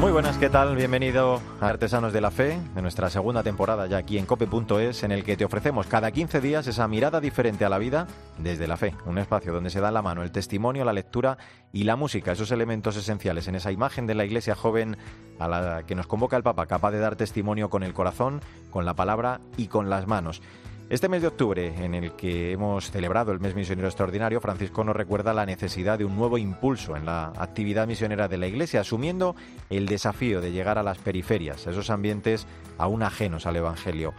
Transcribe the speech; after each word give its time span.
Muy 0.00 0.12
buenas, 0.12 0.38
¿qué 0.38 0.48
tal? 0.48 0.76
Bienvenido 0.76 1.42
a 1.60 1.68
Artesanos 1.68 2.14
de 2.14 2.22
la 2.22 2.30
Fe, 2.30 2.58
de 2.74 2.80
nuestra 2.80 3.10
segunda 3.10 3.42
temporada 3.42 3.86
ya 3.86 3.98
aquí 3.98 4.16
en 4.16 4.24
cope.es, 4.24 5.02
en 5.02 5.12
el 5.12 5.24
que 5.24 5.36
te 5.36 5.44
ofrecemos 5.44 5.86
cada 5.88 6.10
15 6.10 6.40
días 6.40 6.66
esa 6.66 6.88
mirada 6.88 7.20
diferente 7.20 7.66
a 7.66 7.68
la 7.68 7.76
vida 7.76 8.06
desde 8.38 8.66
la 8.66 8.78
fe. 8.78 8.94
Un 9.04 9.18
espacio 9.18 9.52
donde 9.52 9.68
se 9.68 9.82
da 9.82 9.90
la 9.90 10.00
mano 10.00 10.22
el 10.22 10.32
testimonio, 10.32 10.86
la 10.86 10.94
lectura 10.94 11.36
y 11.70 11.84
la 11.84 11.96
música, 11.96 12.32
esos 12.32 12.50
elementos 12.50 12.96
esenciales 12.96 13.46
en 13.46 13.56
esa 13.56 13.72
imagen 13.72 14.06
de 14.06 14.14
la 14.14 14.24
iglesia 14.24 14.54
joven 14.54 14.96
a 15.38 15.48
la 15.48 15.82
que 15.86 15.94
nos 15.94 16.06
convoca 16.06 16.38
el 16.38 16.42
Papa, 16.42 16.64
capaz 16.64 16.92
de 16.92 16.98
dar 16.98 17.16
testimonio 17.16 17.68
con 17.68 17.82
el 17.82 17.92
corazón, 17.92 18.40
con 18.70 18.86
la 18.86 18.94
palabra 18.94 19.42
y 19.58 19.66
con 19.66 19.90
las 19.90 20.06
manos. 20.06 20.40
Este 20.90 21.08
mes 21.08 21.22
de 21.22 21.28
octubre, 21.28 21.72
en 21.84 21.94
el 21.94 22.14
que 22.16 22.50
hemos 22.50 22.90
celebrado 22.90 23.30
el 23.30 23.38
mes 23.38 23.54
misionero 23.54 23.86
extraordinario, 23.86 24.40
Francisco 24.40 24.82
nos 24.82 24.96
recuerda 24.96 25.32
la 25.32 25.46
necesidad 25.46 25.96
de 26.00 26.04
un 26.04 26.16
nuevo 26.16 26.36
impulso 26.36 26.96
en 26.96 27.06
la 27.06 27.26
actividad 27.38 27.86
misionera 27.86 28.26
de 28.26 28.38
la 28.38 28.48
Iglesia, 28.48 28.80
asumiendo 28.80 29.36
el 29.70 29.86
desafío 29.86 30.40
de 30.40 30.50
llegar 30.50 30.78
a 30.78 30.82
las 30.82 30.98
periferias, 30.98 31.64
a 31.64 31.70
esos 31.70 31.90
ambientes 31.90 32.48
aún 32.76 33.04
ajenos 33.04 33.46
al 33.46 33.54
Evangelio. 33.54 34.14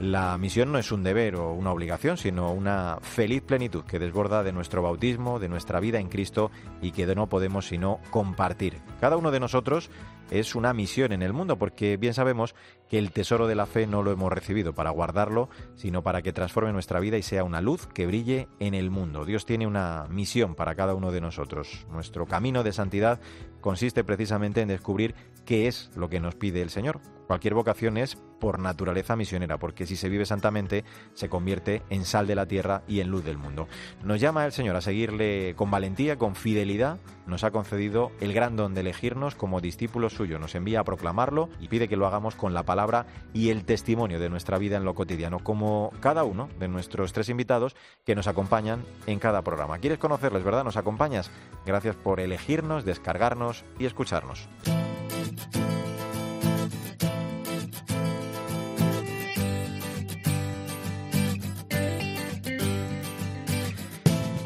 La 0.00 0.36
misión 0.36 0.72
no 0.72 0.78
es 0.78 0.90
un 0.90 1.04
deber 1.04 1.36
o 1.36 1.52
una 1.52 1.70
obligación, 1.70 2.16
sino 2.16 2.52
una 2.52 2.98
feliz 3.02 3.42
plenitud 3.42 3.84
que 3.84 4.00
desborda 4.00 4.42
de 4.42 4.52
nuestro 4.52 4.82
bautismo, 4.82 5.38
de 5.38 5.48
nuestra 5.48 5.78
vida 5.78 6.00
en 6.00 6.08
Cristo 6.08 6.50
y 6.82 6.90
que 6.90 7.06
no 7.14 7.28
podemos 7.28 7.68
sino 7.68 8.00
compartir. 8.10 8.78
Cada 9.00 9.16
uno 9.16 9.30
de 9.30 9.38
nosotros 9.38 9.90
es 10.30 10.54
una 10.54 10.72
misión 10.72 11.12
en 11.12 11.22
el 11.22 11.32
mundo, 11.32 11.56
porque 11.58 11.96
bien 11.96 12.14
sabemos 12.14 12.54
que 12.88 12.98
el 12.98 13.10
tesoro 13.10 13.46
de 13.46 13.54
la 13.54 13.66
fe 13.66 13.86
no 13.86 14.02
lo 14.02 14.10
hemos 14.10 14.32
recibido 14.32 14.74
para 14.74 14.90
guardarlo, 14.90 15.48
sino 15.74 16.02
para 16.02 16.22
que 16.22 16.32
transforme 16.32 16.72
nuestra 16.72 17.00
vida 17.00 17.16
y 17.16 17.22
sea 17.22 17.44
una 17.44 17.60
luz 17.60 17.86
que 17.86 18.06
brille 18.06 18.48
en 18.60 18.74
el 18.74 18.90
mundo. 18.90 19.24
Dios 19.24 19.46
tiene 19.46 19.66
una 19.66 20.06
misión 20.08 20.54
para 20.54 20.74
cada 20.74 20.94
uno 20.94 21.12
de 21.12 21.20
nosotros. 21.20 21.86
Nuestro 21.90 22.26
camino 22.26 22.62
de 22.62 22.72
santidad 22.72 23.20
consiste 23.60 24.04
precisamente 24.04 24.60
en 24.60 24.68
descubrir 24.68 25.14
qué 25.44 25.66
es 25.66 25.90
lo 25.96 26.08
que 26.08 26.20
nos 26.20 26.34
pide 26.34 26.62
el 26.62 26.70
Señor. 26.70 27.00
Cualquier 27.26 27.54
vocación 27.54 27.96
es 27.96 28.16
por 28.40 28.58
naturaleza 28.58 29.16
misionera, 29.16 29.58
porque 29.58 29.86
si 29.86 29.96
se 29.96 30.08
vive 30.08 30.26
santamente 30.26 30.84
se 31.14 31.28
convierte 31.28 31.82
en 31.90 32.04
sal 32.04 32.26
de 32.26 32.34
la 32.34 32.46
tierra 32.46 32.82
y 32.86 33.00
en 33.00 33.08
luz 33.08 33.24
del 33.24 33.38
mundo. 33.38 33.66
Nos 34.02 34.20
llama 34.20 34.44
el 34.44 34.52
Señor 34.52 34.76
a 34.76 34.80
seguirle 34.80 35.54
con 35.56 35.70
valentía, 35.70 36.16
con 36.16 36.36
fidelidad. 36.36 36.98
Nos 37.26 37.42
ha 37.42 37.50
concedido 37.50 38.12
el 38.20 38.32
gran 38.32 38.56
don 38.56 38.74
de 38.74 38.82
elegirnos 38.82 39.34
como 39.34 39.60
discípulos 39.60 40.12
suyos. 40.12 40.40
Nos 40.40 40.54
envía 40.54 40.80
a 40.80 40.84
proclamarlo 40.84 41.48
y 41.60 41.68
pide 41.68 41.88
que 41.88 41.96
lo 41.96 42.06
hagamos 42.06 42.36
con 42.36 42.54
la 42.54 42.62
palabra 42.62 43.06
y 43.32 43.50
el 43.50 43.64
testimonio 43.64 44.20
de 44.20 44.30
nuestra 44.30 44.58
vida 44.58 44.76
en 44.76 44.84
lo 44.84 44.94
cotidiano, 44.94 45.40
como 45.40 45.92
cada 46.00 46.24
uno 46.24 46.48
de 46.58 46.68
nuestros 46.68 47.12
tres 47.12 47.28
invitados 47.28 47.74
que 48.04 48.14
nos 48.14 48.28
acompañan 48.28 48.84
en 49.06 49.18
cada 49.18 49.42
programa. 49.42 49.78
¿Quieres 49.78 49.98
conocerles, 49.98 50.44
verdad? 50.44 50.64
¿Nos 50.64 50.76
acompañas? 50.76 51.30
Gracias 51.64 51.96
por 51.96 52.20
elegirnos, 52.20 52.84
descargarnos 52.84 53.64
y 53.78 53.86
escucharnos. 53.86 54.48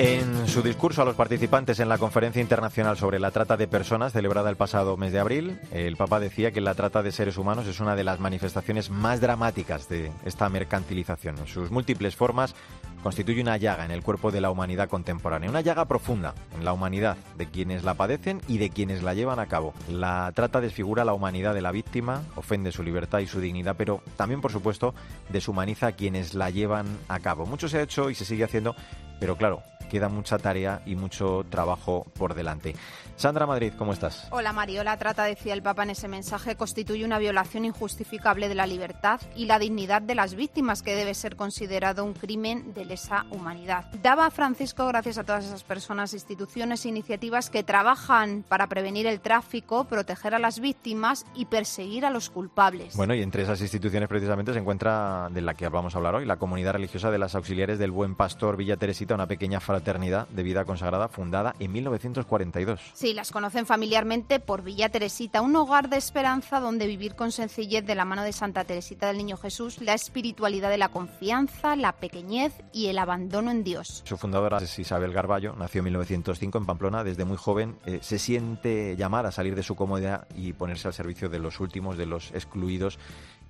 En 0.03 0.49
su 0.49 0.63
discurso 0.63 1.03
a 1.03 1.05
los 1.05 1.15
participantes 1.15 1.79
en 1.79 1.91
la 1.91 1.99
Conferencia 1.99 2.41
Internacional 2.41 2.97
sobre 2.97 3.21
la 3.21 3.33
Trata 3.33 3.59
de 3.59 3.69
Personas, 3.69 4.15
celebrada 4.15 4.49
el 4.49 4.57
pasado 4.57 4.97
mes 4.97 5.13
de 5.13 5.19
abril, 5.19 5.61
el 5.73 5.99
Papa 5.99 6.19
decía 6.19 6.53
que 6.53 6.63
la 6.63 6.75
trata 6.75 7.03
de 7.03 7.13
seres 7.13 7.37
humanos 7.37 7.67
es 7.67 7.81
una 7.81 7.95
de 7.95 8.03
las 8.03 8.19
manifestaciones 8.19 8.89
más 8.89 9.21
dramáticas 9.21 9.91
de 9.91 10.11
esta 10.25 10.49
mercantilización. 10.49 11.37
En 11.37 11.47
sus 11.47 11.71
múltiples 11.71 12.17
formas 12.17 12.55
constituye 13.03 13.43
una 13.43 13.59
llaga 13.59 13.85
en 13.85 13.91
el 13.91 14.03
cuerpo 14.03 14.31
de 14.31 14.41
la 14.41 14.51
humanidad 14.51 14.89
contemporánea, 14.89 15.51
una 15.51 15.61
llaga 15.61 15.85
profunda 15.85 16.35
en 16.57 16.65
la 16.65 16.73
humanidad 16.73 17.19
de 17.37 17.51
quienes 17.51 17.85
la 17.85 17.93
padecen 17.93 18.41
y 18.49 18.57
de 18.57 18.71
quienes 18.71 19.03
la 19.03 19.13
llevan 19.13 19.39
a 19.39 19.49
cabo. 19.49 19.75
La 19.91 20.33
trata 20.35 20.63
desfigura 20.63 21.05
la 21.05 21.13
humanidad 21.13 21.53
de 21.53 21.61
la 21.61 21.73
víctima, 21.73 22.23
ofende 22.37 22.73
su 22.73 22.83
libertad 22.83 23.19
y 23.19 23.27
su 23.27 23.39
dignidad, 23.39 23.77
pero 23.77 24.03
también, 24.17 24.41
por 24.41 24.51
supuesto, 24.51 24.95
deshumaniza 25.29 25.89
a 25.89 25.93
quienes 25.93 26.33
la 26.33 26.49
llevan 26.49 26.87
a 27.09 27.21
cabo. 27.21 27.45
Mucho 27.45 27.69
se 27.69 27.77
ha 27.77 27.83
hecho 27.83 28.09
y 28.09 28.15
se 28.15 28.25
sigue 28.25 28.45
haciendo, 28.45 28.75
pero 29.19 29.37
claro, 29.37 29.63
queda 29.91 30.09
mucha 30.09 30.39
tarea 30.39 30.81
y 30.87 30.95
mucho 30.95 31.45
trabajo 31.51 32.07
por 32.17 32.33
delante. 32.35 32.75
Sandra 33.17 33.45
Madrid, 33.45 33.75
¿cómo 33.77 33.93
estás? 33.93 34.29
Hola 34.31 34.55
Mario, 34.55 34.83
la 34.83 34.97
trata, 34.97 35.25
decía 35.25 35.53
el 35.53 35.63
Papa 35.63 35.83
en 35.83 35.91
ese 35.91 36.09
mensaje, 36.09 36.57
constituye 36.57 37.05
una 37.05 37.19
violación 37.19 37.67
injustificable 37.67 38.49
de 38.49 38.55
la 38.55 38.67
libertad 38.67 39.21
y 39.37 39.45
la 39.45 39.59
dignidad 39.59 40.01
de 40.01 40.15
las 40.15 40.35
víctimas, 40.35 40.81
que 40.81 40.97
debe 40.97 41.13
ser 41.13 41.37
considerado 41.37 42.03
un 42.03 42.15
crimen 42.15 42.73
de 42.73 42.87
lesa 42.87 43.27
humanidad. 43.31 43.85
Daba 44.03 44.25
a 44.25 44.31
Francisco 44.31 44.87
gracias 44.87 45.19
a 45.19 45.25
todas 45.25 45.45
esas 45.45 45.65
personas, 45.65 46.15
instituciones 46.15 46.87
e 46.87 46.89
iniciativas 46.89 47.51
que 47.51 47.63
trabajan 47.63 48.43
para 48.49 48.69
prevenir 48.69 49.07
el 49.07 49.21
tráfico, 49.21 49.85
proteger 49.85 50.35
a 50.35 50.39
las 50.39 50.61
víctimas 50.61 51.27
y 51.35 51.45
perseguir 51.45 52.07
a 52.07 52.11
los 52.11 52.31
culpables. 52.31 52.97
Bueno, 52.97 53.15
y 53.15 53.21
entre 53.21 53.43
esas 53.43 53.61
instituciones 53.61 54.09
precisamente 54.09 54.55
se 54.55 54.61
encuentra 54.61 55.29
de 55.31 55.43
la 55.43 55.53
que 55.53 55.69
vamos 55.69 55.95
a 55.95 55.99
hablar 55.99 56.15
hoy, 56.15 56.25
la 56.25 56.39
comunidad 56.39 56.73
religiosa 56.73 57.11
de 57.11 57.19
las 57.19 57.35
auxiliares 57.35 57.79
del 57.79 57.91
Buen 57.91 58.15
Pastor 58.15 58.57
Villa 58.57 58.79
Teresita, 58.79 59.15
una 59.15 59.27
pequeña 59.27 59.61
fraternidad 59.81 60.29
de 60.29 60.43
vida 60.43 60.67
consagrada 60.67 61.09
fundada 61.09 61.55
en 61.59 61.73
1942. 61.73 62.81
Sí, 62.93 63.15
las 63.15 63.31
conocen 63.31 63.65
familiarmente 63.65 64.39
por 64.39 64.63
Villa 64.63 64.91
Teresita, 64.91 65.41
un 65.41 65.57
hogar 65.57 65.89
de 65.89 65.97
esperanza 65.97 66.61
donde 66.61 66.87
vivir 66.87 67.15
con 67.15 67.33
sencillez 67.33 67.87
de 67.87 67.95
la 67.95 68.05
mano 68.05 68.23
de 68.23 68.33
Santa 68.33 68.65
Teresita 68.65 69.07
del 69.07 69.17
Niño 69.17 69.39
Jesús, 69.39 69.81
la 69.81 69.95
espiritualidad 69.95 70.69
de 70.69 70.77
la 70.77 70.91
confianza, 70.91 71.77
la 71.77 71.93
pequeñez 71.93 72.53
y 72.75 72.89
el 72.89 72.99
abandono 72.99 73.51
en 73.51 73.65
Dios. 73.65 74.03
Su 74.05 74.19
fundadora 74.19 74.59
es 74.59 74.79
Isabel 74.79 75.15
Garballo, 75.15 75.55
nació 75.57 75.79
en 75.79 75.87
1905 75.87 76.59
en 76.59 76.67
Pamplona, 76.67 77.03
desde 77.03 77.25
muy 77.25 77.39
joven 77.39 77.79
eh, 77.87 78.01
se 78.03 78.19
siente 78.19 78.97
llamada 78.97 79.31
a 79.31 79.33
salir 79.33 79.55
de 79.55 79.63
su 79.63 79.77
comodidad 79.77 80.29
y 80.37 80.53
ponerse 80.53 80.89
al 80.89 80.95
servicio 80.95 81.31
de 81.31 81.39
los 81.39 81.59
últimos, 81.59 81.97
de 81.97 82.05
los 82.05 82.33
excluidos 82.33 82.99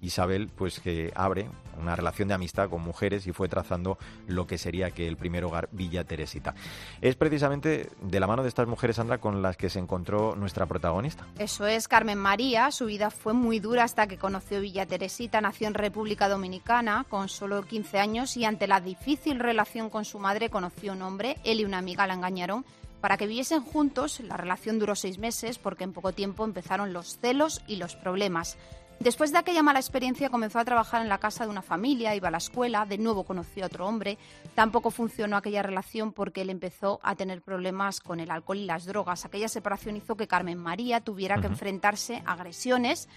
Isabel, 0.00 0.48
pues 0.48 0.80
que 0.80 1.12
abre 1.14 1.48
una 1.80 1.96
relación 1.96 2.28
de 2.28 2.34
amistad 2.34 2.68
con 2.68 2.82
mujeres 2.82 3.26
y 3.26 3.32
fue 3.32 3.48
trazando 3.48 3.98
lo 4.26 4.46
que 4.46 4.58
sería 4.58 4.90
que 4.90 5.08
el 5.08 5.16
primer 5.16 5.44
hogar 5.44 5.68
Villa 5.72 6.04
Teresita. 6.04 6.54
Es 7.00 7.16
precisamente 7.16 7.90
de 8.00 8.20
la 8.20 8.26
mano 8.26 8.42
de 8.42 8.48
estas 8.48 8.66
mujeres, 8.66 8.96
Sandra, 8.96 9.18
con 9.18 9.42
las 9.42 9.56
que 9.56 9.70
se 9.70 9.78
encontró 9.78 10.36
nuestra 10.36 10.66
protagonista. 10.66 11.26
Eso 11.38 11.66
es, 11.66 11.88
Carmen 11.88 12.18
María. 12.18 12.70
Su 12.70 12.86
vida 12.86 13.10
fue 13.10 13.32
muy 13.32 13.60
dura 13.60 13.84
hasta 13.84 14.06
que 14.06 14.18
conoció 14.18 14.60
Villa 14.60 14.86
Teresita. 14.86 15.40
Nació 15.40 15.68
en 15.68 15.74
República 15.74 16.28
Dominicana 16.28 17.04
con 17.08 17.28
solo 17.28 17.62
15 17.62 17.98
años 17.98 18.36
y 18.36 18.44
ante 18.44 18.66
la 18.66 18.80
difícil 18.80 19.38
relación 19.38 19.90
con 19.90 20.04
su 20.04 20.18
madre 20.18 20.50
conoció 20.50 20.92
un 20.92 21.02
hombre, 21.02 21.36
él 21.44 21.60
y 21.60 21.64
una 21.64 21.78
amiga 21.78 22.06
la 22.06 22.14
engañaron 22.14 22.64
para 23.00 23.16
que 23.16 23.26
viviesen 23.26 23.62
juntos. 23.62 24.20
La 24.20 24.36
relación 24.36 24.78
duró 24.78 24.94
seis 24.94 25.18
meses 25.18 25.58
porque 25.58 25.84
en 25.84 25.92
poco 25.92 26.12
tiempo 26.12 26.44
empezaron 26.44 26.92
los 26.92 27.18
celos 27.18 27.62
y 27.66 27.76
los 27.76 27.96
problemas. 27.96 28.56
Después 29.00 29.32
de 29.32 29.38
aquella 29.38 29.62
mala 29.62 29.78
experiencia 29.78 30.28
comenzó 30.28 30.58
a 30.58 30.64
trabajar 30.66 31.00
en 31.00 31.08
la 31.08 31.16
casa 31.16 31.44
de 31.44 31.50
una 31.50 31.62
familia, 31.62 32.14
iba 32.14 32.28
a 32.28 32.30
la 32.30 32.36
escuela, 32.36 32.84
de 32.84 32.98
nuevo 32.98 33.24
conoció 33.24 33.64
a 33.64 33.68
otro 33.68 33.86
hombre. 33.86 34.18
Tampoco 34.54 34.90
funcionó 34.90 35.38
aquella 35.38 35.62
relación 35.62 36.12
porque 36.12 36.42
él 36.42 36.50
empezó 36.50 37.00
a 37.02 37.16
tener 37.16 37.40
problemas 37.40 38.00
con 38.00 38.20
el 38.20 38.30
alcohol 38.30 38.58
y 38.58 38.66
las 38.66 38.84
drogas. 38.84 39.24
Aquella 39.24 39.48
separación 39.48 39.96
hizo 39.96 40.18
que 40.18 40.28
Carmen 40.28 40.58
María 40.58 41.00
tuviera 41.00 41.40
que 41.40 41.46
enfrentarse 41.46 42.22
a 42.26 42.34
agresiones, 42.34 43.08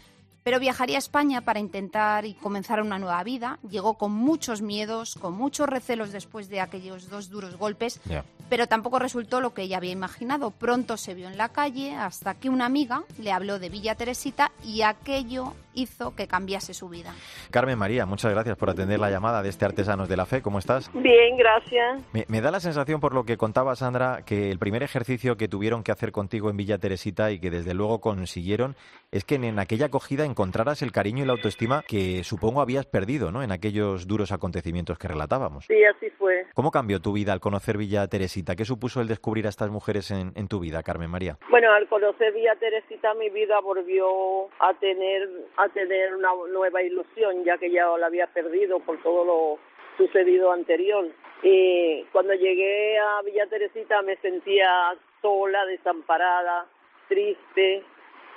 pero 0.43 0.59
viajaría 0.59 0.97
a 0.97 0.99
España 0.99 1.41
para 1.41 1.59
intentar 1.59 2.25
y 2.25 2.33
comenzar 2.33 2.81
una 2.81 2.99
nueva 2.99 3.23
vida. 3.23 3.59
Llegó 3.69 3.95
con 3.95 4.11
muchos 4.11 4.61
miedos, 4.61 5.15
con 5.15 5.33
muchos 5.33 5.67
recelos 5.67 6.11
después 6.11 6.49
de 6.49 6.61
aquellos 6.61 7.09
dos 7.09 7.29
duros 7.29 7.57
golpes, 7.57 8.01
pero 8.49 8.67
tampoco 8.67 8.99
resultó 8.99 9.41
lo 9.41 9.53
que 9.53 9.63
ella 9.63 9.77
había 9.77 9.91
imaginado. 9.91 10.51
Pronto 10.51 10.97
se 10.97 11.13
vio 11.13 11.27
en 11.27 11.37
la 11.37 11.49
calle 11.49 11.95
hasta 11.95 12.35
que 12.35 12.49
una 12.49 12.65
amiga 12.65 13.03
le 13.19 13.31
habló 13.31 13.59
de 13.59 13.69
Villa 13.69 13.95
Teresita 13.95 14.51
y 14.63 14.81
aquello 14.81 15.53
hizo 15.73 16.15
que 16.15 16.27
cambiase 16.27 16.73
su 16.73 16.89
vida. 16.89 17.13
Carmen 17.49 17.77
María, 17.77 18.05
muchas 18.05 18.31
gracias 18.31 18.57
por 18.57 18.69
atender 18.69 18.99
la 18.99 19.09
llamada 19.09 19.41
de 19.41 19.49
este 19.49 19.65
Artesanos 19.65 20.07
de 20.07 20.17
la 20.17 20.25
Fe. 20.25 20.41
¿Cómo 20.41 20.59
estás? 20.59 20.91
Bien, 20.93 21.37
gracias. 21.37 22.01
Me, 22.27 22.41
da 22.41 22.51
la 22.51 22.59
sensación, 22.59 22.99
por 22.99 23.13
lo 23.13 23.25
que 23.25 23.37
contaba 23.37 23.75
Sandra, 23.75 24.23
que 24.25 24.51
el 24.51 24.59
primer 24.59 24.83
ejercicio 24.83 25.37
que 25.37 25.47
tuvieron 25.47 25.83
que 25.83 25.91
hacer 25.91 26.11
contigo 26.11 26.49
en 26.49 26.57
Villa 26.57 26.77
Teresita 26.77 27.31
y 27.31 27.39
que 27.39 27.49
desde 27.49 27.73
luego 27.73 28.01
consiguieron 28.01 28.75
es 29.11 29.23
que 29.23 29.35
en 29.35 29.59
aquella 29.59 29.87
acogida 29.87 30.25
encontraras 30.33 30.81
el 30.81 30.91
cariño 30.91 31.23
y 31.23 31.27
la 31.27 31.33
autoestima 31.33 31.83
que 31.87 32.23
supongo 32.23 32.59
habías 32.59 32.87
perdido 32.87 33.31
¿no? 33.31 33.43
en 33.43 33.51
aquellos 33.51 34.07
duros 34.07 34.31
acontecimientos 34.31 34.97
que 34.97 35.07
relatábamos. 35.07 35.65
Sí, 35.67 35.83
así 35.85 36.09
fue. 36.09 36.47
¿Cómo 36.55 36.71
cambió 36.71 36.99
tu 36.99 37.13
vida 37.13 37.33
al 37.33 37.39
conocer 37.39 37.77
Villa 37.77 38.07
Teresita? 38.07 38.55
¿Qué 38.55 38.65
supuso 38.65 38.99
el 38.99 39.07
descubrir 39.07 39.45
a 39.45 39.49
estas 39.49 39.69
mujeres 39.69 40.09
en, 40.09 40.31
en 40.35 40.47
tu 40.47 40.59
vida, 40.59 40.81
Carmen 40.81 41.11
María? 41.11 41.37
Bueno, 41.51 41.71
al 41.71 41.87
conocer 41.87 42.33
Villa 42.33 42.55
Teresita 42.55 43.13
mi 43.13 43.29
vida 43.29 43.59
volvió 43.59 44.49
a 44.59 44.73
tener 44.79 45.29
a 45.57 45.69
tener 45.69 46.15
una 46.15 46.29
nueva 46.51 46.81
ilusión, 46.81 47.43
ya 47.45 47.59
que 47.59 47.69
ya 47.71 47.85
la 47.97 48.07
había 48.07 48.25
perdido 48.27 48.79
por 48.79 49.01
todo 49.03 49.23
lo 49.23 49.59
sucedido 49.97 50.51
anterior. 50.51 51.05
Y 51.43 52.03
cuando 52.11 52.33
llegué 52.33 52.97
a 52.97 53.21
Villa 53.21 53.45
Teresita 53.47 54.01
me 54.01 54.15
sentía 54.17 54.95
sola, 55.21 55.65
desamparada, 55.65 56.65
triste, 57.07 57.83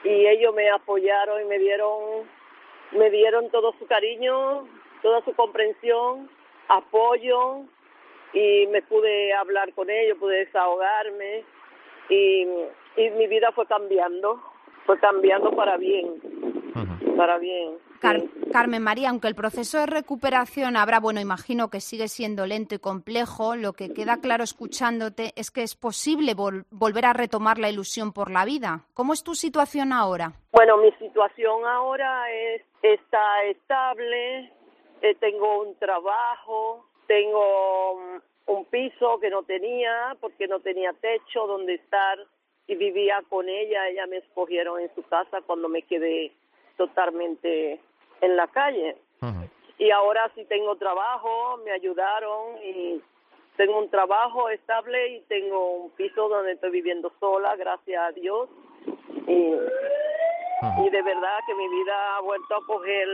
y 0.04 0.26
ellos 0.26 0.54
me 0.54 0.70
apoyaron 0.70 1.42
y 1.42 1.44
me 1.44 1.58
dieron 1.58 2.26
me 2.92 3.10
dieron 3.10 3.50
todo 3.50 3.74
su 3.78 3.86
cariño, 3.86 4.66
toda 5.02 5.22
su 5.24 5.34
comprensión, 5.34 6.30
apoyo 6.68 7.62
y 8.32 8.66
me 8.68 8.82
pude 8.82 9.32
hablar 9.32 9.72
con 9.74 9.90
ellos, 9.90 10.18
pude 10.18 10.44
desahogarme 10.44 11.44
y, 12.08 12.46
y 12.96 13.10
mi 13.10 13.26
vida 13.26 13.50
fue 13.52 13.66
cambiando, 13.66 14.40
fue 14.84 14.98
cambiando 14.98 15.50
para 15.52 15.76
bien, 15.76 16.20
para 17.16 17.38
bien. 17.38 17.78
Carmen 18.52 18.82
María, 18.82 19.10
aunque 19.10 19.28
el 19.28 19.34
proceso 19.34 19.78
de 19.78 19.86
recuperación 19.86 20.76
habrá, 20.76 21.00
bueno, 21.00 21.20
imagino 21.20 21.68
que 21.68 21.80
sigue 21.80 22.08
siendo 22.08 22.46
lento 22.46 22.74
y 22.74 22.78
complejo, 22.78 23.56
lo 23.56 23.72
que 23.74 23.92
queda 23.92 24.18
claro 24.18 24.44
escuchándote 24.44 25.32
es 25.36 25.50
que 25.50 25.62
es 25.62 25.76
posible 25.76 26.34
volver 26.34 27.04
a 27.06 27.12
retomar 27.12 27.58
la 27.58 27.68
ilusión 27.68 28.12
por 28.12 28.30
la 28.30 28.44
vida. 28.44 28.86
¿Cómo 28.94 29.12
es 29.12 29.22
tu 29.22 29.34
situación 29.34 29.92
ahora? 29.92 30.32
Bueno, 30.52 30.78
mi 30.78 30.90
situación 30.92 31.66
ahora 31.66 32.30
es 32.32 32.62
está 32.82 33.44
estable, 33.44 34.52
eh, 35.02 35.14
tengo 35.20 35.62
un 35.62 35.74
trabajo, 35.76 36.86
tengo 37.06 37.96
mm, 37.96 38.52
un 38.52 38.64
piso 38.66 39.18
que 39.20 39.30
no 39.30 39.42
tenía 39.42 40.16
porque 40.20 40.46
no 40.46 40.60
tenía 40.60 40.92
techo 40.92 41.46
donde 41.46 41.74
estar 41.74 42.18
y 42.66 42.74
vivía 42.76 43.22
con 43.28 43.48
ella. 43.48 43.88
Ella 43.88 44.06
me 44.06 44.18
escogieron 44.18 44.80
en 44.80 44.94
su 44.94 45.02
casa 45.02 45.42
cuando 45.42 45.68
me 45.68 45.82
quedé 45.82 46.32
totalmente 46.76 47.80
en 48.20 48.36
la 48.36 48.46
calle. 48.48 48.96
Y 49.78 49.90
ahora 49.90 50.30
sí 50.34 50.44
tengo 50.44 50.76
trabajo, 50.76 51.58
me 51.64 51.70
ayudaron 51.70 52.56
y 52.62 53.02
tengo 53.56 53.78
un 53.78 53.90
trabajo 53.90 54.48
estable 54.48 55.16
y 55.16 55.20
tengo 55.22 55.72
un 55.72 55.90
piso 55.90 56.28
donde 56.28 56.52
estoy 56.52 56.70
viviendo 56.70 57.12
sola, 57.20 57.56
gracias 57.56 58.02
a 58.02 58.12
Dios. 58.12 58.48
Y, 59.26 59.32
y 59.32 60.90
de 60.90 61.02
verdad 61.02 61.38
que 61.46 61.54
mi 61.54 61.68
vida 61.68 62.16
ha 62.16 62.20
vuelto 62.20 62.54
a 62.54 62.66
coger 62.66 63.08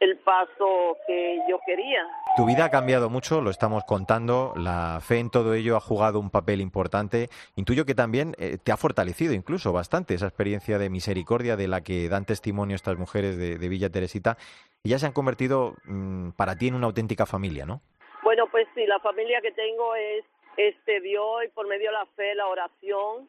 el 0.00 0.16
paso 0.18 0.96
que 1.06 1.38
yo 1.48 1.60
quería. 1.66 2.06
Tu 2.36 2.46
vida 2.46 2.64
ha 2.64 2.70
cambiado 2.70 3.10
mucho, 3.10 3.42
lo 3.42 3.50
estamos 3.50 3.84
contando, 3.84 4.54
la 4.56 4.98
fe 5.02 5.18
en 5.18 5.30
todo 5.30 5.52
ello 5.52 5.76
ha 5.76 5.80
jugado 5.80 6.18
un 6.18 6.30
papel 6.30 6.62
importante. 6.62 7.28
Intuyo 7.54 7.84
que 7.84 7.94
también 7.94 8.34
eh, 8.38 8.56
te 8.62 8.72
ha 8.72 8.78
fortalecido 8.78 9.34
incluso 9.34 9.72
bastante 9.72 10.14
esa 10.14 10.26
experiencia 10.26 10.78
de 10.78 10.88
misericordia 10.88 11.56
de 11.56 11.68
la 11.68 11.82
que 11.82 12.08
dan 12.08 12.24
testimonio 12.24 12.76
estas 12.76 12.96
mujeres 12.96 13.36
de, 13.36 13.68
Villa 13.68 13.90
Teresita. 13.90 14.36
Y 14.82 14.88
ya 14.90 14.98
se 14.98 15.06
han 15.06 15.12
convertido 15.12 15.74
mm, 15.84 16.30
para 16.30 16.56
ti 16.56 16.68
en 16.68 16.74
una 16.74 16.86
auténtica 16.86 17.26
familia, 17.26 17.66
¿no? 17.66 17.82
Bueno, 18.22 18.46
pues 18.50 18.66
sí, 18.74 18.86
la 18.86 18.98
familia 19.00 19.40
que 19.42 19.52
tengo 19.52 19.94
es 19.94 20.24
este 20.56 21.00
Dios 21.00 21.44
y 21.44 21.48
por 21.48 21.68
medio 21.68 21.90
de 21.90 21.92
la 21.92 22.06
fe, 22.16 22.34
la 22.34 22.46
oración. 22.46 23.28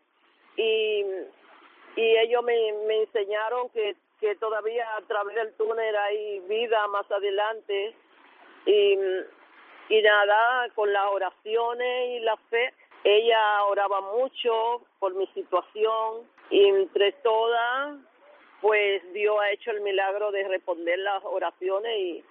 Y, 0.55 1.03
y 1.97 2.17
ellos 2.17 2.43
me, 2.43 2.55
me 2.87 3.01
enseñaron 3.01 3.69
que 3.69 3.95
que 4.21 4.35
todavía 4.35 4.85
a 4.95 5.01
través 5.01 5.35
del 5.35 5.53
túnel 5.55 5.95
hay 5.95 6.39
vida 6.41 6.87
más 6.87 7.09
adelante. 7.11 7.93
Y, 8.65 8.93
y 9.89 10.01
nada, 10.03 10.69
con 10.75 10.93
las 10.93 11.07
oraciones 11.07 12.09
y 12.11 12.19
la 12.19 12.37
fe, 12.49 12.73
ella 13.03 13.63
oraba 13.65 13.99
mucho 14.01 14.83
por 14.99 15.15
mi 15.15 15.25
situación 15.33 16.29
y 16.51 16.65
entre 16.65 17.13
todas, 17.13 17.97
pues 18.61 19.01
Dios 19.13 19.35
ha 19.41 19.49
hecho 19.49 19.71
el 19.71 19.81
milagro 19.81 20.31
de 20.31 20.47
responder 20.47 20.99
las 20.99 21.23
oraciones 21.23 21.97
y, 21.97 22.23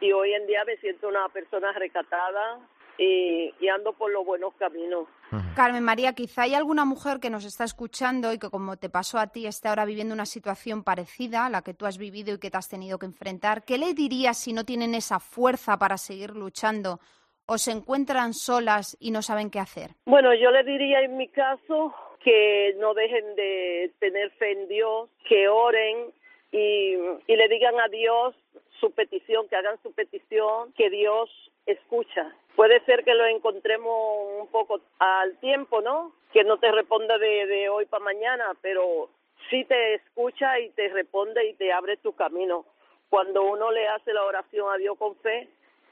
y 0.00 0.12
hoy 0.12 0.34
en 0.34 0.46
día 0.46 0.64
me 0.66 0.76
siento 0.76 1.08
una 1.08 1.28
persona 1.30 1.72
recatada, 1.72 2.60
y, 2.98 3.68
ando 3.68 3.92
por 3.92 4.10
los 4.10 4.26
buenos 4.26 4.54
caminos. 4.54 5.06
Carmen 5.54 5.84
María, 5.84 6.14
quizá 6.14 6.42
hay 6.42 6.54
alguna 6.54 6.84
mujer 6.84 7.20
que 7.20 7.30
nos 7.30 7.44
está 7.44 7.64
escuchando 7.64 8.32
y 8.32 8.38
que 8.38 8.50
como 8.50 8.76
te 8.76 8.88
pasó 8.88 9.18
a 9.18 9.28
ti 9.28 9.46
está 9.46 9.70
ahora 9.70 9.84
viviendo 9.84 10.14
una 10.14 10.26
situación 10.26 10.82
parecida 10.82 11.46
a 11.46 11.50
la 11.50 11.62
que 11.62 11.74
tú 11.74 11.86
has 11.86 11.98
vivido 11.98 12.34
y 12.34 12.38
que 12.38 12.50
te 12.50 12.56
has 12.56 12.68
tenido 12.68 12.98
que 12.98 13.06
enfrentar. 13.06 13.64
¿Qué 13.64 13.78
le 13.78 13.94
dirías 13.94 14.38
si 14.38 14.52
no 14.52 14.64
tienen 14.64 14.94
esa 14.94 15.20
fuerza 15.20 15.78
para 15.78 15.96
seguir 15.96 16.34
luchando 16.34 16.98
o 17.46 17.56
se 17.56 17.72
encuentran 17.72 18.34
solas 18.34 18.96
y 19.00 19.10
no 19.10 19.22
saben 19.22 19.50
qué 19.50 19.60
hacer? 19.60 19.90
Bueno, 20.06 20.34
yo 20.34 20.50
le 20.50 20.64
diría 20.64 21.00
en 21.00 21.16
mi 21.16 21.28
caso 21.28 21.94
que 22.22 22.74
no 22.78 22.94
dejen 22.94 23.36
de 23.36 23.92
tener 24.00 24.30
fe 24.32 24.52
en 24.52 24.68
Dios, 24.68 25.08
que 25.28 25.48
oren 25.48 26.12
y, 26.50 26.94
y 27.26 27.36
le 27.36 27.48
digan 27.48 27.78
a 27.78 27.88
Dios 27.88 28.34
su 28.80 28.90
petición, 28.92 29.48
que 29.48 29.56
hagan 29.56 29.80
su 29.82 29.92
petición, 29.92 30.72
que 30.72 30.90
Dios 30.90 31.30
escucha. 31.66 32.34
Puede 32.56 32.80
ser 32.84 33.04
que 33.04 33.14
lo 33.14 33.26
encontremos 33.26 34.40
un 34.40 34.48
poco 34.48 34.80
al 34.98 35.38
tiempo, 35.38 35.80
¿no? 35.80 36.12
Que 36.32 36.44
no 36.44 36.58
te 36.58 36.70
responda 36.72 37.18
de, 37.18 37.46
de 37.46 37.68
hoy 37.68 37.86
para 37.86 38.04
mañana, 38.04 38.56
pero 38.62 39.08
sí 39.50 39.64
te 39.64 39.94
escucha 39.94 40.58
y 40.60 40.70
te 40.70 40.88
responde 40.88 41.46
y 41.48 41.54
te 41.54 41.72
abre 41.72 41.96
tu 41.98 42.12
camino. 42.14 42.64
Cuando 43.10 43.42
uno 43.42 43.70
le 43.70 43.88
hace 43.88 44.12
la 44.12 44.24
oración 44.24 44.72
a 44.72 44.76
Dios 44.76 44.96
con 44.98 45.16
fe 45.16 45.48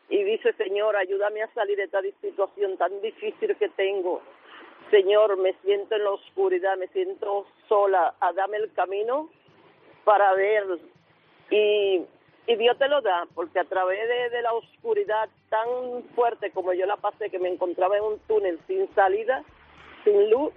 y 0.09 0.23
dice, 0.23 0.53
Señor, 0.55 0.97
ayúdame 0.97 1.43
a 1.43 1.53
salir 1.55 1.77
de 1.77 1.85
esta 1.85 2.03
situación 2.21 2.77
tan 2.77 3.01
difícil 3.01 3.57
que 3.57 3.69
tengo. 3.71 4.23
Señor, 4.91 5.37
me 5.39 5.55
siento 5.65 5.97
en 5.97 6.05
la 6.05 6.11
oscuridad, 6.11 6.77
me 6.77 6.87
siento 6.89 7.47
sola, 7.69 8.15
a 8.21 8.31
el 8.31 8.73
camino 8.75 9.29
para 10.05 10.33
ver. 10.35 10.65
Y 11.51 12.03
y 12.47 12.57
Dios 12.57 12.79
te 12.79 12.89
lo 12.89 13.01
da, 13.01 13.27
porque 13.35 13.59
a 13.59 13.65
través 13.65 13.99
de, 14.31 14.43
la 14.43 14.53
oscuridad 14.53 15.29
tan 15.49 16.05
fuerte 16.15 16.51
como 16.53 16.73
yo 16.73 16.87
la 16.87 16.97
pasé, 16.97 17.29
que 17.31 17.39
me 17.39 17.49
encontraba 17.49 17.97
en 17.97 18.05
un 18.05 18.19
túnel 18.21 18.59
sin 18.67 18.93
salida, 18.95 19.43
sin 20.05 20.31
luz, 20.31 20.53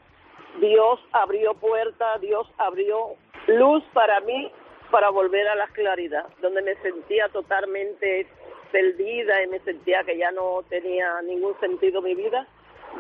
Dios 0.60 1.00
abrió 1.12 1.54
puerta, 1.56 2.18
Dios 2.20 2.48
abrió 2.58 3.16
luz 3.48 3.84
para 3.94 4.20
mí 4.22 4.52
para 4.92 5.10
volver 5.10 5.48
a 5.48 5.56
la 5.56 5.68
claridad, 5.68 6.28
donde 6.42 6.62
me 6.62 6.76
sentía 6.76 7.30
totalmente 7.30 8.28
perdida 8.72 9.44
y 9.44 9.48
me 9.48 9.60
sentía 9.60 10.04
que 10.04 10.18
ya 10.18 10.32
no 10.32 10.64
tenía 10.70 11.22
ningún 11.24 11.60
sentido 11.60 12.02
mi 12.02 12.14
vida. 12.14 12.48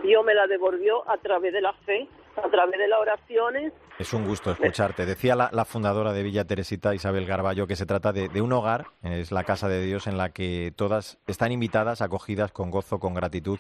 Dios 0.04 0.24
me 0.24 0.34
la 0.34 0.48
devolvió 0.48 1.08
a 1.10 1.18
través 1.18 1.54
de 1.54 1.62
la 1.62 1.74
fe 1.86 2.08
a 2.44 2.50
través 2.50 2.78
de 2.80 2.88
las 2.88 3.00
oraciones. 3.00 3.74
Es 3.98 4.14
un 4.14 4.26
gusto 4.26 4.52
escucharte. 4.52 5.06
Decía 5.06 5.36
la, 5.36 5.66
fundadora 5.66 6.14
de 6.14 6.24
Villa 6.24 6.46
Teresita, 6.46 6.96
Isabel 6.96 7.26
Garballo, 7.26 7.68
que 7.68 7.76
se 7.76 7.86
trata 7.86 8.14
de, 8.14 8.30
de, 8.30 8.42
un 8.42 8.54
hogar, 8.54 8.88
es 9.04 9.32
la 9.32 9.44
casa 9.44 9.68
de 9.68 9.82
Dios 9.82 10.08
en 10.08 10.18
la 10.18 10.30
que 10.30 10.74
todas 10.76 11.20
están 11.28 11.52
invitadas, 11.52 12.02
acogidas 12.02 12.52
con 12.52 12.72
gozo, 12.72 13.00
con 13.00 13.14
gratitud 13.14 13.60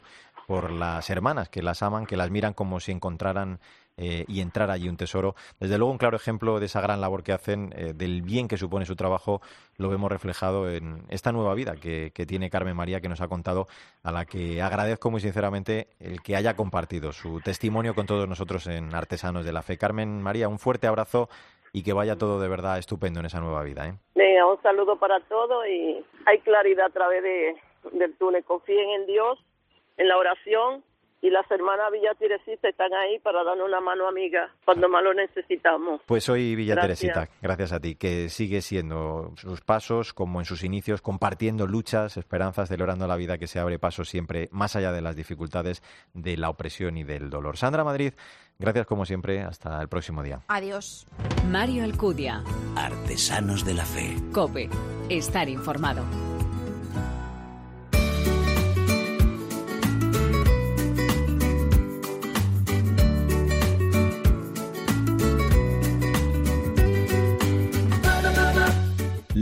por 0.50 0.72
las 0.72 1.12
hermanas 1.12 1.48
que 1.48 1.62
las 1.62 1.84
aman, 1.84 2.08
que 2.08 2.18
las 2.18 2.32
miran 2.32 2.56
como 2.56 2.80
si 2.80 2.92
encontraran 2.92 3.60
eh, 3.98 4.26
y 4.28 4.42
entrar 4.42 4.72
allí 4.72 4.90
un 4.90 4.98
tesoro. 4.98 5.36
Desde 5.60 5.78
luego, 5.78 5.92
un 5.92 6.00
claro 6.00 6.18
ejemplo 6.18 6.60
de 6.60 6.66
esa 6.66 6.82
gran 6.82 7.02
labor 7.02 7.22
que 7.22 7.34
hacen, 7.34 7.72
eh, 7.78 7.94
del 7.94 8.24
bien 8.24 8.48
que 8.48 8.58
supone 8.58 8.88
su 8.88 8.96
trabajo, 8.96 9.42
lo 9.78 9.90
vemos 9.90 10.12
reflejado 10.12 10.68
en 10.68 11.04
esta 11.10 11.32
nueva 11.32 11.54
vida 11.54 11.76
que, 11.76 12.10
tiene 12.28 12.50
Carmen 12.50 12.76
María, 12.76 13.00
que 13.00 13.10
nos 13.10 13.22
ha 13.22 13.28
contado, 13.28 13.68
a 14.02 14.12
la 14.12 14.26
que 14.26 14.60
agradezco 14.60 15.12
muy 15.12 15.22
sinceramente 15.22 15.90
el 16.00 16.24
que 16.24 16.36
haya 16.36 16.56
compartido 16.56 17.12
su 17.12 17.42
testimonio 17.42 17.94
con 17.94 18.08
todos 18.08 18.28
nosotros 18.28 18.66
en 18.66 18.96
Artesanos 18.96 19.46
de 19.46 19.54
la 19.54 19.62
Fe. 19.62 19.78
Carmen 19.78 20.20
María, 20.20 20.48
un 20.48 20.58
fuerte 20.58 20.88
abrazo 20.88 21.30
y 21.74 21.84
que 21.84 21.94
vaya 21.94 22.18
todo 22.18 22.40
de 22.40 22.48
verdad 22.48 22.80
estupendo 22.80 23.20
en 23.20 23.28
esa 23.28 23.40
nueva 23.40 23.62
vida. 23.62 23.88
¿eh? 23.88 23.94
Venga, 24.16 24.48
un 24.48 24.60
saludo 24.64 24.96
para 24.98 25.20
todos 25.20 25.68
y 25.68 26.04
hay 26.26 26.40
claridad 26.40 26.88
a 26.88 26.90
través 26.90 27.22
de, 27.22 27.56
del 27.92 28.16
túnel. 28.16 28.44
Confíen 28.44 28.90
en 28.90 29.06
Dios, 29.06 29.38
en 30.00 30.08
la 30.08 30.18
oración 30.18 30.84
y 31.22 31.30
las 31.30 31.50
hermanas 31.52 31.92
Villa 31.92 32.14
Teresita 32.18 32.70
están 32.70 32.94
ahí 32.94 33.20
para 33.20 33.44
darnos 33.44 33.68
una 33.68 33.82
mano 33.82 34.08
amiga 34.08 34.50
cuando 34.64 34.88
más 34.88 35.04
lo 35.04 35.14
necesitamos. 35.14 36.02
Pues 36.06 36.30
hoy 36.30 36.56
Villa 36.56 36.80
Teresita, 36.80 37.28
gracias 37.42 37.74
a 37.74 37.80
ti, 37.80 37.96
que 37.96 38.30
sigue 38.30 38.62
siendo 38.62 39.34
sus 39.36 39.60
pasos 39.60 40.14
como 40.14 40.40
en 40.40 40.46
sus 40.46 40.64
inicios, 40.64 41.02
compartiendo 41.02 41.68
luchas, 41.68 42.16
esperanzas, 42.16 42.70
celebrando 42.70 43.06
la 43.06 43.18
vida 43.18 43.38
que 43.38 43.48
se 43.48 43.60
abre 43.60 43.80
paso 43.80 44.06
siempre 44.06 44.48
más 44.52 44.78
allá 44.78 44.94
de 44.94 45.02
las 45.02 45.18
dificultades, 45.18 45.84
de 46.14 46.38
la 46.38 46.50
opresión 46.50 46.96
y 46.98 47.04
del 47.04 47.30
dolor. 47.30 47.58
Sandra 47.58 47.84
Madrid, 47.84 48.14
gracias 48.58 48.86
como 48.86 49.06
siempre, 49.06 49.42
hasta 49.42 49.82
el 49.82 49.90
próximo 49.90 50.24
día. 50.24 50.40
Adiós. 50.48 51.06
Mario 51.50 51.84
Alcudia. 51.84 52.44
Artesanos 52.78 53.66
de 53.66 53.74
la 53.74 53.84
Fe. 53.84 54.16
Cope. 54.32 54.70
Estar 55.10 55.50
informado. 55.50 56.04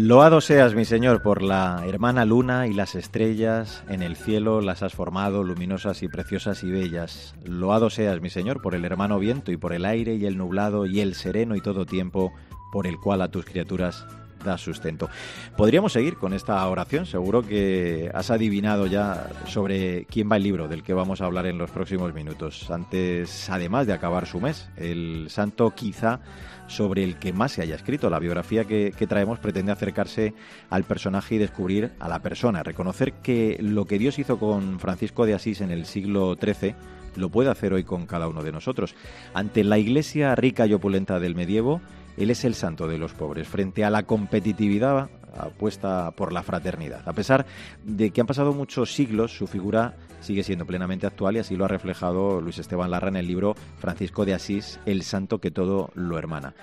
Loado 0.08 0.40
seas, 0.40 0.74
mi 0.74 0.86
Señor, 0.86 1.22
por 1.22 1.42
la 1.42 1.84
hermana 1.86 2.24
luna 2.24 2.66
y 2.68 2.74
las 2.74 2.96
estrellas, 2.96 3.84
en 3.90 4.02
el 4.02 4.16
cielo 4.16 4.62
las 4.62 4.82
has 4.82 4.94
formado, 4.94 5.44
luminosas 5.44 6.02
y 6.02 6.08
preciosas 6.08 6.64
y 6.64 6.72
bellas. 6.72 7.36
Loado 7.44 7.90
seas, 7.90 8.22
mi 8.22 8.30
Señor, 8.30 8.62
por 8.62 8.74
el 8.74 8.86
hermano 8.86 9.20
viento 9.20 9.52
y 9.52 9.58
por 9.58 9.74
el 9.74 9.84
aire 9.84 10.16
y 10.16 10.26
el 10.26 10.38
nublado 10.38 10.86
y 10.86 11.02
el 11.02 11.14
sereno 11.14 11.58
y 11.58 11.62
todo 11.62 11.86
tiempo, 11.86 12.32
por 12.72 12.88
el 12.88 12.98
cual 13.02 13.22
a 13.22 13.32
tus 13.32 13.44
criaturas 13.44 14.08
sustento. 14.56 15.10
Podríamos 15.58 15.94
seguir 15.94 16.18
con 16.18 16.34
esta 16.34 16.66
oración, 16.70 17.06
seguro 17.06 17.42
que 17.42 18.12
has 18.13 18.30
adivinado 18.30 18.86
ya 18.86 19.30
sobre 19.48 20.06
quién 20.06 20.32
va 20.32 20.38
el 20.38 20.44
libro 20.44 20.68
del 20.68 20.84
que 20.84 20.94
vamos 20.94 21.22
a 21.22 21.25
hablar 21.25 21.48
en 21.48 21.58
los 21.58 21.72
próximos 21.72 22.13
minutos. 22.13 22.70
Antes, 22.70 23.50
además 23.50 23.88
de 23.88 23.94
acabar 23.94 24.27
su 24.27 24.39
mes, 24.39 24.70
el 24.77 25.27
santo 25.30 25.72
quizá 25.72 26.20
sobre 26.68 27.04
el 27.04 27.18
que 27.18 27.34
más 27.34 27.54
se 27.54 27.62
haya 27.62 27.75
escrito. 27.75 28.10
La 28.10 28.20
biografía 28.20 28.66
que, 28.66 28.92
traemos 29.08 29.39
pretende 29.39 29.72
acercarse 29.72 30.34
al 30.70 30.84
personaje 30.84 31.36
y 31.36 31.38
descubrir 31.38 31.92
a 32.00 32.08
la 32.08 32.20
persona, 32.20 32.63
reconocer 32.63 33.13
que 33.13 33.58
lo 33.62 33.86
que 33.86 33.98
Dios 33.98 34.20
hizo 34.20 34.38
con 34.38 34.80
Francisco 34.80 35.25
de 35.25 35.34
Asís 35.34 35.62
en 35.62 35.72
el 35.72 35.86
siglo 35.86 36.38
XIII 36.39 36.75
lo 37.16 37.30
puede 37.30 37.50
hacer 37.50 37.74
hoy 37.74 37.84
con 37.84 38.06
cada 38.06 38.27
uno 38.27 38.44
de 38.44 38.51
nosotros. 38.51 38.94
Ante 39.34 39.63
la 39.63 39.80
iglesia 39.80 40.36
rica 40.36 40.68
y 40.68 40.74
opulenta 40.74 41.20
del 41.20 41.34
medievo, 41.34 41.82
él 42.17 42.31
es 42.31 42.43
el 42.43 42.55
santo 42.55 42.88
de 42.88 42.97
los 42.97 43.13
pobres. 43.13 43.47
Frente 43.47 43.86
a 43.86 43.89
la 43.89 44.03
competitividad 44.03 45.09
apuesta 45.38 46.12
por 46.12 46.33
la 46.33 46.43
fraternidad. 46.43 47.07
A 47.07 47.13
pesar 47.13 47.45
de 47.83 48.09
que 48.09 48.21
han 48.21 48.27
pasado 48.27 48.53
muchos 48.53 48.93
siglos, 48.93 49.38
su 49.38 49.47
figura 49.47 49.95
sigue 50.19 50.43
siendo 50.43 50.65
plenamente 50.65 51.05
actual 51.05 51.36
y 51.36 51.39
así 51.39 51.55
lo 51.55 51.65
ha 51.65 51.67
reflejado 51.67 52.41
Luis 52.41 52.57
Esteban 52.57 52.91
Larra 52.91 53.09
en 53.09 53.17
el 53.17 53.27
libro 53.27 53.55
Francisco 53.77 54.25
de 54.25 54.33
Asís, 54.33 54.79
El 54.86 55.03
santo 55.03 55.39
que 55.39 55.51
todo 55.51 55.91
lo 55.93 56.17
hermana. 56.17 56.55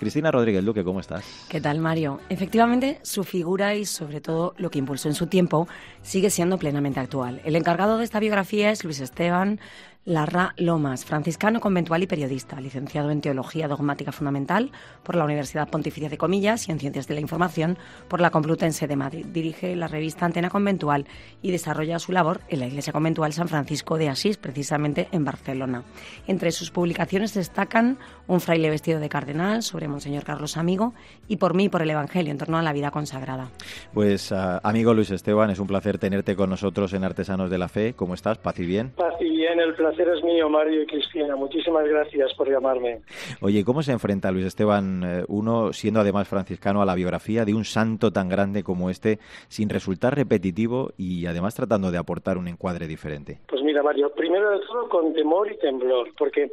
Cristina 0.00 0.30
Rodríguez 0.30 0.64
Duque, 0.64 0.82
¿cómo 0.82 1.00
estás? 1.00 1.22
¿Qué 1.50 1.60
tal, 1.60 1.78
Mario? 1.78 2.20
Efectivamente, 2.30 2.98
su 3.02 3.22
figura 3.22 3.74
y 3.74 3.84
sobre 3.84 4.22
todo 4.22 4.54
lo 4.56 4.70
que 4.70 4.78
impulsó 4.78 5.08
en 5.08 5.14
su 5.14 5.26
tiempo 5.26 5.68
sigue 6.00 6.30
siendo 6.30 6.56
plenamente 6.56 7.00
actual. 7.00 7.42
El 7.44 7.54
encargado 7.54 7.98
de 7.98 8.04
esta 8.04 8.18
biografía 8.18 8.70
es 8.70 8.82
Luis 8.82 9.00
Esteban 9.00 9.60
Larra 10.06 10.54
Lomas, 10.56 11.04
franciscano 11.04 11.60
conventual 11.60 12.02
y 12.02 12.06
periodista, 12.06 12.58
licenciado 12.58 13.10
en 13.10 13.20
Teología 13.20 13.68
Dogmática 13.68 14.12
Fundamental 14.12 14.72
por 15.02 15.14
la 15.14 15.26
Universidad 15.26 15.68
Pontificia 15.68 16.08
de 16.08 16.16
Comillas 16.16 16.66
y 16.66 16.72
en 16.72 16.78
Ciencias 16.78 17.06
de 17.06 17.12
la 17.12 17.20
Información 17.20 17.76
por 18.08 18.22
la 18.22 18.30
Complutense 18.30 18.88
de 18.88 18.96
Madrid. 18.96 19.26
Dirige 19.26 19.76
la 19.76 19.88
revista 19.88 20.24
Antena 20.24 20.48
Conventual 20.48 21.04
y 21.42 21.50
desarrolla 21.50 21.98
su 21.98 22.12
labor 22.12 22.40
en 22.48 22.60
la 22.60 22.66
Iglesia 22.66 22.94
Conventual 22.94 23.34
San 23.34 23.48
Francisco 23.48 23.98
de 23.98 24.08
Asís, 24.08 24.38
precisamente 24.38 25.08
en 25.12 25.26
Barcelona. 25.26 25.84
Entre 26.26 26.50
sus 26.50 26.70
publicaciones 26.70 27.34
destacan 27.34 27.98
Un 28.26 28.40
fraile 28.40 28.70
vestido 28.70 29.00
de 29.00 29.08
cardenal 29.10 29.62
sobre 29.62 29.86
Monseñor 29.86 30.24
Carlos 30.24 30.56
Amigo 30.56 30.94
y 31.28 31.36
Por 31.36 31.52
mí 31.52 31.68
por 31.68 31.82
el 31.82 31.90
Evangelio 31.90 32.30
en 32.30 32.38
torno 32.38 32.56
a 32.56 32.62
la 32.62 32.72
vida 32.72 32.90
consagrada. 32.90 33.50
Pues 33.92 34.32
ah, 34.32 34.60
amigo 34.62 34.94
Luis 34.94 35.10
Esteban, 35.10 35.50
es 35.50 35.58
un 35.58 35.66
placer 35.66 35.98
tenerte 35.98 36.36
con 36.36 36.48
nosotros 36.48 36.94
en 36.94 37.04
Artesanos 37.04 37.50
de 37.50 37.58
la 37.58 37.68
Fe. 37.68 37.92
¿Cómo 37.92 38.14
estás? 38.14 38.38
Paz 38.38 38.58
y 38.60 38.64
bien. 38.64 38.92
Paz 38.96 39.14
y 39.20 39.28
bien, 39.28 39.60
el 39.60 39.74
placer 39.74 39.89
es 39.98 40.24
mío, 40.24 40.48
Mario 40.48 40.82
y 40.82 40.86
Cristina. 40.86 41.36
Muchísimas 41.36 41.84
gracias 41.86 42.32
por 42.34 42.50
llamarme. 42.50 43.02
Oye, 43.40 43.64
¿cómo 43.64 43.82
se 43.82 43.92
enfrenta 43.92 44.30
Luis 44.30 44.46
Esteban, 44.46 45.02
eh, 45.04 45.24
uno 45.28 45.72
siendo 45.72 46.00
además 46.00 46.28
franciscano, 46.28 46.82
a 46.82 46.86
la 46.86 46.94
biografía 46.94 47.44
de 47.44 47.54
un 47.54 47.64
santo 47.64 48.12
tan 48.12 48.28
grande 48.28 48.62
como 48.62 48.90
este, 48.90 49.18
sin 49.48 49.68
resultar 49.68 50.14
repetitivo 50.14 50.92
y 50.96 51.26
además 51.26 51.54
tratando 51.54 51.90
de 51.90 51.98
aportar 51.98 52.38
un 52.38 52.48
encuadre 52.48 52.86
diferente? 52.86 53.38
Pues 53.48 53.62
mira, 53.62 53.82
Mario, 53.82 54.12
primero 54.14 54.50
de 54.50 54.66
todo 54.66 54.88
con 54.88 55.12
temor 55.12 55.50
y 55.50 55.58
temblor, 55.58 56.08
porque, 56.16 56.50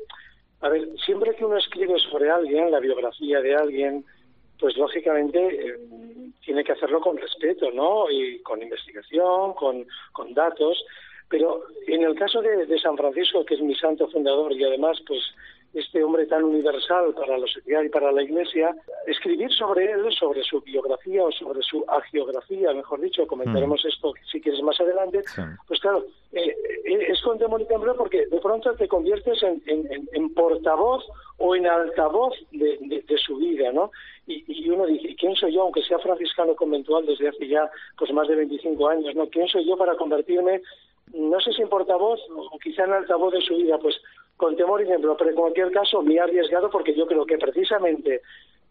a 0.62 0.70
ver, 0.70 0.88
siempre 1.06 1.36
que 1.36 1.46
uno 1.46 1.58
escribe 1.58 1.98
sobre 2.12 2.30
alguien, 2.30 2.72
la 2.72 2.80
biografía 2.80 3.42
de 3.42 3.56
alguien, 3.56 4.06
pues 4.60 4.76
lógicamente 4.78 5.40
eh, 5.40 5.78
tiene 6.44 6.64
que 6.64 6.72
hacerlo 6.72 7.00
con 7.00 7.18
respeto, 7.18 7.72
¿no? 7.72 8.10
Y 8.10 8.40
con 8.40 8.62
investigación, 8.62 9.54
con, 9.54 9.86
con 10.12 10.34
datos. 10.34 10.84
Pero 11.30 11.64
en 11.88 12.04
el 12.04 12.16
caso 12.16 12.42
de, 12.42 12.80
San 12.80 12.98
Francisco, 12.98 13.46
que 13.46 13.56
es 13.56 13.62
mi 13.62 13.76
santo 13.76 14.08
fundador 14.08 14.54
y 14.54 14.64
además, 14.64 14.98
pues, 15.06 15.22
este 15.74 16.04
hombre 16.04 16.26
tan 16.26 16.44
universal 16.44 17.14
para 17.14 17.38
la 17.38 17.48
sociedad 17.48 17.84
y 17.84 17.90
para 17.90 18.12
la 18.12 18.24
Iglesia, 18.24 18.76
escribir 19.06 19.52
sobre 19.52 19.92
él, 19.92 20.12
sobre 20.12 20.44
su 20.44 20.62
biografía 20.62 21.24
o 21.24 21.32
sobre 21.32 21.62
su 21.62 21.84
agiografía, 21.88 22.74
mejor 22.74 23.02
dicho, 23.02 23.28
comentaremos 23.28 23.84
mm. 23.84 23.88
esto 23.88 24.14
si 24.32 24.42
quieres 24.42 24.62
más 24.64 24.80
adelante, 24.80 25.24
pues 25.68 25.80
claro, 25.80 26.06
eh, 26.32 26.56
eh, 26.86 27.06
es 27.10 27.22
con 27.22 27.38
temor 27.38 27.62
y 27.62 27.66
temblor 27.66 27.96
porque 27.96 28.26
de 28.26 28.40
pronto 28.40 28.74
te 28.76 28.88
conviertes 28.88 29.44
en, 29.44 30.34
portavoz 30.34 31.04
o 31.38 31.56
en 31.56 31.68
altavoz 31.68 32.34
de, 32.52 33.18
su 33.18 33.38
vida, 33.38 33.72
¿no? 33.72 33.92
Y, 34.28 34.44
y, 34.48 34.70
uno 34.70 34.86
dice, 34.86 35.16
¿quién 35.20 35.36
soy 35.36 35.54
yo, 35.54 35.64
aunque 35.64 35.82
sea 35.82 35.98
franciscano 36.00 36.56
conventual 36.56 37.06
desde 37.06 37.30
hace 37.30 37.48
ya 37.48 37.70
pues 37.98 38.12
más 38.14 38.28
de 38.28 38.36
25 38.36 38.88
años, 38.88 39.16
¿no? 39.16 39.28
¿Quién 39.28 39.48
soy 39.48 39.66
yo 39.66 39.76
para 39.78 39.96
convertirme 39.96 40.62
no 41.14 41.40
sé 41.40 41.54
si 41.54 41.62
en 41.62 41.70
portavoz 41.70 42.20
o 42.30 42.58
quizá 42.60 42.84
en 42.84 42.94
altavoz 42.94 43.34
de 43.34 43.42
su 43.42 43.56
vida, 43.56 43.78
pues 43.78 43.96
con 44.38 44.56
temor 44.56 44.82
y 44.82 44.84
ejemplo, 44.86 45.18
pero 45.18 45.32
en 45.32 45.36
cualquier 45.36 45.72
caso 45.72 46.02
me 46.02 46.20
ha 46.20 46.24
arriesgado 46.24 46.70
porque 46.70 46.96
yo 46.96 47.08
creo 47.08 47.26
que 47.26 47.38
precisamente 47.38 48.22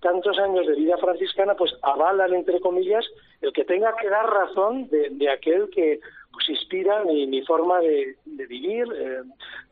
tantos 0.01 0.39
años 0.39 0.67
de 0.67 0.75
vida 0.75 0.97
franciscana 0.99 1.55
pues 1.55 1.73
avalan, 1.83 2.35
entre 2.35 2.61
comillas, 2.61 3.05
el 3.41 3.53
que 3.53 3.65
tenga 3.65 3.95
que 3.97 4.09
dar 4.09 4.27
razón 4.27 4.89
de, 4.89 5.29
aquel 5.29 5.69
que 5.71 6.01
pues 6.33 6.49
inspira 6.51 7.03
mi, 7.05 7.43
forma 7.43 7.81
de, 7.81 8.17
vivir, 8.25 8.87
eh, 8.95 9.23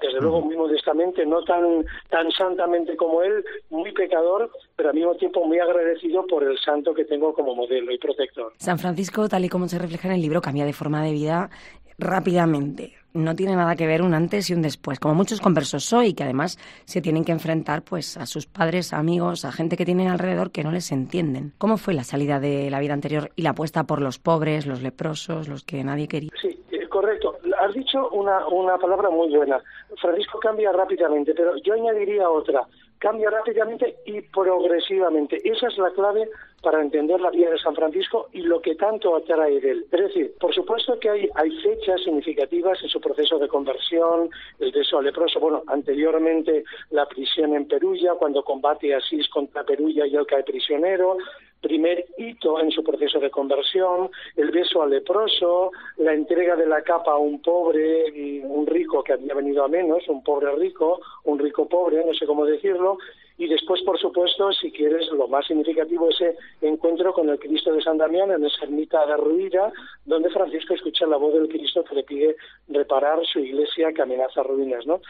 desde 0.00 0.20
luego 0.20 0.40
muy 0.40 0.56
modestamente, 0.56 1.26
no 1.26 1.44
tan, 1.44 1.84
tan 2.08 2.30
santamente 2.32 2.96
como 2.96 3.22
él, 3.22 3.44
muy 3.70 3.92
pecador, 3.92 4.50
pero 4.74 4.88
al 4.88 4.94
mismo 4.94 5.14
tiempo 5.14 5.44
muy 5.46 5.58
agradecido 5.58 6.26
por 6.26 6.42
el 6.42 6.58
santo 6.58 6.94
que 6.94 7.04
tengo 7.04 7.34
como 7.34 7.54
modelo 7.54 7.92
y 7.92 7.98
protector. 7.98 8.54
San 8.58 8.78
Francisco, 8.78 9.28
tal 9.28 9.44
y 9.44 9.48
como 9.48 9.68
se 9.68 9.78
refleja 9.78 10.08
en 10.08 10.14
el 10.14 10.22
libro, 10.22 10.40
cambia 10.40 10.64
de 10.64 10.72
forma 10.72 11.04
de 11.04 11.12
vida 11.12 11.50
rápidamente. 11.98 13.03
No 13.14 13.36
tiene 13.36 13.54
nada 13.54 13.76
que 13.76 13.86
ver 13.86 14.02
un 14.02 14.12
antes 14.12 14.50
y 14.50 14.54
un 14.54 14.62
después, 14.62 14.98
como 14.98 15.14
muchos 15.14 15.40
conversos 15.40 15.92
hoy, 15.92 16.14
que 16.14 16.24
además 16.24 16.58
se 16.84 17.00
tienen 17.00 17.24
que 17.24 17.30
enfrentar 17.30 17.82
pues 17.82 18.16
a 18.16 18.26
sus 18.26 18.46
padres, 18.46 18.92
amigos, 18.92 19.44
a 19.44 19.52
gente 19.52 19.76
que 19.76 19.84
tienen 19.84 20.08
alrededor 20.08 20.50
que 20.50 20.64
no 20.64 20.72
les 20.72 20.90
entienden. 20.90 21.52
¿Cómo 21.58 21.76
fue 21.76 21.94
la 21.94 22.02
salida 22.02 22.40
de 22.40 22.68
la 22.70 22.80
vida 22.80 22.92
anterior 22.92 23.30
y 23.36 23.42
la 23.42 23.50
apuesta 23.50 23.84
por 23.84 24.02
los 24.02 24.18
pobres, 24.18 24.66
los 24.66 24.82
leprosos, 24.82 25.46
los 25.46 25.62
que 25.62 25.84
nadie 25.84 26.08
quería? 26.08 26.30
Sí, 26.42 26.60
eh, 26.72 26.88
correcto. 26.88 27.38
Has 27.60 27.72
dicho 27.72 28.10
una, 28.10 28.48
una 28.48 28.78
palabra 28.78 29.10
muy 29.10 29.32
buena. 29.32 29.62
Francisco 30.02 30.40
cambia 30.40 30.72
rápidamente, 30.72 31.34
pero 31.36 31.56
yo 31.58 31.74
añadiría 31.74 32.28
otra 32.28 32.66
cambia 32.98 33.28
rápidamente 33.28 33.96
y 34.06 34.22
progresivamente. 34.22 35.36
Esa 35.44 35.68
es 35.68 35.76
la 35.76 35.90
clave 35.90 36.26
para 36.64 36.80
entender 36.80 37.20
la 37.20 37.30
vida 37.30 37.50
de 37.50 37.58
San 37.58 37.74
Francisco 37.74 38.28
y 38.32 38.40
lo 38.40 38.60
que 38.60 38.74
tanto 38.74 39.14
atrae 39.14 39.60
de 39.60 39.70
él. 39.70 39.86
Es 39.92 40.00
decir, 40.00 40.34
por 40.40 40.52
supuesto 40.54 40.98
que 40.98 41.10
hay, 41.10 41.50
fechas 41.62 42.02
significativas 42.02 42.82
en 42.82 42.88
su 42.88 43.00
proceso 43.00 43.38
de 43.38 43.46
conversión, 43.46 44.30
el 44.58 44.72
beso 44.72 45.00
leproso, 45.00 45.38
bueno, 45.38 45.62
anteriormente 45.66 46.64
la 46.90 47.06
prisión 47.06 47.54
en 47.54 47.68
Perulla, 47.68 48.14
cuando 48.14 48.42
combate 48.42 48.94
Asís 48.94 49.28
contra 49.28 49.62
Perulla 49.62 50.06
y 50.06 50.16
él 50.16 50.26
cae 50.26 50.42
prisionero, 50.42 51.18
primer 51.60 52.06
hito 52.18 52.60
en 52.60 52.70
su 52.70 52.82
proceso 52.82 53.20
de 53.20 53.30
conversión, 53.30 54.10
el 54.36 54.50
beso 54.50 54.82
al 54.82 54.90
leproso, 54.90 55.72
la 55.98 56.12
entrega 56.12 56.56
de 56.56 56.66
la 56.66 56.82
capa 56.82 57.12
a 57.12 57.18
un 57.18 57.40
pobre, 57.40 58.42
un 58.42 58.66
rico 58.66 59.02
que 59.02 59.12
había 59.12 59.34
venido 59.34 59.64
a 59.64 59.68
menos, 59.68 60.08
un 60.08 60.22
pobre 60.22 60.50
rico, 60.56 61.00
un 61.24 61.38
rico 61.38 61.68
pobre, 61.68 62.04
no 62.04 62.14
sé 62.14 62.26
cómo 62.26 62.44
decirlo, 62.44 62.98
y 63.36 63.48
después, 63.48 63.82
por 63.82 63.98
supuesto, 63.98 64.52
si 64.52 64.70
quieres, 64.70 65.08
lo 65.10 65.26
más 65.26 65.46
significativo, 65.46 66.08
ese 66.08 66.36
encuentro 66.60 67.12
con 67.12 67.28
el 67.28 67.38
Cristo 67.38 67.72
de 67.72 67.82
San 67.82 67.98
Damián 67.98 68.30
en 68.30 68.44
esa 68.44 68.64
ermita 68.64 69.04
derruida, 69.06 69.72
donde 70.04 70.30
Francisco 70.30 70.74
escucha 70.74 71.06
la 71.06 71.16
voz 71.16 71.34
del 71.34 71.48
Cristo 71.48 71.82
que 71.82 71.96
le 71.96 72.04
pide 72.04 72.36
reparar 72.68 73.18
su 73.26 73.40
iglesia 73.40 73.92
que 73.92 74.02
amenaza 74.02 74.42
ruinas, 74.44 74.86
¿no? 74.86 75.00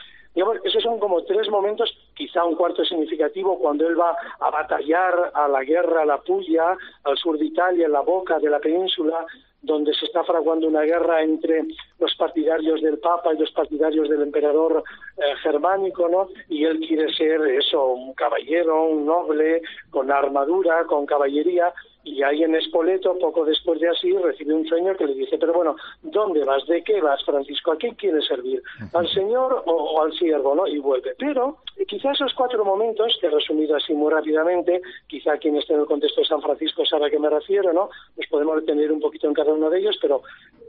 Esos 0.64 0.83
son 0.83 0.99
como 0.99 1.23
tres 1.23 1.49
momentos, 1.49 1.97
quizá 2.14 2.45
un 2.45 2.57
cuarto 2.57 2.85
significativo, 2.85 3.59
cuando 3.59 3.87
él 3.87 3.99
va 3.99 4.16
a 4.40 4.50
batallar 4.50 5.31
a 5.33 5.47
la 5.47 5.62
guerra, 5.62 6.02
a 6.02 6.07
la 6.07 6.19
Puya, 6.19 6.76
al 7.04 7.16
sur 7.16 7.38
de 7.38 7.45
Italia, 7.45 7.87
en 7.87 7.93
la 7.93 8.00
boca 8.00 8.40
de 8.40 8.50
la 8.50 8.59
península, 8.59 9.26
donde 9.64 9.94
se 9.94 10.06
está 10.06 10.25
fraguando 10.25 10.66
una 10.66 10.83
guerra 10.83 11.23
entre 11.23 11.64
los 11.99 12.14
partidarios 12.16 12.83
del 12.83 12.99
Papa 12.99 13.33
y 13.35 13.38
los 13.38 13.50
partidarios 13.52 14.09
del 14.09 14.23
emperador 14.23 14.85
eh, 15.16 15.23
germánico, 15.42 16.09
¿no? 16.09 16.28
Y 16.49 16.64
él 16.64 16.80
quiere 16.80 17.12
ser 17.14 17.40
eso, 17.49 17.85
un 17.87 18.14
caballero, 18.14 18.85
un 18.85 19.06
noble, 19.06 19.62
con 19.90 20.11
armadura, 20.11 20.85
con 20.87 21.06
caballería, 21.06 21.73
y 22.04 22.23
ahí 22.23 22.42
en 22.42 22.54
Espoleto, 22.54 23.18
poco 23.18 23.46
después 23.46 23.80
de 23.80 23.88
así, 23.88 24.12
recibe 24.12 24.52
un 24.52 24.66
sueño 24.66 24.94
que 24.94 25.06
le 25.06 25.14
dice, 25.14 25.38
pero 25.38 25.54
bueno, 25.54 25.75
¿dónde 26.02 26.44
vas? 26.44 26.66
¿De 26.66 26.84
qué 26.84 27.00
vas, 27.00 27.25
Francisco? 27.25 27.73
¿A 27.73 27.76
quién 27.76 27.94
quieres 27.94 28.26
servir? 28.26 28.62
¿Al 28.92 29.08
Señor 29.08 29.62
o, 29.64 30.02
al 30.02 30.12
siervo? 30.12 30.54
¿no? 30.54 30.66
Y 30.66 30.78
vuelve. 30.78 31.14
Pero 31.18 31.58
quizá 31.88 32.12
esos 32.12 32.34
cuatro 32.34 32.62
momentos, 32.62 33.16
que 33.20 33.26
he 33.26 33.30
resumido 33.30 33.75
así 33.75 33.94
muy 33.94 34.12
rápidamente, 34.12 34.82
quizá 35.06 35.38
quien 35.38 35.56
esté 35.56 35.73
en 35.73 35.80
el 35.80 35.87
contexto 35.87 36.20
de 36.20 36.26
San 36.26 36.42
Francisco 36.42 36.84
sabe 36.84 37.06
a 37.06 37.11
qué 37.11 37.18
me 37.18 37.30
refiero, 37.30 37.73
¿no? 37.73 37.88
Nos 38.16 38.26
podemos 38.28 38.56
detener 38.56 38.92
un 38.92 39.00
poquito 39.00 39.26
en 39.26 39.34
cada 39.34 39.54
uno 39.54 39.70
de 39.70 39.78
ellos, 39.78 39.96
pero 40.00 40.23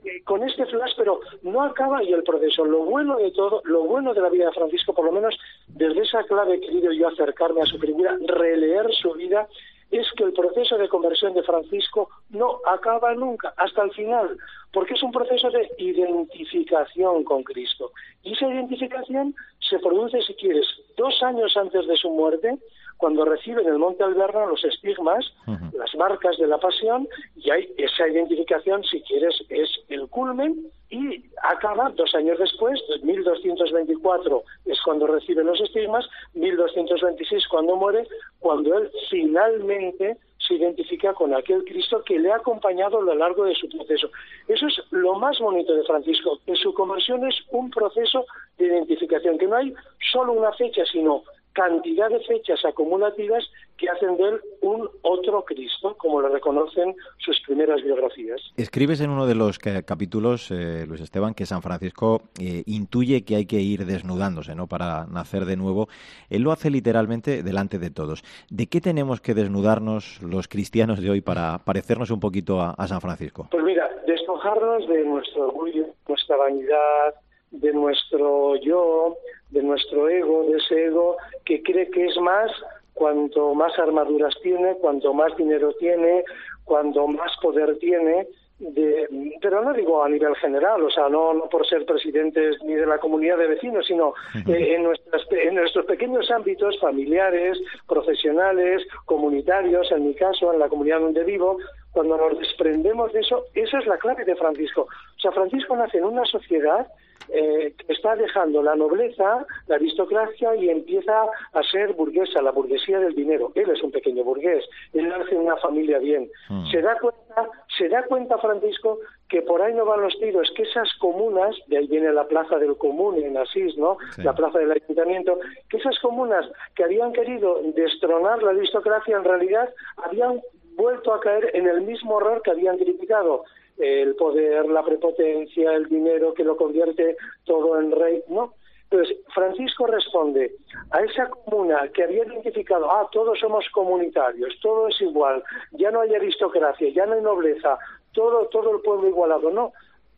eh, 0.05 0.23
con 0.23 0.41
este 0.41 0.65
flash, 0.65 0.93
pero 0.95 1.19
no 1.43 1.63
acaba 1.63 1.97
ahí 1.97 2.13
el 2.13 2.23
proceso. 2.23 2.63
Lo 2.63 2.85
bueno 2.85 3.17
de 3.17 3.31
todo, 3.31 3.61
lo 3.65 3.83
bueno 3.83 4.13
de 4.13 4.21
la 4.21 4.29
vida 4.29 4.45
de 4.45 4.53
Francisco, 4.53 4.93
por 4.93 5.03
lo 5.03 5.11
menos 5.11 5.37
desde 5.67 6.01
esa 6.01 6.23
clave 6.23 6.55
he 6.55 6.59
querido 6.61 6.93
yo 6.93 7.09
acercarme 7.09 7.61
a 7.61 7.65
su 7.65 7.77
figura, 7.77 8.17
releer 8.25 8.87
su 8.93 9.11
vida 9.13 9.49
es 9.97 10.11
que 10.13 10.23
el 10.23 10.33
proceso 10.33 10.77
de 10.77 10.89
conversión 10.89 11.33
de 11.33 11.43
Francisco 11.43 12.09
no 12.29 12.59
acaba 12.65 13.13
nunca, 13.13 13.53
hasta 13.57 13.83
el 13.83 13.91
final, 13.91 14.37
porque 14.73 14.93
es 14.93 15.03
un 15.03 15.11
proceso 15.11 15.49
de 15.49 15.69
identificación 15.77 17.23
con 17.23 17.43
Cristo. 17.43 17.91
Y 18.23 18.33
esa 18.33 18.47
identificación 18.47 19.35
se 19.59 19.79
produce, 19.79 20.21
si 20.21 20.33
quieres, 20.35 20.65
dos 20.97 21.21
años 21.23 21.55
antes 21.55 21.87
de 21.87 21.95
su 21.95 22.09
muerte, 22.09 22.57
cuando 23.05 23.23
recibe 23.23 23.61
en 23.61 23.67
el 23.67 23.77
Monte 23.77 24.03
Alberna 24.03 24.47
los 24.47 24.63
estigmas, 24.63 25.31
las 25.45 25.93
marcas 25.93 26.35
de 26.39 26.47
la 26.47 26.57
pasión, 26.57 27.07
y 27.35 27.51
hay 27.51 27.71
esa 27.77 28.07
identificación, 28.07 28.83
si 28.83 28.99
quieres, 29.03 29.43
es 29.49 29.69
el 29.89 30.07
culmen, 30.09 30.71
y 30.89 31.23
acaba 31.43 31.91
dos 31.91 32.15
años 32.15 32.39
después, 32.39 32.81
1224 33.03 34.43
es 34.65 34.81
cuando 34.81 35.05
recibe 35.05 35.43
los 35.43 35.61
estigmas, 35.61 36.03
1226 36.33 37.47
cuando 37.47 37.75
muere, 37.75 38.07
cuando 38.39 38.75
él 38.75 38.89
finalmente 39.11 40.17
se 40.39 40.55
identifica 40.55 41.13
con 41.13 41.31
aquel 41.35 41.63
Cristo 41.63 42.01
que 42.03 42.17
le 42.17 42.31
ha 42.31 42.37
acompañado 42.37 42.97
a 42.97 43.03
lo 43.03 43.13
largo 43.13 43.45
de 43.45 43.53
su 43.53 43.69
proceso. 43.69 44.09
Eso 44.47 44.65
es 44.65 44.81
lo 44.89 45.13
más 45.19 45.37
bonito 45.37 45.75
de 45.75 45.83
Francisco, 45.83 46.39
que 46.43 46.55
su 46.55 46.73
conversión 46.73 47.23
es 47.27 47.35
un 47.51 47.69
proceso 47.69 48.25
de 48.57 48.65
identificación, 48.65 49.37
que 49.37 49.45
no 49.45 49.57
hay 49.57 49.75
solo 50.11 50.33
una 50.33 50.51
fecha, 50.53 50.83
sino 50.91 51.21
cantidad 51.55 52.09
de 52.09 52.19
fechas 52.19 52.63
acumulativas 52.65 53.49
que 53.77 53.89
hacen 53.89 54.17
de 54.17 54.23
él 54.23 54.41
un 54.61 54.89
otro 55.01 55.43
Cristo, 55.45 55.95
como 55.97 56.21
lo 56.21 56.27
reconocen 56.27 56.95
sus 57.17 57.39
primeras 57.47 57.81
biografías. 57.81 58.41
Escribes 58.57 58.99
en 58.99 59.09
uno 59.09 59.25
de 59.25 59.35
los 59.35 59.57
capítulos, 59.57 60.51
eh, 60.51 60.85
Luis 60.85 61.01
Esteban, 61.01 61.33
que 61.33 61.45
San 61.45 61.61
Francisco 61.61 62.21
eh, 62.39 62.63
intuye 62.65 63.23
que 63.23 63.37
hay 63.37 63.45
que 63.45 63.61
ir 63.61 63.85
desnudándose 63.85 64.53
¿no? 64.53 64.67
para 64.67 65.05
nacer 65.07 65.45
de 65.45 65.55
nuevo. 65.55 65.87
Él 66.29 66.41
lo 66.43 66.51
hace 66.51 66.69
literalmente 66.69 67.41
delante 67.41 67.79
de 67.79 67.89
todos. 67.89 68.23
¿De 68.49 68.67
qué 68.67 68.81
tenemos 68.81 69.21
que 69.21 69.33
desnudarnos 69.33 70.21
los 70.21 70.49
cristianos 70.49 71.01
de 71.01 71.09
hoy 71.09 71.21
para 71.21 71.59
parecernos 71.59 72.11
un 72.11 72.19
poquito 72.19 72.61
a, 72.61 72.71
a 72.71 72.87
San 72.87 72.99
Francisco? 72.99 73.47
Pues 73.49 73.63
mira, 73.63 73.89
despojarnos 74.05 74.87
de 74.89 75.05
nuestro 75.05 75.47
orgullo, 75.47 75.85
nuestra 76.07 76.35
vanidad, 76.35 77.15
de 77.51 77.71
nuestro 77.71 78.57
yo, 78.57 79.15
de 79.55 79.63
nuestro 79.63 80.09
ego, 80.09 80.43
de 80.43 80.57
ese 80.57 80.87
ego 80.87 81.15
que 81.45 81.63
cree 81.63 81.89
que 81.89 82.05
es 82.05 82.17
más 82.17 82.51
cuanto 82.93 83.53
más 83.53 83.77
armaduras 83.79 84.35
tiene, 84.43 84.75
cuanto 84.75 85.13
más 85.13 85.35
dinero 85.37 85.73
tiene, 85.79 86.23
cuanto 86.65 87.07
más 87.07 87.31
poder 87.41 87.77
tiene, 87.79 88.27
de, 88.59 89.07
pero 89.41 89.61
no 89.63 89.73
digo 89.73 90.03
a 90.03 90.09
nivel 90.09 90.35
general, 90.35 90.81
o 90.83 90.89
sea, 90.89 91.09
no, 91.09 91.33
no 91.33 91.49
por 91.49 91.67
ser 91.67 91.85
presidentes 91.85 92.61
ni 92.63 92.73
de 92.73 92.85
la 92.85 92.99
comunidad 92.99 93.37
de 93.37 93.47
vecinos, 93.47 93.85
sino 93.85 94.13
eh, 94.47 94.75
en, 94.75 94.83
nuestras, 94.83 95.23
en 95.31 95.55
nuestros 95.55 95.85
pequeños 95.85 96.29
ámbitos 96.31 96.79
familiares, 96.79 97.57
profesionales, 97.87 98.81
comunitarios, 99.05 99.91
en 99.91 100.07
mi 100.07 100.15
caso, 100.15 100.53
en 100.53 100.59
la 100.59 100.69
comunidad 100.69 100.99
donde 100.99 101.23
vivo, 101.23 101.57
cuando 101.95 102.17
nos 102.17 102.37
desprendemos 102.37 103.13
de 103.13 103.21
eso, 103.21 103.45
esa 103.53 103.79
es 103.79 103.87
la 103.87 103.97
clave 103.97 104.25
de 104.25 104.35
Francisco. 104.35 104.81
O 104.81 105.19
sea, 105.19 105.31
Francisco 105.31 105.77
nace 105.77 105.97
en 105.97 106.03
una 106.03 106.25
sociedad 106.25 106.85
eh, 107.29 107.73
está 107.87 108.15
dejando 108.15 108.61
la 108.61 108.75
nobleza, 108.75 109.45
la 109.67 109.75
aristocracia 109.75 110.55
y 110.55 110.69
empieza 110.69 111.23
a 111.53 111.63
ser 111.71 111.93
burguesa, 111.93 112.41
la 112.41 112.51
burguesía 112.51 112.99
del 112.99 113.15
dinero. 113.15 113.51
Él 113.55 113.69
es 113.69 113.81
un 113.81 113.91
pequeño 113.91 114.23
burgués, 114.23 114.63
él 114.93 115.07
nace 115.09 115.33
en 115.33 115.41
una 115.41 115.57
familia 115.57 115.97
bien. 115.99 116.29
Mm. 116.49 116.69
Se 116.69 116.81
da 116.81 116.95
cuenta, 116.99 117.49
se 117.77 117.89
da 117.89 118.03
cuenta 118.03 118.37
Francisco 118.37 118.99
que 119.27 119.41
por 119.41 119.61
ahí 119.61 119.73
no 119.73 119.85
van 119.85 120.01
los 120.01 120.17
tiros, 120.19 120.51
que 120.55 120.63
esas 120.63 120.93
comunas, 120.99 121.55
de 121.67 121.77
ahí 121.77 121.87
viene 121.87 122.11
la 122.13 122.27
plaza 122.27 122.57
del 122.57 122.77
común 122.77 123.15
en 123.17 123.37
Asís, 123.37 123.75
¿no? 123.75 123.97
La 124.17 124.33
plaza 124.33 124.59
del 124.59 124.71
ayuntamiento, 124.71 125.39
que 125.69 125.77
esas 125.77 125.97
comunas 125.99 126.45
que 126.75 126.83
habían 126.83 127.11
querido 127.11 127.59
destronar 127.75 128.43
la 128.43 128.51
aristocracia 128.51 129.17
en 129.17 129.23
realidad 129.23 129.73
habían 129.97 130.41
vuelto 130.75 131.13
a 131.13 131.19
caer 131.19 131.51
en 131.53 131.67
el 131.67 131.81
mismo 131.81 132.19
error 132.19 132.41
que 132.41 132.51
habían 132.51 132.77
criticado 132.77 133.43
el 133.77 134.15
poder, 134.15 134.67
la 134.67 134.83
prepotencia, 134.83 135.73
el 135.73 135.87
dinero 135.87 136.33
que 136.33 136.43
lo 136.43 136.55
convierte 136.55 137.17
todo 137.43 137.79
en 137.79 137.91
rey, 137.91 138.23
¿no? 138.29 138.53
Entonces, 138.89 139.17
Francisco 139.33 139.87
responde 139.87 140.55
a 140.91 141.01
esa 141.01 141.27
comuna 141.27 141.89
que 141.93 142.03
había 142.03 142.23
identificado, 142.23 142.89
ah, 142.89 143.09
todos 143.11 143.39
somos 143.39 143.65
comunitarios, 143.71 144.57
todo 144.61 144.87
es 144.87 145.01
igual, 145.01 145.43
ya 145.71 145.91
no 145.91 146.01
hay 146.01 146.13
aristocracia, 146.13 146.89
ya 146.89 147.05
no 147.05 147.13
hay 147.13 147.21
nobleza, 147.21 147.77
todo, 148.13 148.47
todo 148.47 148.75
el 148.75 148.81
pueblo 148.81 149.07
igualado, 149.09 149.49
no. 149.49 149.73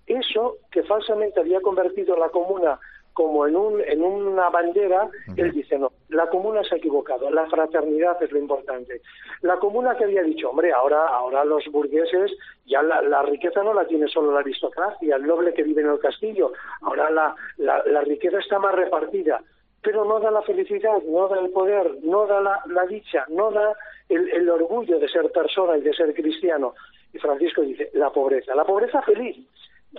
Eso 0.06 0.58
que 0.72 0.84
falsamente 0.84 1.40
había 1.40 1.62
convertido 1.62 2.16
la 2.18 2.30
comuna 2.30 2.80
como 3.18 3.48
en, 3.48 3.56
un, 3.56 3.82
en 3.82 4.04
una 4.04 4.48
bandera, 4.52 5.10
él 5.36 5.52
dice, 5.52 5.80
no, 5.80 5.92
la 6.10 6.28
comuna 6.28 6.64
se 6.64 6.76
ha 6.76 6.78
equivocado, 6.78 7.32
la 7.32 7.48
fraternidad 7.48 8.22
es 8.22 8.32
lo 8.32 8.38
importante. 8.38 9.02
La 9.42 9.58
comuna 9.58 9.96
que 9.98 10.04
había 10.04 10.22
dicho, 10.22 10.52
hombre, 10.52 10.72
ahora, 10.72 11.08
ahora 11.08 11.44
los 11.44 11.66
burgueses, 11.72 12.32
ya 12.68 12.84
la, 12.84 13.24
riqueza 13.24 13.64
no 13.64 13.74
la 13.74 13.88
tiene 13.88 14.08
solo 14.08 14.32
la 14.32 14.42
aristocracia, 14.42 15.16
el 15.16 15.26
noble 15.26 15.56
que 15.56 15.64
vive 15.64 15.82
en 15.82 15.90
el 15.90 16.00
castillo, 16.00 16.54
ahora 16.84 17.10
la, 17.10 17.36
la, 17.58 18.02
riqueza 18.02 18.38
está 18.38 18.60
más 18.60 18.76
repartida, 18.76 19.42
pero 19.82 20.06
no 20.06 20.20
da 20.20 20.30
la 20.30 20.44
felicidad, 20.44 21.02
no 21.08 21.28
da 21.28 21.40
el 21.40 21.50
poder, 21.50 21.96
no 22.04 22.28
da 22.28 22.40
la, 22.40 22.86
dicha, 22.86 23.26
no 23.30 23.50
da 23.50 23.74
el, 24.10 24.30
el 24.30 24.48
orgullo 24.48 25.00
de 25.00 25.10
ser 25.10 25.32
persona 25.32 25.76
y 25.76 25.82
de 25.82 25.94
ser 25.96 26.14
cristiano. 26.14 26.76
Y 27.12 27.18
Francisco 27.18 27.64
dice, 27.64 27.90
la 27.94 28.12
pobreza, 28.12 28.54
la 28.54 28.64
pobreza 28.64 29.02
feliz, 29.02 29.38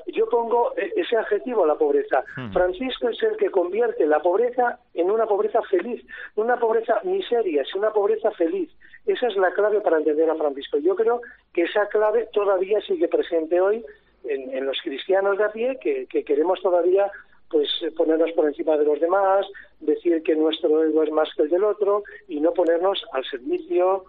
yo 0.07 0.29
pongo 0.29 0.73
e, 0.77 0.93
ese 0.97 1.17
adjetivo 1.17 1.65
a 1.65 1.69
la 1.69 1.75
pobreza. 1.77 2.25
Hmm. 2.37 2.53
Francisco 2.53 3.09
es 3.09 3.23
el 3.23 3.37
que 3.37 3.51
convierte 3.51 4.07
la 4.07 4.21
pobreza 4.21 4.79
en 4.95 5.11
una 5.11 5.27
pobreza 5.27 5.63
feliz, 5.63 6.05
una 6.37 6.59
pobreza 6.59 7.01
miseria, 7.05 7.63
es 7.63 7.75
una 7.75 7.93
pobreza 7.93 8.31
feliz. 8.33 8.71
Esa 9.07 9.29
es 9.29 9.37
la 9.37 9.53
clave 9.53 9.81
para 9.81 9.99
entender 9.99 10.29
a 10.29 10.35
Francisco. 10.35 10.79
Yo 10.79 10.95
creo 10.95 11.21
que 11.53 11.63
esa 11.63 11.87
clave 11.89 12.29
todavía 12.33 12.81
sigue 12.83 13.09
presente 13.09 13.61
hoy 13.61 13.85
en, 14.25 14.67
los 14.67 14.79
cristianos 14.83 15.39
de 15.39 15.45
a 15.45 15.53
pie, 15.53 15.79
que, 15.81 16.07
queremos 16.25 16.61
todavía 16.61 17.11
pues 17.49 17.69
ponernos 17.97 18.31
por 18.33 18.47
encima 18.47 18.77
de 18.77 18.85
los 18.85 19.01
demás, 19.01 19.47
decir 19.81 20.23
que 20.23 20.37
nuestro 20.37 20.85
ego 20.85 21.03
es 21.03 21.11
más 21.11 21.31
que 21.35 21.45
el 21.45 21.49
del 21.49 21.65
otro 21.65 22.03
y 22.27 22.41
no 22.41 22.53
ponernos 22.53 23.03
al 23.13 23.25
servicio 23.25 24.05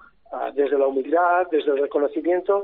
desde 0.53 0.77
la 0.77 0.87
humildad, 0.87 1.47
desde 1.49 1.71
el 1.71 1.79
reconocimiento 1.79 2.63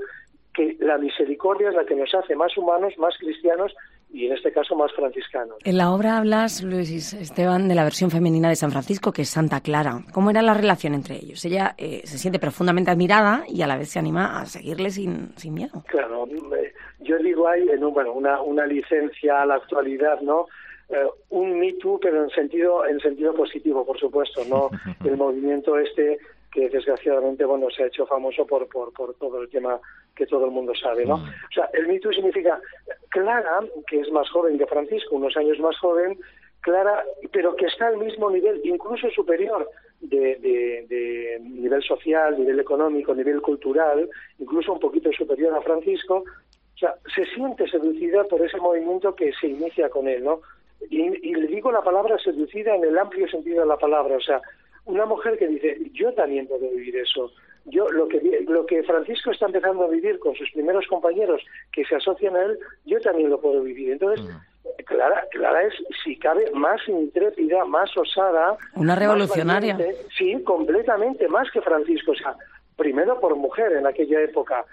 que 0.56 0.78
la 0.80 0.98
misericordia 0.98 1.70
es 1.70 1.76
la 1.76 1.86
que 1.86 1.96
nos 1.96 2.14
hace 2.14 2.36
más 2.36 2.58
humanos, 2.58 2.94
más 2.98 3.16
cristianos 3.18 3.74
y 4.12 4.28
en 4.28 4.34
este 4.34 4.52
caso 4.52 4.76
más 4.76 4.92
franciscanos. 4.94 5.58
En 5.64 5.78
la 5.78 5.92
obra 5.92 6.18
hablas, 6.18 6.64
Luis 6.64 7.14
Esteban, 7.14 7.68
de 7.68 7.76
la 7.76 7.84
versión 7.84 8.10
femenina 8.10 8.50
de 8.50 8.56
San 8.56 8.72
Francisco, 8.72 9.12
que 9.12 9.24
es 9.24 9.30
Santa 9.30 9.60
Clara. 9.62 10.00
¿Cómo 10.14 10.30
era 10.30 10.42
la 10.42 10.54
relación 10.54 10.94
entre 10.94 11.16
ellos? 11.16 11.44
Ella 11.44 11.76
eh, 11.78 12.02
se 12.06 12.18
siente 12.18 12.40
profundamente 12.40 12.92
admirada 12.92 13.44
y 13.48 13.62
a 13.62 13.68
la 13.68 13.78
vez 13.78 13.90
se 13.90 14.00
anima 14.00 14.40
a 14.40 14.46
seguirle 14.46 14.90
sin, 14.90 15.36
sin 15.36 15.54
miedo. 15.54 15.84
Claro, 15.88 16.28
yo 17.00 17.18
digo 17.20 17.48
ahí, 17.48 17.68
en 17.70 17.82
bueno, 17.94 18.14
una, 18.14 18.42
una 18.42 18.66
licencia 18.66 19.42
a 19.42 19.46
la 19.46 19.56
actualidad, 19.56 20.22
¿no? 20.22 20.48
Eh, 20.90 21.08
un 21.30 21.60
Me 21.60 21.74
Too, 21.74 22.00
pero 22.02 22.24
en 22.24 22.30
sentido, 22.30 22.86
en 22.86 23.00
sentido 23.00 23.34
positivo, 23.34 23.86
por 23.86 24.00
supuesto, 24.00 24.44
no 24.46 24.70
el 25.04 25.18
movimiento 25.18 25.78
este 25.78 26.20
que 26.56 26.70
desgraciadamente 26.70 27.44
bueno 27.44 27.68
se 27.70 27.84
ha 27.84 27.88
hecho 27.88 28.08
famoso 28.08 28.48
por, 28.48 28.70
por, 28.70 28.94
por 28.94 29.14
todo 29.16 29.42
el 29.42 29.50
tema 29.50 29.78
que 30.16 30.26
todo 30.26 30.46
el 30.46 30.52
mundo 30.52 30.74
sabe, 30.74 31.06
¿no? 31.06 31.18
Mm. 31.18 31.24
O 31.24 31.54
sea, 31.54 31.70
el 31.74 31.86
mito 31.88 32.14
significa 32.14 32.62
Clara, 33.10 33.60
que 33.88 34.00
es 34.00 34.10
más 34.10 34.30
joven 34.30 34.58
que 34.58 34.66
Francisco, 34.66 35.18
unos 35.18 35.36
años 35.36 35.60
más 35.60 35.78
joven, 35.80 36.18
Clara, 36.62 37.04
pero 37.34 37.58
que 37.58 37.66
está 37.66 37.88
al 37.88 37.98
mismo 37.98 38.32
nivel, 38.32 38.62
incluso 38.64 39.10
superior 39.10 39.70
de, 40.00 40.38
de, 40.40 41.40
nivel 41.42 41.84
social, 41.84 42.40
nivel 42.40 42.62
económico, 42.62 43.14
nivel 43.14 43.42
cultural, 43.42 44.10
incluso 44.40 44.72
un 44.72 44.80
poquito 44.80 45.12
superior 45.12 45.54
a 45.56 45.62
Francisco, 45.62 46.24
o 46.24 46.78
sea, 46.78 46.96
se 47.14 47.26
siente 47.26 47.68
seducida 47.68 48.24
por 48.24 48.42
ese 48.42 48.58
movimiento 48.58 49.14
que 49.14 49.34
se 49.34 49.48
inicia 49.48 49.90
con 49.90 50.08
él, 50.08 50.24
¿no? 50.24 50.40
Y, 50.90 51.02
y 51.02 51.36
le 51.36 51.48
digo 51.48 51.70
la 51.70 51.82
palabra 51.82 52.18
seducida 52.18 52.76
en 52.76 52.86
el 52.86 52.98
amplio 52.98 53.28
sentido 53.28 53.62
de 53.62 53.68
la 53.68 53.78
palabra, 53.78 54.16
o 54.16 54.22
sea, 54.22 54.42
una 54.86 55.06
mujer 55.06 55.38
que 55.38 55.48
dice, 55.48 55.78
yo 55.94 56.14
también 56.14 56.48
puedo 56.48 56.70
vivir 56.70 56.96
eso. 56.98 57.32
Yo 57.66 57.90
lo 57.90 58.08
que 58.08 58.46
lo 58.48 58.66
que 58.66 58.84
Francisco 58.84 59.32
está 59.32 59.48
empezando 59.48 59.86
a 59.86 59.90
vivir 59.90 60.20
con 60.20 60.36
sus 60.36 60.50
primeros 60.52 60.86
compañeros 60.88 61.42
que 61.72 61.84
se 61.84 61.96
asocian 61.96 62.36
a 62.36 62.44
él, 62.44 62.60
yo 62.86 63.00
también 63.02 63.30
lo 63.30 63.42
puedo 63.42 63.64
vivir. 63.64 63.92
Entonces, 63.92 64.24
mm. 64.24 64.84
Clara, 64.86 65.26
Clara 65.32 65.64
es, 65.64 65.74
si 66.04 66.16
cabe, 66.18 66.52
más 66.52 66.80
intrépida, 66.88 67.66
más 67.66 67.96
osada. 67.98 68.58
Una 68.76 68.96
revolucionaria. 68.96 69.78
sí, 70.16 70.42
completamente, 70.44 71.28
más 71.28 71.50
que 71.52 71.62
Francisco. 71.62 72.12
O 72.12 72.16
sea, 72.16 72.36
primero 72.76 73.20
por 73.20 73.36
mujer 73.36 73.74
en 73.74 73.88
aquella 73.88 74.22
época 74.22 74.64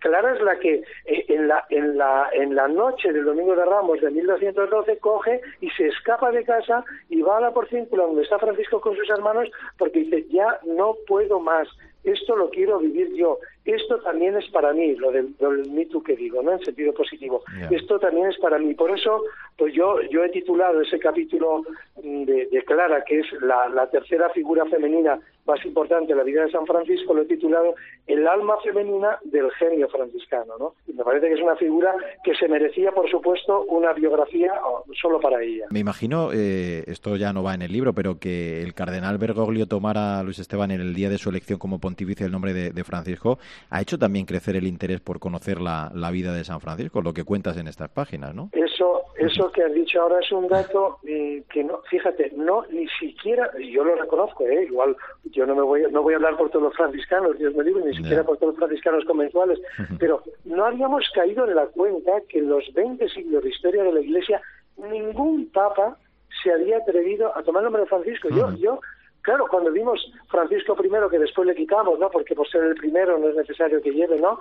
Clara 0.00 0.34
es 0.34 0.40
la 0.40 0.58
que 0.58 0.82
eh, 1.06 1.24
en 1.28 1.48
la, 1.48 1.64
en, 1.70 1.96
la, 1.96 2.28
en 2.32 2.54
la 2.54 2.68
noche 2.68 3.12
del 3.12 3.24
Domingo 3.24 3.54
de 3.54 3.64
Ramos 3.64 4.00
de 4.00 4.10
1212 4.10 4.98
coge 4.98 5.40
y 5.60 5.70
se 5.70 5.88
escapa 5.88 6.30
de 6.30 6.44
casa 6.44 6.84
y 7.08 7.20
va 7.22 7.38
a 7.38 7.40
la 7.40 7.52
porcíncula 7.52 8.04
donde 8.04 8.22
está 8.22 8.38
Francisco 8.38 8.80
con 8.80 8.96
sus 8.96 9.08
hermanos 9.10 9.48
porque 9.76 10.00
dice, 10.00 10.26
ya 10.30 10.58
no 10.64 10.96
puedo 11.06 11.40
más, 11.40 11.68
esto 12.04 12.36
lo 12.36 12.50
quiero 12.50 12.78
vivir 12.78 13.14
yo, 13.14 13.38
esto 13.74 13.98
también 13.98 14.36
es 14.36 14.48
para 14.50 14.72
mí, 14.72 14.94
lo 14.96 15.10
del, 15.10 15.34
mito 15.70 16.02
que 16.02 16.16
digo, 16.16 16.42
¿no? 16.42 16.52
En 16.52 16.64
sentido 16.64 16.92
positivo. 16.92 17.42
Esto 17.70 17.98
también 17.98 18.28
es 18.28 18.38
para 18.38 18.58
mí. 18.58 18.74
Por 18.74 18.90
eso, 18.90 19.22
pues 19.56 19.74
yo, 19.74 20.00
yo 20.10 20.24
he 20.24 20.30
titulado 20.30 20.80
ese 20.80 20.98
capítulo 20.98 21.64
de, 22.02 22.64
Clara, 22.66 23.02
que 23.04 23.20
es 23.20 23.26
la, 23.40 23.88
tercera 23.90 24.28
figura 24.30 24.66
femenina 24.66 25.18
más 25.46 25.64
importante 25.64 26.12
de 26.12 26.18
la 26.18 26.24
vida 26.24 26.44
de 26.44 26.50
San 26.50 26.66
Francisco, 26.66 27.14
lo 27.14 27.22
he 27.22 27.26
titulado 27.26 27.74
El 28.06 28.26
alma 28.28 28.58
femenina 28.62 29.18
del 29.24 29.50
genio 29.52 29.88
franciscano, 29.88 30.58
¿no? 30.58 30.74
Y 30.86 30.92
me 30.92 31.02
parece 31.02 31.28
que 31.28 31.34
es 31.34 31.40
una 31.40 31.56
figura 31.56 31.94
que 32.22 32.34
se 32.34 32.48
merecía, 32.48 32.92
por 32.92 33.10
supuesto, 33.10 33.62
una 33.62 33.94
biografía 33.94 34.52
solo 35.00 35.18
para 35.20 35.42
ella. 35.42 35.66
Me 35.70 35.78
imagino, 35.78 36.30
eh, 36.34 36.84
esto 36.86 37.16
ya 37.16 37.32
no 37.32 37.42
va 37.42 37.54
en 37.54 37.62
el 37.62 37.72
libro, 37.72 37.94
pero 37.94 38.18
que 38.18 38.62
el 38.62 38.74
cardenal 38.74 39.16
Bergoglio 39.16 39.66
tomara 39.66 40.18
a 40.18 40.22
Luis 40.22 40.38
Esteban 40.38 40.70
en 40.70 40.82
el 40.82 40.94
día 40.94 41.08
de 41.08 41.18
su 41.18 41.30
elección 41.30 41.58
como 41.58 41.78
pontífice 41.78 42.24
el 42.24 42.32
nombre 42.32 42.52
de, 42.52 42.84
Francisco, 42.84 43.38
ha 43.70 43.80
hecho 43.80 43.98
también 43.98 44.26
crecer 44.26 44.56
el 44.56 44.66
interés 44.66 45.00
por 45.00 45.18
conocer 45.18 45.60
la, 45.60 45.90
vida 46.10 46.32
de 46.32 46.44
San 46.44 46.60
Francisco, 46.60 47.02
lo 47.02 47.12
que 47.12 47.24
cuentas 47.24 47.56
en 47.58 47.68
estas 47.68 47.90
páginas, 47.90 48.34
¿no? 48.34 48.48
Eso, 48.52 49.02
eso 49.18 49.52
que 49.52 49.62
has 49.62 49.74
dicho 49.74 50.00
ahora 50.00 50.20
es 50.20 50.32
un 50.32 50.48
dato 50.48 50.98
eh, 51.06 51.42
que 51.50 51.62
no, 51.62 51.80
fíjate, 51.90 52.32
no 52.34 52.64
ni 52.70 52.88
siquiera, 52.98 53.50
yo 53.58 53.84
lo 53.84 53.94
reconozco, 53.96 54.46
¿eh? 54.46 54.64
igual 54.64 54.96
yo 55.24 55.44
no 55.46 55.54
me 55.54 55.62
voy, 55.62 55.82
no 55.90 56.02
voy 56.02 56.14
a 56.14 56.16
hablar 56.16 56.36
por 56.36 56.50
todos 56.50 56.64
los 56.64 56.76
franciscanos, 56.76 57.38
Dios 57.38 57.54
me 57.54 57.64
libre, 57.64 57.84
ni 57.84 57.94
siquiera 57.94 58.24
por 58.24 58.38
todos 58.38 58.54
los 58.54 58.58
franciscanos 58.58 59.04
conventuales, 59.04 59.60
pero 59.98 60.22
no 60.44 60.64
habíamos 60.64 61.04
caído 61.14 61.46
en 61.46 61.54
la 61.54 61.66
cuenta 61.66 62.12
que 62.28 62.38
en 62.38 62.48
los 62.48 62.64
20 62.72 63.08
siglos 63.10 63.44
de 63.44 63.50
historia 63.50 63.82
de 63.84 63.92
la 63.92 64.00
Iglesia 64.00 64.40
ningún 64.78 65.50
papa 65.50 65.98
se 66.42 66.52
había 66.52 66.78
atrevido 66.78 67.36
a 67.36 67.42
tomar 67.42 67.62
el 67.62 67.64
nombre 67.64 67.82
de 67.82 67.88
Francisco. 67.88 68.28
Yo, 68.30 68.54
yo, 68.56 68.80
claro, 69.22 69.46
cuando 69.48 69.70
vimos 69.70 70.12
Francisco 70.28 70.76
I, 70.82 71.10
que 71.10 71.18
después 71.18 71.46
le 71.46 71.54
quitamos, 71.54 71.98
¿no? 71.98 72.10
Porque 72.10 72.34
por 72.34 72.48
ser 72.48 72.64
el 72.64 72.74
primero 72.74 73.18
no 73.18 73.28
es 73.28 73.36
necesario 73.36 73.80
que 73.80 73.90
lleve, 73.90 74.18
¿no? 74.18 74.38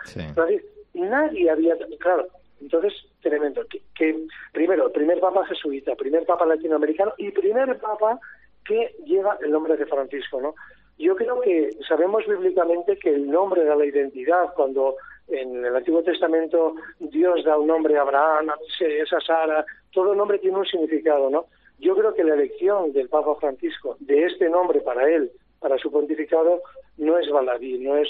nadie 0.94 1.50
había, 1.50 1.78
claro, 2.00 2.28
entonces, 2.62 2.94
tremendo. 3.22 3.66
Que, 3.96 4.26
primero, 4.52 4.92
primer 4.92 5.20
papa 5.20 5.46
jesuita, 5.46 5.96
primer 5.96 6.26
papa 6.26 6.46
latinoamericano 6.46 7.14
y 7.18 7.32
primer 7.32 7.78
papa 7.80 8.20
que 8.66 8.96
lleva 9.06 9.38
el 9.42 9.52
nombre 9.52 9.78
de 9.78 9.86
Francisco, 9.86 10.42
¿no? 10.42 10.56
Yo 10.98 11.16
creo 11.16 11.40
que 11.42 11.70
sabemos 11.88 12.26
bíblicamente 12.26 12.98
que 12.98 13.14
el 13.14 13.30
nombre 13.30 13.64
da 13.64 13.76
la 13.76 13.86
identidad. 13.86 14.54
Cuando 14.56 14.96
en 15.28 15.64
el 15.64 15.76
Antiguo 15.76 16.02
Testamento 16.02 16.76
Dios 17.00 17.44
da 17.46 17.58
un 17.58 17.68
nombre 17.68 17.98
a 17.98 18.02
Abraham, 18.02 18.50
a 18.50 19.22
Sara, 19.22 19.66
todo 19.92 20.16
nombre 20.16 20.40
tiene 20.40 20.58
un 20.58 20.66
significado, 20.66 21.30
¿no? 21.30 21.46
Yo 21.80 21.96
creo 21.96 22.14
que 22.14 22.24
la 22.24 22.34
elección 22.34 22.92
del 22.94 23.10
Papa 23.10 23.36
Francisco 23.36 23.98
de 24.00 24.26
este 24.26 24.50
nombre 24.50 24.82
para 24.82 25.10
él, 25.10 25.32
para 25.60 25.78
su 25.78 25.92
pontificado, 25.92 26.62
no 26.98 27.18
es 27.18 27.30
baladí, 27.30 27.78
no 27.78 27.96
es 27.98 28.10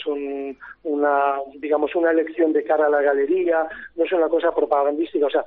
una, 0.84 1.40
digamos, 1.56 1.94
una 1.96 2.12
elección 2.12 2.54
de 2.54 2.64
cara 2.64 2.88
a 2.88 2.90
la 2.90 3.02
galería, 3.02 3.68
no 3.96 4.06
es 4.06 4.12
una 4.12 4.30
cosa 4.30 4.54
propagandística, 4.54 5.26
o 5.26 5.30
sea, 5.30 5.46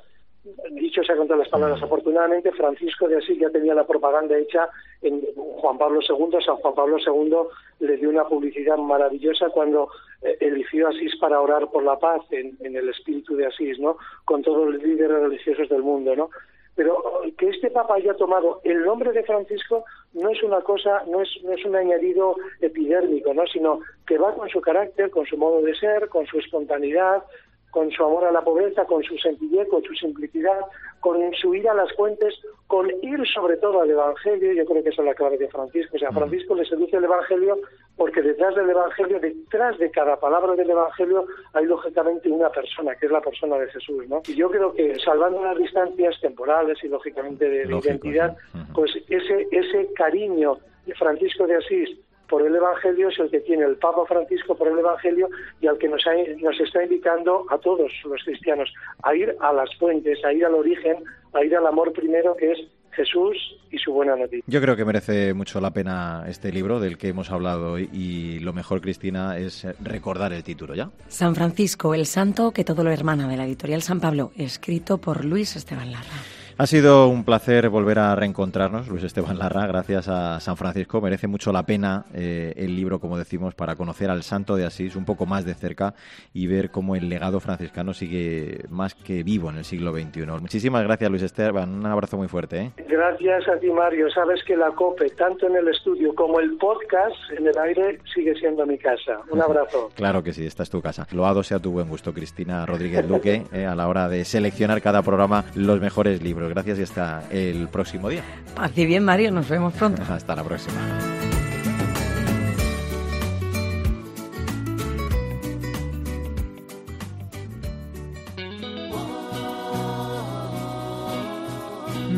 dicho 0.71 1.03
sea 1.03 1.15
con 1.15 1.27
todas 1.27 1.41
las 1.41 1.49
palabras, 1.49 1.81
afortunadamente 1.81 2.51
Francisco 2.51 3.07
de 3.07 3.17
Asís 3.17 3.39
ya 3.39 3.49
tenía 3.49 3.75
la 3.75 3.85
propaganda 3.85 4.37
hecha 4.37 4.69
en 5.01 5.21
Juan 5.35 5.77
Pablo 5.77 5.99
II, 6.01 6.37
San 6.43 6.55
Juan 6.57 6.73
Pablo 6.73 6.97
II 6.97 7.35
le 7.79 7.97
dio 7.97 8.09
una 8.09 8.25
publicidad 8.25 8.77
maravillosa 8.77 9.49
cuando 9.49 9.89
eh, 10.21 10.37
eligió 10.39 10.87
Asís 10.87 11.15
para 11.17 11.41
orar 11.41 11.69
por 11.69 11.83
la 11.83 11.97
paz 11.97 12.21
en, 12.31 12.57
en 12.61 12.75
el 12.75 12.89
espíritu 12.89 13.35
de 13.35 13.47
Asís, 13.47 13.79
¿no? 13.79 13.97
Con 14.25 14.41
todos 14.41 14.71
los 14.71 14.81
líderes 14.81 15.19
religiosos 15.19 15.69
del 15.69 15.83
mundo, 15.83 16.15
¿no? 16.15 16.29
Pero 16.75 16.97
que 17.37 17.49
este 17.49 17.69
Papa 17.69 17.95
haya 17.95 18.13
tomado 18.13 18.61
el 18.63 18.83
nombre 18.85 19.11
de 19.11 19.23
Francisco 19.23 19.83
no 20.13 20.29
es 20.29 20.41
una 20.43 20.61
cosa, 20.61 21.03
no 21.07 21.21
es, 21.21 21.29
no 21.43 21.53
es 21.53 21.65
un 21.65 21.75
añadido 21.75 22.35
epidérmico, 22.61 23.33
¿no? 23.33 23.45
sino 23.47 23.79
que 24.07 24.17
va 24.17 24.33
con 24.33 24.49
su 24.49 24.61
carácter, 24.61 25.09
con 25.09 25.25
su 25.25 25.37
modo 25.37 25.61
de 25.61 25.75
ser, 25.75 26.09
con 26.09 26.25
su 26.27 26.39
espontaneidad, 26.39 27.23
con 27.71 27.89
su 27.89 28.03
amor 28.03 28.25
a 28.25 28.31
la 28.31 28.41
pobreza, 28.41 28.85
con 28.85 29.01
su 29.01 29.17
sencillez, 29.17 29.67
con 29.69 29.81
su 29.83 29.93
simplicidad, 29.95 30.59
con 30.99 31.17
su 31.33 31.55
ir 31.55 31.67
a 31.67 31.73
las 31.73 31.91
fuentes, 31.93 32.35
con 32.67 32.89
ir 33.01 33.25
sobre 33.33 33.57
todo 33.57 33.81
al 33.81 33.89
Evangelio, 33.89 34.53
yo 34.53 34.65
creo 34.65 34.83
que 34.83 34.89
esa 34.89 35.01
es 35.01 35.07
la 35.07 35.15
clave 35.15 35.37
de 35.37 35.47
Francisco. 35.47 35.95
O 35.95 35.99
sea, 35.99 36.09
a 36.09 36.13
Francisco 36.13 36.53
le 36.53 36.65
seduce 36.65 36.97
el 36.97 37.05
Evangelio 37.05 37.57
porque 37.95 38.21
detrás 38.21 38.55
del 38.55 38.69
Evangelio, 38.69 39.19
detrás 39.19 39.77
de 39.77 39.89
cada 39.89 40.19
palabra 40.19 40.53
del 40.55 40.69
Evangelio, 40.69 41.25
hay 41.53 41.65
lógicamente 41.65 42.29
una 42.29 42.49
persona, 42.49 42.95
que 42.95 43.05
es 43.05 43.11
la 43.11 43.21
persona 43.21 43.57
de 43.57 43.67
Jesús, 43.67 44.07
¿no? 44.07 44.21
Y 44.27 44.35
yo 44.35 44.49
creo 44.49 44.73
que, 44.73 44.99
salvando 44.99 45.43
las 45.43 45.57
distancias 45.57 46.19
temporales 46.21 46.77
y 46.83 46.89
lógicamente 46.89 47.49
de, 47.49 47.63
identidad, 47.63 48.35
pues 48.73 48.91
ese, 49.07 49.47
ese 49.51 49.93
cariño 49.93 50.57
de 50.85 50.93
Francisco 50.95 51.47
de 51.47 51.55
Asís 51.55 51.89
por 52.31 52.47
el 52.47 52.55
Evangelio 52.55 53.09
es 53.09 53.19
el 53.19 53.29
que 53.29 53.41
tiene 53.41 53.65
el 53.65 53.75
Papa 53.75 54.05
Francisco 54.07 54.55
por 54.55 54.69
el 54.69 54.79
Evangelio 54.79 55.27
y 55.59 55.67
al 55.67 55.77
que 55.77 55.89
nos, 55.89 56.01
nos 56.41 56.59
está 56.61 56.81
invitando 56.81 57.45
a 57.49 57.57
todos 57.57 57.91
los 58.05 58.23
cristianos 58.23 58.73
a 59.03 59.13
ir 59.13 59.35
a 59.41 59.51
las 59.51 59.69
fuentes, 59.75 60.23
a 60.23 60.31
ir 60.31 60.45
al 60.45 60.55
origen, 60.55 61.03
a 61.33 61.43
ir 61.43 61.53
al 61.57 61.67
amor 61.67 61.91
primero 61.91 62.33
que 62.37 62.53
es 62.53 62.59
Jesús 62.91 63.35
y 63.69 63.77
su 63.77 63.91
buena 63.91 64.15
noticia. 64.15 64.43
Yo 64.47 64.61
creo 64.61 64.77
que 64.77 64.85
merece 64.85 65.33
mucho 65.33 65.59
la 65.59 65.71
pena 65.71 66.23
este 66.29 66.53
libro 66.53 66.79
del 66.79 66.97
que 66.97 67.09
hemos 67.09 67.31
hablado 67.31 67.77
y 67.77 68.39
lo 68.39 68.53
mejor, 68.53 68.79
Cristina, 68.79 69.37
es 69.37 69.67
recordar 69.83 70.31
el 70.31 70.43
título, 70.43 70.73
¿ya? 70.73 70.89
San 71.09 71.35
Francisco, 71.35 71.93
el 71.93 72.05
santo 72.05 72.51
que 72.51 72.63
todo 72.63 72.85
lo 72.85 72.91
hermana, 72.91 73.27
de 73.27 73.35
la 73.35 73.45
editorial 73.45 73.81
San 73.81 73.99
Pablo, 73.99 74.31
escrito 74.37 74.99
por 74.99 75.25
Luis 75.25 75.57
Esteban 75.57 75.91
Larra. 75.91 76.40
Ha 76.57 76.67
sido 76.67 77.07
un 77.07 77.23
placer 77.23 77.69
volver 77.69 77.97
a 77.97 78.15
reencontrarnos, 78.15 78.87
Luis 78.87 79.03
Esteban 79.03 79.39
Larra, 79.39 79.65
gracias 79.65 80.07
a 80.07 80.39
San 80.39 80.57
Francisco. 80.57 81.01
Merece 81.01 81.25
mucho 81.27 81.51
la 81.51 81.63
pena 81.63 82.05
eh, 82.13 82.53
el 82.55 82.75
libro, 82.75 82.99
como 82.99 83.17
decimos, 83.17 83.55
para 83.55 83.75
conocer 83.75 84.11
al 84.11 84.21
santo 84.21 84.55
de 84.55 84.65
Asís 84.65 84.95
un 84.95 85.05
poco 85.05 85.25
más 85.25 85.43
de 85.43 85.55
cerca 85.55 85.95
y 86.33 86.45
ver 86.45 86.69
cómo 86.69 86.95
el 86.95 87.09
legado 87.09 87.39
franciscano 87.39 87.93
sigue 87.93 88.65
más 88.69 88.93
que 88.93 89.23
vivo 89.23 89.49
en 89.49 89.57
el 89.57 89.65
siglo 89.65 89.91
XXI. 89.91 90.25
Muchísimas 90.39 90.83
gracias, 90.83 91.09
Luis 91.09 91.23
Esteban. 91.23 91.73
Un 91.79 91.85
abrazo 91.87 92.17
muy 92.17 92.27
fuerte. 92.27 92.59
¿eh? 92.59 92.71
Gracias 92.87 93.47
a 93.47 93.57
ti, 93.59 93.71
Mario. 93.71 94.11
Sabes 94.11 94.43
que 94.43 94.55
la 94.55 94.69
COPE, 94.71 95.09
tanto 95.11 95.47
en 95.47 95.55
el 95.55 95.67
estudio 95.67 96.13
como 96.13 96.39
el 96.39 96.57
podcast 96.57 97.15
en 97.35 97.47
el 97.47 97.57
aire, 97.57 97.99
sigue 98.13 98.35
siendo 98.35 98.65
mi 98.67 98.77
casa. 98.77 99.19
Un 99.31 99.41
abrazo. 99.41 99.89
claro 99.95 100.21
que 100.21 100.33
sí, 100.33 100.45
esta 100.45 100.61
es 100.61 100.69
tu 100.69 100.81
casa. 100.81 101.07
Loado 101.11 101.41
sea 101.41 101.59
tu 101.59 101.71
buen 101.71 101.89
gusto, 101.89 102.13
Cristina 102.13 102.65
Rodríguez 102.67 103.07
Luque, 103.09 103.43
eh, 103.51 103.65
a 103.65 103.73
la 103.73 103.87
hora 103.87 104.07
de 104.09 104.25
seleccionar 104.25 104.81
cada 104.81 105.01
programa 105.01 105.45
los 105.55 105.81
mejores 105.81 106.21
libros 106.21 106.40
gracias 106.49 106.79
y 106.79 106.83
hasta 106.83 107.23
el 107.29 107.67
próximo 107.67 108.09
día. 108.09 108.23
Así 108.57 108.85
bien, 108.85 109.03
Mario, 109.03 109.31
nos 109.31 109.49
vemos 109.49 109.73
pronto. 109.73 110.01
hasta 110.09 110.35
la 110.35 110.43
próxima. 110.43 110.81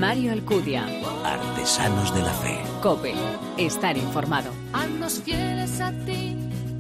Mario 0.04 0.34
Alcudia. 0.34 0.86
Artesanos 1.24 2.14
de 2.14 2.22
la 2.22 2.34
Fe. 2.34 2.60
Cope. 2.82 3.14
Estar 3.58 3.96
informado. 3.96 4.52
Haznos 4.74 5.22
fieles 5.22 5.80
a 5.80 5.94
ti, 6.06 6.36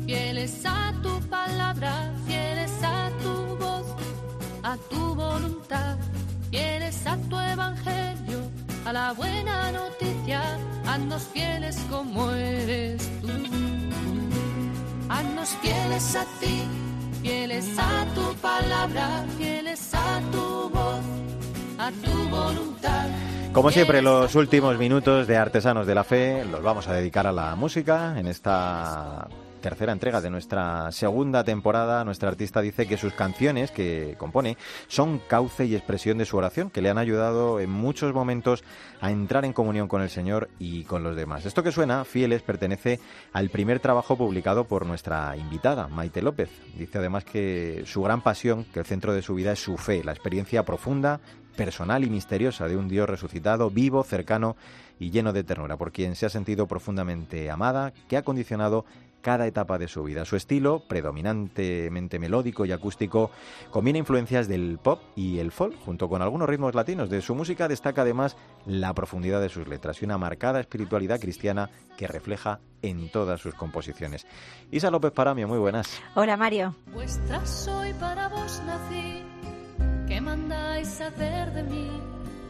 fieles 0.06 0.66
a 0.66 0.94
tu 1.02 1.22
palabra, 1.30 2.12
la 8.94 9.12
buena 9.14 9.72
noticia, 9.72 10.42
haznos 10.86 11.24
fieles 11.34 11.76
como 11.90 12.32
eres 12.32 13.02
tú. 13.22 13.28
Haznos 15.10 15.50
fieles 15.62 16.16
a 16.16 16.26
ti, 16.40 16.62
fieles 17.24 17.68
a 17.80 18.06
tu 18.14 18.36
palabra, 18.36 19.26
fieles 19.36 19.94
a 19.96 20.22
tu 20.32 20.70
voz, 20.70 21.02
a 21.80 21.90
tu 21.90 22.30
voluntad. 22.30 23.08
Como 23.52 23.72
siempre, 23.72 24.04
los 24.04 24.36
últimos 24.36 24.78
minutos 24.78 25.26
de 25.26 25.38
Artesanos 25.38 25.88
de 25.88 25.96
la 25.96 26.04
Fe 26.04 26.46
los 26.46 26.62
vamos 26.62 26.88
a 26.88 26.94
dedicar 26.94 27.26
a 27.26 27.32
la 27.32 27.56
música 27.56 28.20
en 28.20 28.28
esta 28.28 29.28
tercera 29.64 29.94
entrega 29.94 30.20
de 30.20 30.30
nuestra 30.30 30.92
segunda 30.92 31.46
temporada, 31.46 32.04
nuestra 32.04 32.28
artista 32.28 32.60
dice 32.60 32.86
que 32.86 32.98
sus 32.98 33.14
canciones 33.14 33.72
que 33.72 34.16
compone 34.20 34.58
son 34.88 35.20
cauce 35.20 35.66
y 35.66 35.74
expresión 35.74 36.18
de 36.18 36.26
su 36.26 36.36
oración, 36.36 36.70
que 36.70 36.82
le 36.82 36.90
han 36.90 36.98
ayudado 36.98 37.62
en 37.62 37.70
muchos 37.70 38.14
momentos 38.14 38.62
a 39.00 39.10
entrar 39.10 39.46
en 39.46 39.54
comunión 39.54 39.88
con 39.88 40.02
el 40.02 40.10
Señor 40.10 40.50
y 40.60 40.84
con 40.84 41.02
los 41.02 41.16
demás. 41.16 41.46
Esto 41.46 41.64
que 41.64 41.72
suena, 41.72 42.04
Fieles, 42.04 42.42
pertenece 42.42 43.00
al 43.32 43.50
primer 43.50 43.80
trabajo 43.80 44.18
publicado 44.18 44.66
por 44.66 44.86
nuestra 44.86 45.38
invitada, 45.38 45.88
Maite 45.88 46.22
López. 46.22 46.50
Dice 46.78 46.98
además 46.98 47.24
que 47.24 47.84
su 47.86 48.02
gran 48.02 48.22
pasión, 48.22 48.66
que 48.66 48.82
el 48.82 48.86
centro 48.86 49.14
de 49.14 49.22
su 49.22 49.34
vida 49.34 49.54
es 49.54 49.64
su 49.64 49.78
fe, 49.78 50.04
la 50.04 50.12
experiencia 50.12 50.64
profunda, 50.64 51.22
personal 51.56 52.04
y 52.04 52.10
misteriosa 52.10 52.68
de 52.68 52.76
un 52.76 52.90
Dios 52.90 53.10
resucitado, 53.10 53.70
vivo, 53.70 54.04
cercano 54.04 54.58
y 55.00 55.12
lleno 55.12 55.32
de 55.32 55.44
ternura, 55.44 55.78
por 55.78 55.94
quien 55.94 56.16
se 56.16 56.26
ha 56.26 56.30
sentido 56.30 56.68
profundamente 56.68 57.50
amada, 57.50 57.94
que 58.10 58.18
ha 58.18 58.24
condicionado 58.24 58.86
cada 59.24 59.48
etapa 59.48 59.80
de 59.80 59.88
su 59.88 60.04
vida. 60.04 60.26
Su 60.26 60.36
estilo, 60.36 60.84
predominantemente 60.88 62.20
melódico 62.20 62.66
y 62.66 62.72
acústico, 62.72 63.32
combina 63.72 63.98
influencias 63.98 64.48
del 64.48 64.78
pop 64.78 65.02
y 65.16 65.40
el 65.40 65.52
folk, 65.52 65.76
junto 65.80 66.08
con 66.08 66.22
algunos 66.22 66.48
ritmos 66.48 66.76
latinos. 66.76 67.10
De 67.10 67.22
su 67.22 67.34
música 67.34 67.68
destaca 67.68 68.04
además 68.04 68.38
la 68.68 68.94
profundidad 68.94 69.42
de 69.42 69.50
sus 69.50 69.68
letras 69.68 70.02
y 70.02 70.06
una 70.06 70.20
marcada 70.20 70.60
espiritualidad 70.60 71.20
cristiana 71.20 71.72
que 71.98 72.06
refleja 72.06 72.60
en 72.84 73.10
todas 73.10 73.40
sus 73.42 73.56
composiciones. 73.56 74.28
Isa 74.70 74.92
López 74.92 75.12
Paramio, 75.12 75.48
muy 75.48 75.58
buenas. 75.58 76.02
Hola 76.16 76.38
Mario. 76.38 76.76
Vuestra 76.94 77.44
soy 77.46 77.94
para 77.94 78.28
vos 78.28 78.62
nací, 78.66 79.24
¿qué 80.08 80.20
mandáis 80.20 81.00
hacer 81.00 81.54
de 81.54 81.64
mí? 81.64 81.90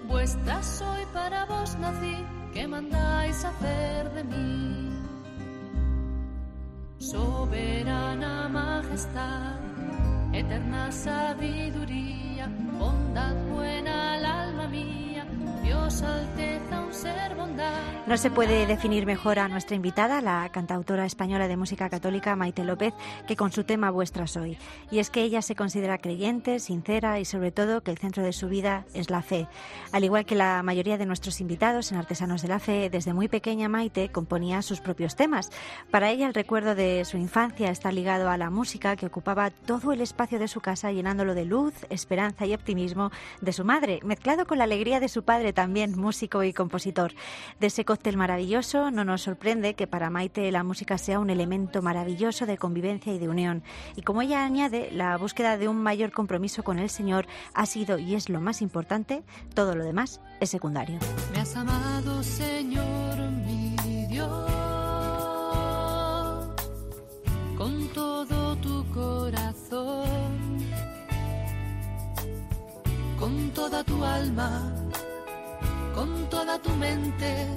Vuestra 0.08 0.62
soy 0.64 1.06
para 1.14 1.46
vos 1.46 1.78
nací, 1.78 2.26
¿qué 2.52 2.68
mandáis 2.68 3.46
hacer 3.46 4.12
de 4.14 4.24
mí? 4.24 4.83
Soberana 7.12 8.48
majestad, 8.48 9.60
eterna 10.32 10.90
sabiduría, 10.90 12.48
bondad 12.80 13.36
buena 13.52 13.73
No 18.06 18.18
se 18.18 18.30
puede 18.30 18.68
definir 18.68 19.06
mejor 19.06 19.40
a 19.40 19.48
nuestra 19.48 19.76
invitada, 19.76 20.22
la 20.22 20.50
cantautora 20.52 21.06
española 21.06 21.48
de 21.48 21.58
música 21.58 21.90
católica 21.90 22.36
Maite 22.36 22.64
López, 22.64 22.94
que 23.28 23.36
con 23.36 23.52
su 23.52 23.64
tema 23.64 23.90
Vuestra 23.90 24.28
Soy. 24.28 24.58
Y 24.92 25.00
es 25.00 25.10
que 25.10 25.24
ella 25.24 25.42
se 25.42 25.56
considera 25.56 25.98
creyente, 25.98 26.60
sincera 26.60 27.20
y 27.20 27.26
sobre 27.26 27.52
todo 27.52 27.82
que 27.82 27.90
el 27.90 27.98
centro 27.98 28.22
de 28.22 28.32
su 28.32 28.50
vida 28.50 28.86
es 28.94 29.10
la 29.10 29.24
fe. 29.24 29.48
Al 29.92 30.04
igual 30.04 30.26
que 30.26 30.36
la 30.36 30.62
mayoría 30.64 31.00
de 31.00 31.08
nuestros 31.08 31.42
invitados 31.42 31.92
en 31.92 31.98
Artesanos 31.98 32.44
de 32.44 32.50
la 32.50 32.60
Fe, 32.60 32.92
desde 32.92 33.14
muy 33.14 33.30
pequeña 33.30 33.68
Maite 33.68 34.10
componía 34.10 34.62
sus 34.62 34.80
propios 34.80 35.16
temas. 35.16 35.50
Para 35.90 36.12
ella 36.12 36.28
el 36.28 36.36
recuerdo 36.36 36.76
de 36.76 37.06
su 37.06 37.18
infancia 37.18 37.72
está 37.72 37.92
ligado 37.92 38.30
a 38.30 38.38
la 38.38 38.52
música 38.52 38.96
que 38.96 39.08
ocupaba 39.08 39.50
todo 39.50 39.92
el 39.92 40.02
espacio 40.02 40.38
de 40.38 40.48
su 40.48 40.62
casa 40.62 40.92
llenándolo 40.92 41.34
de 41.34 41.46
luz, 41.46 41.74
esperanza 41.90 42.46
y 42.46 42.54
optimismo 42.54 43.12
de 43.42 43.54
su 43.54 43.66
madre, 43.66 44.02
mezclado 44.04 44.46
con 44.46 44.60
la 44.60 44.66
alegría 44.66 45.00
de 45.00 45.10
su 45.10 45.24
padre 45.24 45.52
también 45.52 45.83
músico 45.92 46.44
y 46.44 46.54
compositor. 46.54 47.14
De 47.60 47.68
ese 47.68 47.86
cóctel 47.86 48.18
maravilloso 48.18 48.92
no 48.92 49.04
nos 49.06 49.22
sorprende 49.22 49.74
que 49.74 49.88
para 49.88 50.10
Maite 50.10 50.52
la 50.52 50.64
música 50.64 50.98
sea 50.98 51.20
un 51.20 51.30
elemento 51.30 51.82
maravilloso 51.82 52.46
de 52.46 52.58
convivencia 52.58 53.14
y 53.14 53.20
de 53.20 53.30
unión. 53.30 53.64
Y 53.96 54.02
como 54.02 54.22
ella 54.22 54.46
añade, 54.46 54.90
la 54.92 55.18
búsqueda 55.18 55.58
de 55.58 55.68
un 55.68 55.82
mayor 55.82 56.12
compromiso 56.12 56.64
con 56.64 56.80
el 56.80 56.90
Señor 56.90 57.28
ha 57.54 57.66
sido 57.66 58.00
y 58.00 58.16
es 58.16 58.30
lo 58.30 58.42
más 58.42 58.62
importante, 58.62 59.24
todo 59.54 59.76
lo 59.76 59.84
demás 59.84 60.22
es 60.40 60.50
secundario. 60.50 61.00
Me 61.34 61.42
has 61.42 61.56
amado, 61.56 62.24
Señor, 62.24 63.18
mi 63.46 63.76
Dios, 64.08 64.52
con 67.58 67.88
todo 67.90 68.56
tu 68.58 68.86
corazón, 68.94 70.60
con 73.20 73.50
toda 73.52 73.84
tu 73.84 74.04
alma, 74.04 74.72
con 75.94 76.30
toda 76.30 76.58
tu 76.60 76.70
mente, 76.72 77.48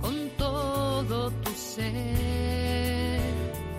con 0.00 0.14
todo 0.36 1.30
tu 1.30 1.50
ser. 1.52 2.93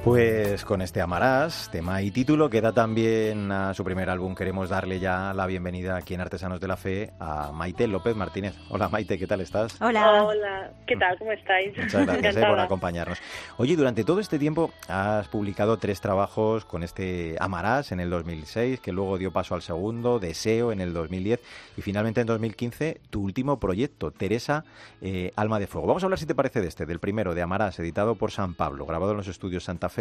Pues 0.05 0.63
con 0.65 0.83
este 0.83 1.01
Amarás, 1.01 1.67
tema 1.71 1.99
y 2.03 2.11
título, 2.11 2.47
que 2.47 2.61
da 2.61 2.71
también 2.71 3.51
a 3.51 3.73
su 3.73 3.83
primer 3.83 4.07
álbum, 4.11 4.35
queremos 4.35 4.69
darle 4.69 4.99
ya 4.99 5.33
la 5.33 5.47
bienvenida 5.47 5.97
aquí 5.97 6.13
en 6.13 6.21
Artesanos 6.21 6.61
de 6.61 6.67
la 6.67 6.77
Fe 6.77 7.09
a 7.19 7.51
Maite 7.51 7.87
López 7.87 8.15
Martínez. 8.15 8.53
Hola 8.69 8.87
Maite, 8.87 9.17
¿qué 9.17 9.25
tal 9.25 9.41
estás? 9.41 9.81
Hola. 9.81 10.23
Hola, 10.23 10.71
¿qué 10.85 10.95
tal? 10.95 11.17
¿Cómo 11.17 11.31
estáis? 11.31 11.75
Muchas 11.75 12.05
gracias 12.05 12.35
eh, 12.37 12.45
por 12.47 12.59
acompañarnos. 12.59 13.19
Oye, 13.57 13.75
durante 13.75 14.03
todo 14.03 14.19
este 14.19 14.37
tiempo 14.37 14.69
has 14.87 15.27
publicado 15.27 15.77
tres 15.77 16.01
trabajos 16.01 16.65
con 16.65 16.83
este 16.83 17.35
Amarás 17.39 17.91
en 17.91 17.99
el 17.99 18.11
2006, 18.11 18.81
que 18.81 18.91
luego 18.91 19.17
dio 19.17 19.31
paso 19.31 19.55
al 19.55 19.63
segundo, 19.63 20.19
Deseo 20.19 20.71
en 20.71 20.81
el 20.81 20.93
2010 20.93 21.41
y 21.77 21.81
finalmente 21.81 22.21
en 22.21 22.27
2015 22.27 23.01
tu 23.09 23.23
último 23.23 23.59
proyecto, 23.59 24.11
Teresa, 24.11 24.65
eh, 25.01 25.31
Alma 25.35 25.57
de 25.57 25.65
Fuego. 25.65 25.87
Vamos 25.87 26.03
a 26.03 26.05
hablar, 26.05 26.19
si 26.19 26.27
te 26.27 26.35
parece, 26.35 26.61
de 26.61 26.67
este, 26.67 26.85
del 26.85 26.99
primero, 26.99 27.33
de 27.33 27.41
Amarás, 27.41 27.79
editado 27.79 28.13
por 28.13 28.29
San 28.29 28.53
Pablo, 28.53 28.85
grabado 28.85 29.09
en 29.09 29.17
los 29.17 29.27
estudios 29.27 29.63
Santa 29.63 29.89
Fe. 29.89 29.94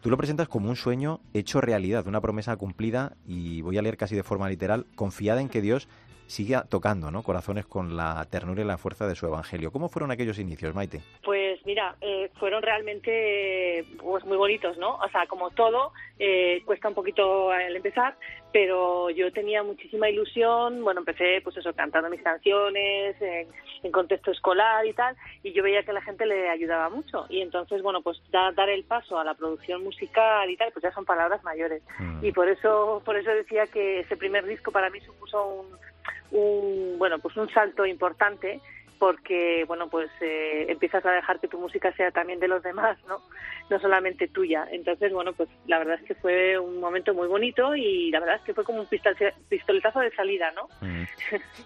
Tú 0.00 0.10
lo 0.10 0.16
presentas 0.16 0.48
como 0.48 0.68
un 0.68 0.76
sueño 0.76 1.20
hecho 1.32 1.60
realidad, 1.60 2.06
una 2.06 2.20
promesa 2.20 2.56
cumplida 2.56 3.16
y 3.26 3.62
voy 3.62 3.78
a 3.78 3.82
leer 3.82 3.96
casi 3.96 4.14
de 4.14 4.22
forma 4.22 4.48
literal, 4.48 4.86
confiada 4.94 5.40
en 5.40 5.48
que 5.48 5.62
Dios 5.62 5.88
siga 6.26 6.64
tocando 6.64 7.10
¿no? 7.10 7.22
corazones 7.22 7.66
con 7.66 7.96
la 7.96 8.24
ternura 8.30 8.62
y 8.62 8.64
la 8.66 8.78
fuerza 8.78 9.06
de 9.06 9.14
su 9.14 9.26
evangelio. 9.26 9.72
¿Cómo 9.72 9.88
fueron 9.88 10.10
aquellos 10.10 10.38
inicios, 10.38 10.74
Maite? 10.74 11.02
Pues 11.22 11.43
mira, 11.64 11.96
eh, 12.00 12.30
fueron 12.38 12.62
realmente 12.62 13.84
pues 13.98 14.24
muy 14.24 14.36
bonitos, 14.36 14.76
¿no? 14.78 14.96
O 14.96 15.08
sea, 15.10 15.26
como 15.26 15.50
todo, 15.50 15.92
eh, 16.18 16.62
cuesta 16.64 16.88
un 16.88 16.94
poquito 16.94 17.52
el 17.54 17.76
empezar, 17.76 18.16
pero 18.52 19.10
yo 19.10 19.32
tenía 19.32 19.62
muchísima 19.62 20.08
ilusión. 20.08 20.82
Bueno, 20.84 21.00
empecé 21.00 21.40
pues 21.42 21.56
eso, 21.56 21.72
cantando 21.74 22.10
mis 22.10 22.22
canciones 22.22 23.20
en, 23.20 23.48
en 23.82 23.92
contexto 23.92 24.30
escolar 24.30 24.86
y 24.86 24.92
tal, 24.92 25.16
y 25.42 25.52
yo 25.52 25.62
veía 25.62 25.82
que 25.82 25.92
la 25.92 26.02
gente 26.02 26.26
le 26.26 26.48
ayudaba 26.50 26.88
mucho. 26.90 27.26
Y 27.28 27.40
entonces, 27.40 27.82
bueno, 27.82 28.02
pues 28.02 28.20
da- 28.30 28.52
dar 28.52 28.68
el 28.68 28.84
paso 28.84 29.18
a 29.18 29.24
la 29.24 29.34
producción 29.34 29.82
musical 29.82 30.48
y 30.50 30.56
tal, 30.56 30.70
pues 30.72 30.82
ya 30.82 30.92
son 30.92 31.04
palabras 31.04 31.42
mayores. 31.44 31.82
Mm. 31.98 32.24
Y 32.24 32.32
por 32.32 32.48
eso, 32.48 33.02
por 33.04 33.16
eso 33.16 33.30
decía 33.30 33.66
que 33.66 34.00
ese 34.00 34.16
primer 34.16 34.44
disco 34.46 34.70
para 34.70 34.90
mí 34.90 35.00
supuso 35.00 35.44
un, 35.44 36.38
un 36.38 36.98
bueno, 36.98 37.18
pues 37.18 37.36
un 37.36 37.48
salto 37.50 37.84
importante 37.86 38.60
porque 38.98 39.64
bueno 39.66 39.88
pues 39.88 40.10
eh, 40.20 40.66
empiezas 40.68 41.04
a 41.04 41.10
dejar 41.10 41.40
que 41.40 41.48
tu 41.48 41.58
música 41.58 41.92
sea 41.92 42.10
también 42.10 42.40
de 42.40 42.48
los 42.48 42.62
demás 42.62 42.98
no 43.08 43.20
no 43.70 43.78
solamente 43.80 44.28
tuya 44.28 44.66
entonces 44.70 45.12
bueno 45.12 45.32
pues 45.32 45.48
la 45.66 45.78
verdad 45.78 45.98
es 46.00 46.06
que 46.06 46.14
fue 46.14 46.58
un 46.58 46.80
momento 46.80 47.14
muy 47.14 47.26
bonito 47.28 47.74
y 47.74 48.10
la 48.10 48.20
verdad 48.20 48.36
es 48.36 48.42
que 48.42 48.54
fue 48.54 48.64
como 48.64 48.80
un 48.80 48.86
pistol- 48.86 49.16
pistoletazo 49.48 50.00
de 50.00 50.10
salida 50.14 50.50
no 50.52 50.68
Mm. 50.80 51.04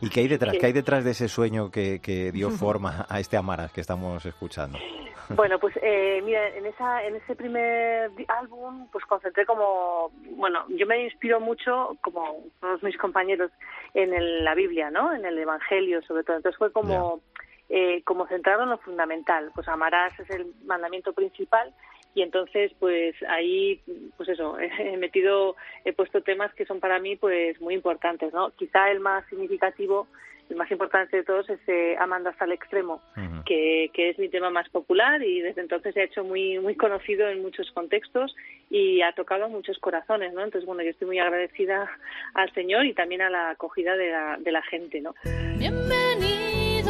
¿Y 0.02 0.10
qué 0.10 0.20
hay 0.20 0.28
detrás? 0.28 0.52
Sí. 0.54 0.60
¿Qué 0.60 0.66
hay 0.66 0.72
detrás 0.72 1.04
de 1.04 1.10
ese 1.10 1.28
sueño 1.28 1.70
que, 1.70 2.00
que 2.00 2.30
dio 2.32 2.50
forma 2.50 3.06
a 3.08 3.18
este 3.20 3.36
Amaras 3.36 3.72
que 3.72 3.80
estamos 3.80 4.24
escuchando? 4.26 4.78
Bueno, 5.30 5.58
pues 5.58 5.74
eh, 5.82 6.22
mira, 6.24 6.48
en 6.56 6.64
esa 6.64 7.04
en 7.04 7.14
ese 7.16 7.36
primer 7.36 8.10
álbum 8.28 8.88
pues 8.90 9.04
concentré 9.04 9.44
como, 9.44 10.10
bueno, 10.36 10.64
yo 10.70 10.86
me 10.86 11.04
inspiro 11.04 11.38
mucho, 11.38 11.98
como 12.00 12.44
todos 12.62 12.82
mis 12.82 12.96
compañeros, 12.96 13.50
en 13.92 14.14
el- 14.14 14.42
la 14.42 14.54
Biblia, 14.54 14.90
¿no? 14.90 15.12
En 15.12 15.26
el 15.26 15.36
Evangelio 15.38 16.00
sobre 16.08 16.24
todo. 16.24 16.36
Entonces 16.38 16.56
fue 16.56 16.72
como, 16.72 17.20
eh, 17.68 18.02
como 18.04 18.26
centrado 18.26 18.62
en 18.62 18.70
lo 18.70 18.78
fundamental. 18.78 19.50
Pues 19.54 19.68
amarás 19.68 20.18
es 20.18 20.30
el 20.30 20.46
mandamiento 20.64 21.12
principal 21.12 21.72
y 22.14 22.22
entonces 22.22 22.72
pues 22.78 23.14
ahí, 23.28 23.80
pues 24.16 24.28
eso, 24.28 24.56
he 24.78 24.96
metido, 24.96 25.56
he 25.84 25.92
puesto 25.92 26.22
temas 26.22 26.52
que 26.54 26.66
son 26.66 26.80
para 26.80 26.98
mí 26.98 27.16
pues 27.16 27.60
muy 27.60 27.74
importantes, 27.74 28.32
¿no? 28.32 28.50
Quizá 28.50 28.90
el 28.90 29.00
más 29.00 29.24
significativo, 29.26 30.08
el 30.48 30.56
más 30.56 30.70
importante 30.70 31.18
de 31.18 31.24
todos 31.24 31.48
es 31.50 31.60
eh, 31.66 31.94
Amando 31.98 32.30
hasta 32.30 32.46
el 32.46 32.52
extremo 32.52 33.02
Ujú. 33.16 33.44
que, 33.44 33.90
que 33.92 34.10
es 34.10 34.18
mi 34.18 34.30
tema 34.30 34.48
más 34.48 34.68
popular 34.70 35.22
y 35.22 35.42
desde 35.42 35.60
entonces 35.60 35.92
se 35.92 36.00
ha 36.00 36.04
hecho 36.04 36.24
muy 36.24 36.58
muy 36.58 36.74
conocido 36.74 37.28
en 37.28 37.42
muchos 37.42 37.70
contextos 37.72 38.34
y 38.70 39.02
ha 39.02 39.12
tocado 39.12 39.44
a 39.44 39.48
muchos 39.48 39.78
corazones, 39.78 40.32
¿no? 40.32 40.42
Entonces, 40.42 40.66
bueno, 40.66 40.82
yo 40.82 40.90
estoy 40.90 41.06
muy 41.06 41.18
agradecida 41.18 41.90
al 42.34 42.52
Señor 42.54 42.86
y 42.86 42.94
también 42.94 43.22
a 43.22 43.30
la 43.30 43.50
acogida 43.50 43.96
de 43.96 44.10
la, 44.10 44.36
de 44.38 44.52
la 44.52 44.62
gente, 44.62 45.00
¿no? 45.00 45.14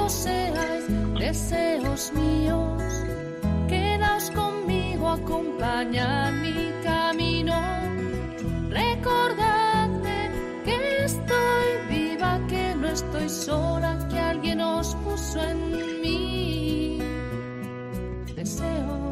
Seáis, 0.06 0.84
deseos 1.18 2.12
míos. 2.12 2.82
Quedaos 3.68 4.30
conmigo, 4.30 5.08
acompañad 5.08 6.32
mi 6.32 6.72
camino. 6.82 7.54
Recordadme 8.70 10.30
que 10.64 11.04
estoy 11.04 11.68
viva, 11.88 12.40
que 12.48 12.74
no 12.76 12.88
estoy 12.88 13.28
sola, 13.28 14.06
que 14.10 14.18
alguien 14.18 14.60
os 14.60 14.94
puso 15.04 15.40
en 15.42 16.00
mí. 16.02 16.98
Deseos. 18.36 19.07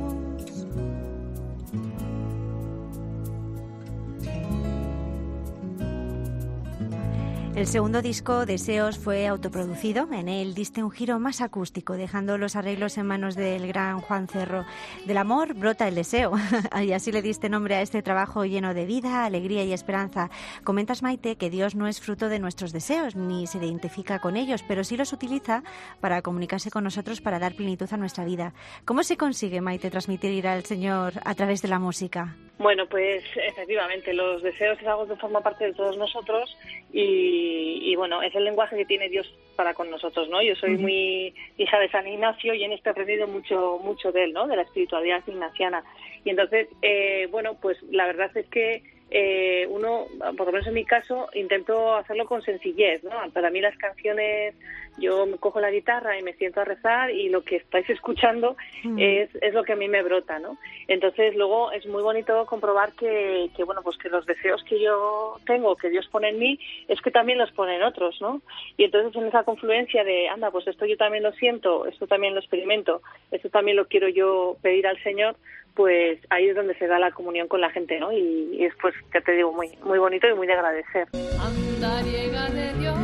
El 7.57 7.67
segundo 7.67 8.03
disco, 8.03 8.45
Deseos, 8.45 8.99
fue 8.99 9.27
autoproducido. 9.27 10.07
En 10.13 10.29
él 10.29 10.53
diste 10.53 10.83
un 10.83 10.91
giro 10.91 11.19
más 11.19 11.41
acústico, 11.41 11.95
dejando 11.95 12.37
los 12.37 12.55
arreglos 12.55 12.99
en 12.99 13.07
manos 13.07 13.35
del 13.35 13.67
gran 13.67 14.03
Juan 14.03 14.29
Cerro. 14.29 14.67
Del 15.07 15.17
amor 15.17 15.55
brota 15.55 15.89
el 15.89 15.95
deseo. 15.95 16.35
y 16.85 16.93
así 16.93 17.13
le 17.13 17.23
diste 17.23 17.49
nombre 17.49 17.77
a 17.77 17.81
este 17.81 18.03
trabajo 18.03 18.45
lleno 18.45 18.75
de 18.75 18.85
vida, 18.85 19.25
alegría 19.25 19.65
y 19.65 19.73
esperanza. 19.73 20.29
Comentas, 20.65 21.03
Maite, 21.03 21.37
que 21.37 21.49
Dios 21.49 21.75
no 21.75 21.87
es 21.87 21.99
fruto 21.99 22.29
de 22.29 22.41
nuestros 22.41 22.75
deseos, 22.75 23.17
ni 23.17 23.47
se 23.47 23.57
identifica 23.57 24.19
con 24.19 24.37
ellos, 24.37 24.63
pero 24.63 24.85
sí 24.85 24.99
los 24.99 25.15
utiliza 25.15 25.63
para 26.01 26.21
comunicarse 26.21 26.71
con 26.71 26.85
nosotros, 26.85 27.23
para 27.23 27.39
dar 27.39 27.55
plenitud 27.55 27.89
a 27.91 27.97
nuestra 27.97 28.27
vida. 28.27 28.53
¿Cómo 28.85 29.03
se 29.03 29.17
consigue, 29.17 29.63
Maite, 29.63 29.91
transmitir 29.91 30.47
al 30.47 30.67
Señor 30.67 31.15
a 31.25 31.35
través 31.35 31.63
de 31.63 31.69
la 31.69 31.79
música? 31.79 32.37
Bueno, 32.59 32.87
pues 32.87 33.23
efectivamente, 33.37 34.15
los 34.15 34.43
deseos 34.43 34.81
es 34.81 34.87
algo 34.87 35.07
que 35.07 35.17
forma 35.17 35.43
parte 35.43 35.67
de 35.67 35.75
todos 35.75 35.99
nosotros 35.99 36.57
y, 36.91 37.95
bueno, 37.97 38.23
es 38.23 38.35
el 38.35 38.45
lenguaje 38.45 38.77
que 38.77 38.87
tiene 38.87 39.11
Dios 39.11 39.31
para 39.57 39.75
con 39.75 39.91
nosotros, 39.91 40.31
¿no? 40.31 40.43
Yo 40.43 40.55
soy 40.57 40.79
muy 40.79 41.35
hija 41.59 41.79
de 41.79 41.91
San 41.91 42.09
Ignacio 42.09 42.55
y 42.55 42.65
en 42.65 42.73
esto 42.73 42.89
he 42.89 42.93
aprendido 42.93 43.27
mucho, 43.27 43.79
mucho 43.83 44.11
de 44.11 44.25
él, 44.25 44.33
¿no? 44.33 44.47
De 44.47 44.57
la 44.57 44.63
espiritualidad 44.63 45.23
ignaciana. 45.27 45.85
Y 46.25 46.31
entonces, 46.31 46.69
eh, 46.81 47.29
bueno, 47.31 47.59
pues 47.61 47.77
la 47.91 48.07
verdad 48.07 48.35
es 48.35 48.47
que 48.47 48.83
eh, 49.11 49.67
uno, 49.69 50.07
por 50.37 50.47
lo 50.47 50.53
menos 50.53 50.67
en 50.67 50.75
mi 50.75 50.85
caso, 50.85 51.29
intento 51.35 51.95
hacerlo 51.95 52.25
con 52.25 52.43
sencillez, 52.43 53.05
¿no? 53.05 53.31
Para 53.33 53.51
mí 53.51 53.61
las 53.61 53.77
canciones, 53.77 54.55
yo 54.99 55.27
me 55.27 55.39
cojo 55.39 55.61
la 55.61 55.71
guitarra 55.71 56.19
y 56.19 56.23
me 56.23 56.35
siento 56.35 56.61
a 56.61 56.65
rezar 56.65 57.11
y 57.11 57.29
lo 57.29 57.43
que 57.43 57.57
estáis 57.57 57.89
escuchando 57.91 58.57
mm. 58.85 58.99
es, 58.99 59.31
es 59.41 59.55
lo 59.55 59.65
que 59.65 59.73
a 59.73 59.77
mí 59.77 59.89
me 59.89 60.03
brota, 60.03 60.39
¿no? 60.39 60.59
Entonces 60.89 61.35
luego 61.37 61.73
es 61.73 61.87
muy 61.87 62.03
bonito 62.03 62.47
comprobar 62.47 62.93
que, 62.93 63.51
que, 63.57 63.65
bueno, 63.65 63.83
pues 63.83 63.97
que 63.99 64.09
los 64.09 64.27
deseos 64.27 64.63
que 64.65 64.81
yo 64.81 65.39
tengo, 65.47 65.77
que 65.77 65.91
Dios 65.91 66.07
pone 66.09 66.31
en 66.31 66.39
mí, 66.39 66.59
es 66.89 67.01
que 67.01 67.11
también 67.11 67.39
los 67.39 67.53
pone 67.53 67.77
en 67.77 67.83
otros, 67.83 68.21
¿no? 68.21 68.41
Y 68.77 68.85
entonces 68.85 69.15
en 69.15 69.29
esa 69.29 69.45
confluencia 69.45 70.05
de, 70.05 70.29
anda, 70.29 70.51
pues 70.51 70.67
esto 70.67 70.87
yo 70.87 70.97
también 70.97 71.23
lo 71.23 71.33
siento, 71.33 71.87
esto 71.87 72.07
también 72.07 72.35
lo 72.35 72.41
experimento, 72.41 73.03
esto 73.31 73.51
también 73.51 73.77
lo 73.77 73.87
quiero 73.87 74.09
yo 74.09 74.57
pedir 74.63 74.87
al 74.87 75.03
Señor, 75.03 75.37
pues 75.75 76.19
ahí 76.31 76.49
es 76.49 76.57
donde 76.57 76.75
se 76.79 76.87
da 76.87 76.99
la 76.99 77.13
comunión 77.13 77.49
con 77.49 77.61
la 77.61 77.71
gente, 77.71 78.01
¿no? 78.01 78.11
Y, 78.11 78.57
después, 78.59 78.95
ya 79.13 79.21
te 79.21 79.33
digo, 79.33 79.53
muy, 79.53 79.69
muy 79.85 79.99
bonito 79.99 80.27
y 80.27 80.35
muy 80.35 80.47
de 80.47 80.55
agradecer. 80.55 81.07
Andariega 81.39 82.49
de 82.49 82.73
Dios, 82.81 82.97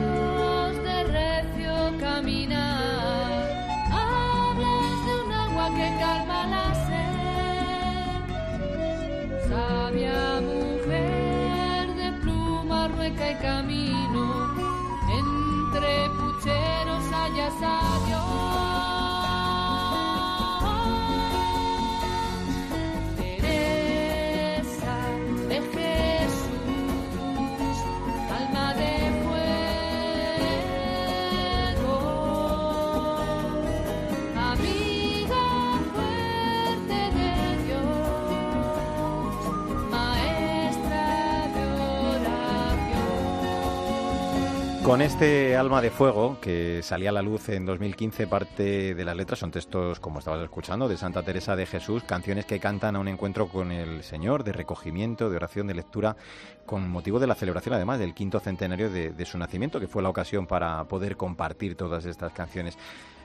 caminar, 2.15 3.43
hablas 3.91 4.97
de 5.07 5.13
un 5.25 5.33
agua 5.33 5.67
que 5.77 5.89
calma 6.01 6.41
la 6.55 6.67
sed, 6.89 8.21
sabia 9.49 10.21
mujer 10.41 11.85
de 12.01 12.09
pluma, 12.21 12.89
rueca 12.89 13.27
y 13.31 13.37
camino, 13.37 14.23
entre 15.21 15.93
pucheros 16.19 17.05
hayas 17.21 17.59
a 17.63 17.79
Dios. 18.07 19.02
Con 44.93 45.01
este 45.01 45.57
alma 45.57 45.81
de 45.81 45.89
fuego 45.89 46.37
que 46.39 46.83
salía 46.83 47.09
a 47.09 47.13
la 47.13 47.23
luz 47.23 47.49
en 47.49 47.65
2015, 47.65 48.27
parte 48.27 48.95
de 48.95 49.05
las 49.07 49.17
letras 49.17 49.39
son 49.39 49.51
textos, 49.51 49.99
como 50.01 50.19
estabas 50.19 50.43
escuchando, 50.43 50.87
de 50.87 50.99
Santa 50.99 51.23
Teresa 51.23 51.57
de 51.57 51.65
Jesús, 51.65 52.03
canciones 52.03 52.45
que 52.45 52.61
cantan 52.61 52.97
a 52.97 52.99
un 52.99 53.09
encuentro 53.09 53.49
con 53.49 53.73
el 53.73 54.03
Señor, 54.03 54.45
de 54.45 54.53
recogimiento, 54.53 55.31
de 55.31 55.37
oración, 55.37 55.67
de 55.67 55.73
lectura, 55.73 56.15
con 56.67 56.91
motivo 56.91 57.19
de 57.19 57.27
la 57.27 57.35
celebración 57.35 57.75
además 57.75 58.01
del 58.01 58.13
quinto 58.13 58.39
centenario 58.39 58.91
de, 58.91 59.25
su 59.25 59.39
nacimiento, 59.39 59.81
que 59.81 59.89
fue 59.89 60.03
la 60.03 60.11
ocasión 60.11 60.47
para 60.47 60.85
poder 60.85 61.17
compartir 61.17 61.75
todas 61.75 62.05
estas 62.05 62.35
canciones. 62.35 62.77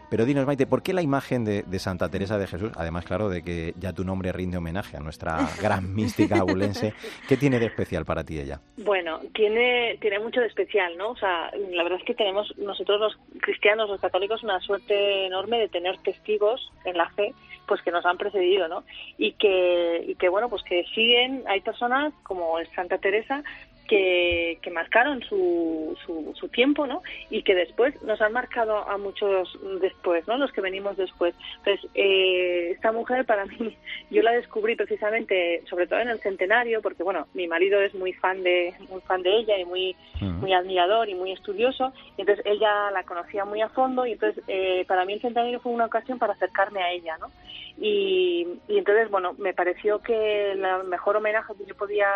Pero 0.09 0.25
dinos, 0.25 0.45
Maite, 0.45 0.65
¿por 0.67 0.81
qué 0.83 0.93
la 0.93 1.01
imagen 1.01 1.43
de, 1.43 1.79
Santa 1.79 2.09
Teresa 2.09 2.37
de 2.37 2.47
Jesús, 2.47 2.71
además, 2.75 3.05
claro, 3.05 3.29
de 3.29 3.43
que 3.43 3.73
ya 3.77 3.93
tu 3.93 4.03
nombre 4.03 4.31
rinde 4.31 4.57
homenaje 4.57 4.97
a 4.97 4.99
nuestra 4.99 5.37
gran 5.61 5.93
mística 5.95 6.37
abulense, 6.37 6.93
¿qué 7.27 7.37
tiene 7.37 7.59
de 7.59 7.65
especial 7.65 8.05
para 8.05 8.23
ti 8.23 8.39
ella? 8.39 8.61
Bueno, 8.77 9.19
tiene, 9.33 9.97
tiene 9.99 10.19
mucho 10.19 10.39
de 10.39 10.47
especial, 10.47 10.97
¿no? 10.97 11.11
O 11.11 11.17
sea, 11.17 11.51
la 11.71 11.83
verdad 11.83 11.99
es 11.99 12.05
que 12.05 12.15
tenemos 12.15 12.51
nosotros 12.57 12.99
los 12.99 13.41
cristianos, 13.41 13.89
los 13.89 13.99
católicos, 13.99 14.43
una 14.43 14.59
suerte 14.61 15.25
enorme 15.27 15.59
de 15.59 15.67
tener 15.67 15.97
testigos 15.99 16.71
en 16.85 16.97
la 16.97 17.09
fe 17.09 17.33
pues 17.67 17.81
que 17.81 17.91
nos 17.91 18.05
han 18.05 18.17
precedido, 18.17 18.69
¿no? 18.69 18.85
Y 19.17 19.33
que, 19.33 20.05
y 20.07 20.15
que 20.15 20.29
bueno, 20.29 20.47
pues 20.49 20.63
que 20.63 20.85
siguen, 20.95 21.43
hay 21.47 21.59
personas 21.59 22.13
como 22.23 22.55
Santa 22.73 22.97
Teresa 22.97 23.43
que, 23.87 24.59
marcaron 24.71 25.23
su, 25.23 25.97
su, 26.05 26.47
tiempo, 26.49 26.85
¿no? 26.85 27.01
Y 27.29 27.43
que 27.43 27.55
después 27.55 27.99
nos 28.03 28.21
han 28.21 28.33
marcado 28.33 28.87
a 28.87 28.97
muchos 28.97 29.57
después, 29.81 30.27
¿no? 30.27 30.37
Los 30.37 30.51
que 30.51 30.61
venimos 30.61 30.97
después. 30.97 31.33
Entonces, 31.57 31.89
eh, 31.95 32.71
esta 32.71 32.91
mujer 32.91 33.25
para 33.25 33.45
mí, 33.45 33.75
yo 34.11 34.21
la 34.21 34.31
descubrí 34.31 34.75
precisamente, 34.75 35.63
sobre 35.69 35.87
todo 35.87 35.99
en 35.99 36.09
el 36.09 36.19
centenario, 36.19 36.81
porque 36.81 37.03
bueno, 37.03 37.27
mi 37.33 37.47
marido 37.47 37.81
es 37.81 37.93
muy 37.95 38.13
fan 38.13 38.43
de, 38.43 38.73
muy 38.89 39.01
fan 39.01 39.23
de 39.23 39.37
ella 39.37 39.57
y 39.57 39.65
muy, 39.65 39.95
muy 40.21 40.53
admirador 40.53 41.09
y 41.09 41.15
muy 41.15 41.31
estudioso. 41.31 41.93
Y 42.17 42.21
entonces 42.21 42.45
ella 42.45 42.91
la 42.91 43.03
conocía 43.03 43.45
muy 43.45 43.61
a 43.61 43.69
fondo 43.69 44.05
y 44.05 44.13
entonces 44.13 44.43
eh, 44.47 44.85
para 44.87 45.05
mí 45.05 45.13
el 45.13 45.21
centenario 45.21 45.59
fue 45.59 45.71
una 45.71 45.85
ocasión 45.85 46.19
para 46.19 46.33
acercarme 46.33 46.81
a 46.81 46.91
ella, 46.91 47.17
¿no? 47.17 47.31
Y, 47.79 48.47
y 48.67 48.77
entonces, 48.77 49.09
bueno, 49.09 49.33
me 49.37 49.53
pareció 49.53 49.99
que 49.99 50.51
el 50.51 50.63
mejor 50.85 51.15
homenaje 51.15 51.53
que 51.57 51.65
yo 51.65 51.75
podía 51.75 52.07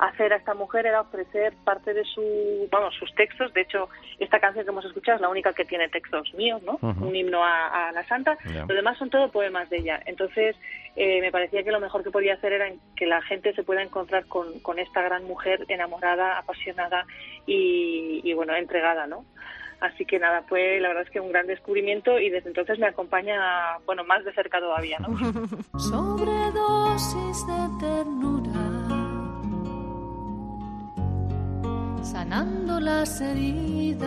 hacer 0.00 0.32
a 0.32 0.36
esta 0.36 0.54
mujer 0.54 0.86
era 0.86 1.02
ofrecer 1.02 1.52
parte 1.64 1.92
de 1.92 2.04
su, 2.04 2.68
vamos, 2.70 2.94
sus 2.98 3.14
textos. 3.14 3.52
De 3.52 3.62
hecho, 3.62 3.88
esta 4.18 4.40
canción 4.40 4.64
que 4.64 4.70
hemos 4.70 4.84
escuchado 4.84 5.16
es 5.16 5.20
la 5.20 5.28
única 5.28 5.52
que 5.52 5.64
tiene 5.64 5.88
textos 5.88 6.32
míos, 6.34 6.62
¿no? 6.62 6.78
Un 6.80 7.14
himno 7.14 7.44
a, 7.44 7.92
la 7.92 8.06
santa. 8.06 8.36
Los 8.44 8.68
demás 8.68 8.96
son 8.98 9.10
todo 9.10 9.30
poemas 9.30 9.68
de 9.68 9.78
ella. 9.78 10.00
Entonces, 10.06 10.56
eh, 10.96 11.20
me 11.20 11.30
parecía 11.30 11.62
que 11.62 11.70
lo 11.70 11.80
mejor 11.80 12.02
que 12.02 12.10
podía 12.10 12.34
hacer 12.34 12.52
era 12.52 12.70
que 12.96 13.06
la 13.06 13.20
gente 13.22 13.52
se 13.54 13.62
pueda 13.62 13.82
encontrar 13.82 14.24
con, 14.26 14.60
con 14.60 14.78
esta 14.78 15.02
gran 15.02 15.24
mujer 15.24 15.64
enamorada, 15.68 16.38
apasionada 16.38 17.04
y, 17.46 18.20
y 18.24 18.32
bueno, 18.32 18.54
entregada, 18.54 19.06
¿no? 19.06 19.24
Así 19.80 20.04
que 20.04 20.18
nada, 20.18 20.42
fue 20.42 20.78
la 20.78 20.88
verdad 20.88 21.04
es 21.04 21.10
que 21.10 21.20
un 21.20 21.32
gran 21.32 21.46
descubrimiento 21.46 22.18
y 22.18 22.28
desde 22.28 22.48
entonces 22.48 22.78
me 22.78 22.86
acompaña, 22.86 23.78
bueno, 23.86 24.04
más 24.04 24.22
de 24.24 24.32
cerca 24.34 24.60
todavía, 24.60 24.98
¿no? 24.98 25.08
Sobredosis 25.78 27.46
de 27.46 27.86
ternura 27.86 28.49
sanando 32.02 32.80
las 32.80 33.20
heridas, 33.20 34.06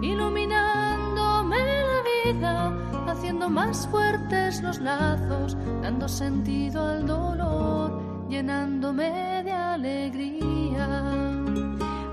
iluminándome 0.00 1.56
la 1.58 2.02
vida, 2.32 2.72
haciendo 3.06 3.48
más 3.50 3.86
fuertes 3.88 4.62
los 4.62 4.80
lazos, 4.80 5.56
dando 5.82 6.08
sentido 6.08 6.86
al 6.86 7.06
dolor, 7.06 8.28
llenándome 8.28 9.42
de 9.44 9.52
alegría 9.52 11.32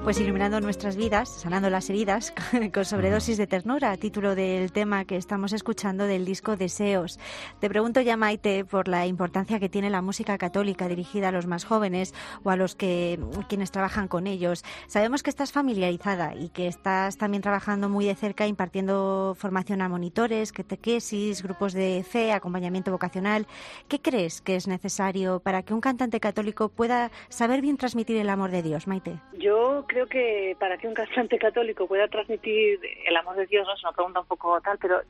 pues 0.04 0.20
iluminando 0.20 0.62
nuestras 0.62 0.96
vidas, 0.96 1.30
sanando 1.30 1.70
las 1.70 1.90
heridas 1.90 2.34
con 2.74 2.86
sobredosis 2.86 3.38
de 3.38 3.48
ternura, 3.48 3.96
título 3.98 4.34
del 4.34 4.72
tema 4.72 5.06
que 5.06 5.18
estamos 5.18 5.54
escuchando 5.54 6.06
del 6.06 6.26
disco 6.26 6.56
Deseos. 6.56 7.20
Te 7.60 7.70
pregunto 7.70 8.02
ya, 8.02 8.16
Maite, 8.16 8.66
por 8.66 8.88
la 8.88 9.06
importancia 9.06 9.60
que 9.60 9.70
tiene 9.70 9.90
la 9.90 10.02
música 10.02 10.38
católica 10.38 10.88
dirigida 10.88 11.30
a 11.30 11.32
los 11.32 11.48
más 11.48 11.66
jóvenes 11.66 12.14
o 12.44 12.50
a 12.50 12.56
los 12.56 12.76
que 12.76 13.20
quienes 13.48 13.72
trabajan 13.72 14.08
con 14.08 14.26
ellos. 14.26 14.64
Sabemos 14.88 15.22
que 15.22 15.30
estás 15.30 15.52
familiarizada 15.52 16.34
y 16.34 16.50
que 16.50 16.68
estás 16.68 17.18
también 17.18 17.44
trabajando 17.44 17.90
muy 17.90 18.06
de 18.06 18.16
cerca 18.16 18.48
impartiendo 18.48 19.36
formación 19.38 19.82
a 19.82 19.90
monitores, 19.90 20.52
catequesis, 20.52 21.44
grupos 21.44 21.74
de 21.74 22.06
fe, 22.10 22.32
acompañamiento 22.32 22.92
vocacional. 22.92 23.48
¿Qué 23.88 24.02
crees 24.02 24.42
que 24.42 24.56
es 24.56 24.68
necesario 24.68 25.40
para 25.40 25.64
que 25.64 25.74
un 25.74 25.82
cantante 25.82 26.20
católico 26.20 26.70
pueda 26.70 27.12
saber 27.28 27.62
bien 27.62 27.78
transmitir 27.78 28.18
el 28.18 28.30
amor 28.30 28.52
de 28.52 28.64
Dios, 28.64 28.88
Maite? 28.88 29.20
Yo 29.38 29.86
creo 29.90 30.08
que 30.08 30.56
para 30.60 30.78
que 30.78 30.88
un 30.88 30.94
cantante 30.94 31.38
católico 31.38 31.88
pueda 31.88 32.08
transmitir 32.08 32.80
el 33.06 33.18
amor 33.18 33.36
de 33.36 33.48
Dios, 33.48 33.68
no 33.68 33.74
es 33.74 33.84
una 33.84 33.92
pregunta 33.92 34.20
un 34.22 34.28
poco 34.28 34.62
tal, 34.62 34.78
pero 34.78 35.02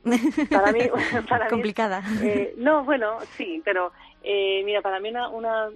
para 0.50 0.72
mí... 0.72 0.80
Para 1.28 1.48
Complicada. 1.48 2.02
Eh, 2.22 2.54
no, 2.56 2.82
bueno, 2.82 3.18
sí, 3.36 3.62
pero 3.64 3.92
eh, 4.24 4.62
mira, 4.64 4.80
para 4.80 4.98
mí 4.98 5.10
una, 5.10 5.28
una 5.28 5.68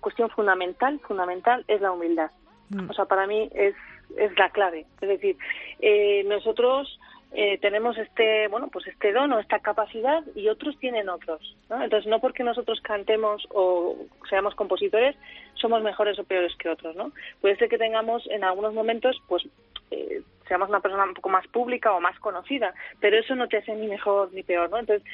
cuestión 0.00 0.30
fundamental, 0.30 1.00
fundamental 1.00 1.64
es 1.68 1.80
la 1.80 1.92
humildad. 1.92 2.30
Mm. 2.70 2.88
O 2.88 2.94
sea, 2.94 3.04
para 3.04 3.26
mí 3.26 3.50
es, 3.54 3.74
es 4.16 4.38
la 4.38 4.50
clave. 4.50 4.86
Es 5.00 5.08
decir, 5.08 5.36
eh, 5.80 6.24
nosotros 6.26 6.98
eh, 7.32 7.58
tenemos 7.58 7.98
este 7.98 8.48
bueno 8.48 8.68
pues 8.68 8.86
este 8.86 9.12
don 9.12 9.32
o 9.32 9.38
esta 9.38 9.58
capacidad 9.58 10.22
y 10.34 10.48
otros 10.48 10.78
tienen 10.78 11.08
otros 11.08 11.56
¿no? 11.68 11.82
entonces 11.82 12.08
no 12.08 12.20
porque 12.20 12.44
nosotros 12.44 12.80
cantemos 12.80 13.46
o 13.50 13.96
seamos 14.30 14.54
compositores 14.54 15.16
somos 15.54 15.82
mejores 15.82 16.18
o 16.18 16.24
peores 16.24 16.54
que 16.56 16.68
otros 16.68 16.94
no 16.96 17.12
puede 17.40 17.56
ser 17.56 17.68
que 17.68 17.78
tengamos 17.78 18.26
en 18.30 18.44
algunos 18.44 18.74
momentos 18.74 19.20
pues 19.28 19.46
eh, 19.90 20.22
seamos 20.48 20.68
una 20.68 20.80
persona 20.80 21.04
un 21.04 21.14
poco 21.14 21.28
más 21.28 21.46
pública 21.48 21.92
o 21.92 22.00
más 22.00 22.18
conocida 22.20 22.72
pero 23.00 23.18
eso 23.18 23.34
no 23.34 23.48
te 23.48 23.58
hace 23.58 23.74
ni 23.74 23.88
mejor 23.88 24.32
ni 24.32 24.42
peor 24.42 24.70
no 24.70 24.78
entonces 24.78 25.06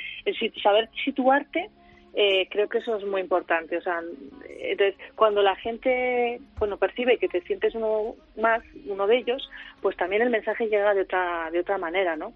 saber 0.62 0.90
situarte 1.04 1.70
eh, 2.14 2.48
creo 2.50 2.68
que 2.68 2.78
eso 2.78 2.96
es 2.96 3.04
muy 3.04 3.20
importante. 3.20 3.76
O 3.76 3.82
sea, 3.82 4.00
entonces, 4.48 4.94
cuando 5.14 5.42
la 5.42 5.56
gente 5.56 6.40
bueno 6.58 6.76
percibe 6.76 7.18
que 7.18 7.28
te 7.28 7.40
sientes 7.42 7.74
uno 7.74 8.14
más, 8.36 8.62
uno 8.86 9.06
de 9.06 9.18
ellos, 9.18 9.50
pues 9.80 9.96
también 9.96 10.22
el 10.22 10.30
mensaje 10.30 10.68
llega 10.68 10.94
de 10.94 11.02
otra 11.02 11.50
de 11.50 11.60
otra 11.60 11.78
manera, 11.78 12.16
¿no? 12.16 12.32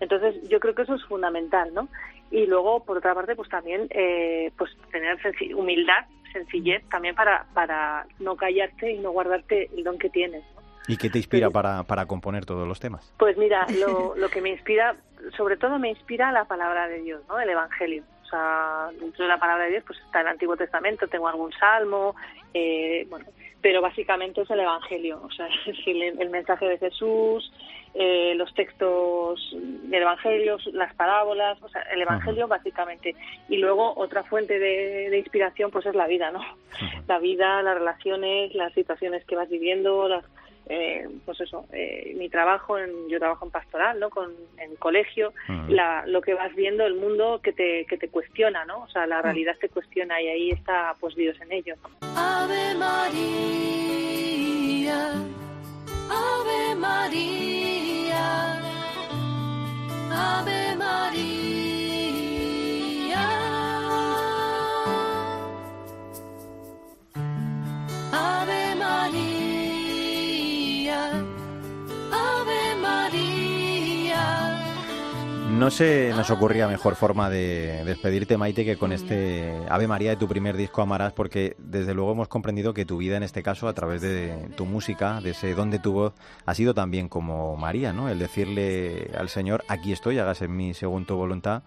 Entonces, 0.00 0.36
yo 0.48 0.60
creo 0.60 0.74
que 0.74 0.82
eso 0.82 0.94
es 0.94 1.04
fundamental, 1.04 1.72
¿no? 1.74 1.88
y 2.30 2.46
luego 2.46 2.84
por 2.84 2.98
otra 2.98 3.14
parte 3.14 3.34
pues 3.34 3.48
también 3.48 3.88
eh, 3.90 4.52
pues 4.56 4.70
tener 4.92 5.18
humildad 5.54 6.04
sencillez 6.32 6.88
también 6.88 7.14
para 7.14 7.44
para 7.54 8.06
no 8.20 8.36
callarte 8.36 8.92
y 8.92 8.98
no 8.98 9.10
guardarte 9.10 9.68
el 9.76 9.82
don 9.82 9.98
que 9.98 10.10
tienes 10.10 10.44
¿Y 10.88 10.96
qué 10.96 11.10
te 11.10 11.18
inspira 11.18 11.50
para, 11.50 11.84
para 11.84 12.06
componer 12.06 12.44
todos 12.46 12.66
los 12.66 12.80
temas? 12.80 13.14
Pues 13.16 13.36
mira, 13.36 13.64
lo, 13.78 14.14
lo 14.16 14.28
que 14.28 14.40
me 14.40 14.50
inspira, 14.50 14.96
sobre 15.36 15.56
todo 15.56 15.78
me 15.78 15.90
inspira 15.90 16.32
la 16.32 16.46
palabra 16.46 16.88
de 16.88 17.02
Dios, 17.02 17.22
¿no? 17.28 17.38
El 17.38 17.50
Evangelio. 17.50 18.02
Sea, 18.30 18.90
dentro 18.98 19.24
de 19.24 19.28
la 19.28 19.38
palabra 19.38 19.64
de 19.64 19.70
Dios 19.70 19.84
pues 19.86 19.98
está 19.98 20.20
el 20.20 20.28
Antiguo 20.28 20.56
Testamento, 20.56 21.08
tengo 21.08 21.28
algún 21.28 21.52
salmo, 21.52 22.14
eh, 22.54 23.06
bueno, 23.10 23.26
pero 23.60 23.82
básicamente 23.82 24.42
es 24.42 24.50
el 24.50 24.60
Evangelio, 24.60 25.20
o 25.22 25.30
sea, 25.30 25.48
es 25.66 25.76
el, 25.86 26.02
el 26.20 26.30
mensaje 26.30 26.66
de 26.66 26.78
Jesús, 26.78 27.50
eh, 27.92 28.34
los 28.36 28.54
textos 28.54 29.40
del 29.52 30.02
Evangelio, 30.02 30.58
las 30.72 30.94
parábolas, 30.94 31.60
o 31.60 31.68
sea, 31.68 31.82
el 31.92 32.00
Evangelio 32.02 32.46
básicamente. 32.46 33.16
Y 33.48 33.56
luego 33.56 33.94
otra 33.96 34.22
fuente 34.22 34.60
de, 34.60 35.18
inspiración 35.18 35.72
pues 35.72 35.86
es 35.86 35.96
la 35.96 36.06
vida, 36.06 36.30
¿no? 36.30 36.40
La 37.08 37.18
vida, 37.18 37.62
las 37.62 37.74
relaciones, 37.74 38.54
las 38.54 38.72
situaciones 38.74 39.24
que 39.24 39.34
vas 39.34 39.48
viviendo, 39.48 40.08
las, 40.08 40.24
eh, 40.72 41.08
pues 41.26 41.40
eso, 41.40 41.66
eh, 41.72 42.14
mi 42.16 42.28
trabajo, 42.28 42.78
en, 42.78 43.08
yo 43.08 43.18
trabajo 43.18 43.44
en 43.44 43.50
pastoral, 43.50 43.98
¿no? 43.98 44.08
Con, 44.08 44.32
en 44.56 44.76
colegio, 44.76 45.32
la, 45.68 46.06
lo 46.06 46.22
que 46.22 46.32
vas 46.34 46.54
viendo, 46.54 46.86
el 46.86 46.94
mundo 46.94 47.40
que 47.42 47.52
te, 47.52 47.84
que 47.86 47.98
te 47.98 48.08
cuestiona, 48.08 48.64
¿no? 48.64 48.84
O 48.84 48.88
sea, 48.88 49.04
la 49.08 49.20
realidad 49.20 49.56
te 49.60 49.68
cuestiona 49.68 50.22
y 50.22 50.28
ahí 50.28 50.50
está, 50.52 50.94
pues, 51.00 51.16
Dios 51.16 51.36
en 51.40 51.50
ello. 51.50 51.74
Ave 52.02 52.76
María, 52.78 53.10
Ave 56.08 56.74
María, 56.76 58.60
Ave 60.12 60.76
María. 60.76 61.59
No 75.60 75.70
se 75.70 76.08
nos 76.16 76.30
ocurría 76.30 76.66
mejor 76.68 76.96
forma 76.96 77.28
de 77.28 77.84
despedirte, 77.84 78.38
Maite, 78.38 78.64
que 78.64 78.78
con 78.78 78.92
este 78.92 79.52
Ave 79.68 79.86
María 79.86 80.08
de 80.08 80.16
tu 80.16 80.26
primer 80.26 80.56
disco 80.56 80.80
Amarás, 80.80 81.12
porque 81.12 81.54
desde 81.58 81.92
luego 81.92 82.12
hemos 82.12 82.28
comprendido 82.28 82.72
que 82.72 82.86
tu 82.86 82.96
vida 82.96 83.18
en 83.18 83.22
este 83.22 83.42
caso, 83.42 83.68
a 83.68 83.74
través 83.74 84.00
de 84.00 84.48
tu 84.56 84.64
música, 84.64 85.20
de 85.20 85.32
ese 85.32 85.54
don 85.54 85.70
de 85.70 85.78
tu 85.78 85.92
voz, 85.92 86.14
ha 86.46 86.54
sido 86.54 86.72
también 86.72 87.10
como 87.10 87.58
María, 87.58 87.92
¿no? 87.92 88.08
El 88.08 88.18
decirle 88.18 89.10
al 89.14 89.28
Señor, 89.28 89.62
aquí 89.68 89.92
estoy, 89.92 90.18
hágase 90.18 90.46
en 90.46 90.56
mi 90.56 90.72
según 90.72 91.04
tu 91.04 91.14
voluntad. 91.14 91.62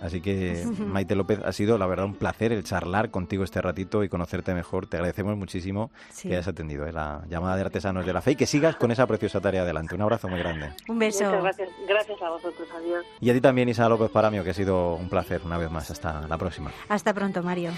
Así 0.00 0.20
que, 0.20 0.64
Maite 0.78 1.14
López, 1.14 1.40
ha 1.44 1.52
sido 1.52 1.78
la 1.78 1.86
verdad 1.86 2.06
un 2.06 2.14
placer 2.14 2.52
el 2.52 2.64
charlar 2.64 3.10
contigo 3.10 3.44
este 3.44 3.60
ratito 3.60 4.02
y 4.04 4.08
conocerte 4.08 4.54
mejor. 4.54 4.86
Te 4.86 4.96
agradecemos 4.96 5.36
muchísimo 5.36 5.90
que 6.22 6.34
hayas 6.34 6.48
atendido 6.48 6.86
¿eh? 6.86 6.92
la 6.92 7.22
llamada 7.28 7.56
de 7.56 7.62
Artesanos 7.62 8.06
de 8.06 8.12
la 8.12 8.20
Fe 8.22 8.32
y 8.32 8.36
que 8.36 8.46
sigas 8.46 8.76
con 8.76 8.90
esa 8.90 9.06
preciosa 9.06 9.40
tarea 9.40 9.62
adelante. 9.62 9.94
Un 9.94 10.02
abrazo 10.02 10.28
muy 10.28 10.38
grande. 10.38 10.70
Un 10.88 10.98
beso. 10.98 11.24
Muchas 11.24 11.42
gracias. 11.42 11.68
Gracias 11.86 12.22
a 12.22 12.30
vosotros. 12.30 12.68
Adiós. 12.76 13.04
Y 13.20 13.30
a 13.30 13.32
ti 13.32 13.40
también, 13.40 13.68
Isa 13.68 13.88
López 13.88 14.10
Paramio, 14.10 14.44
que 14.44 14.50
ha 14.50 14.54
sido 14.54 14.94
un 14.94 15.08
placer 15.08 15.42
una 15.44 15.58
vez 15.58 15.70
más. 15.70 15.90
Hasta 15.90 16.26
la 16.26 16.38
próxima. 16.38 16.70
Hasta 16.88 17.12
pronto, 17.12 17.42
Mario. 17.42 17.72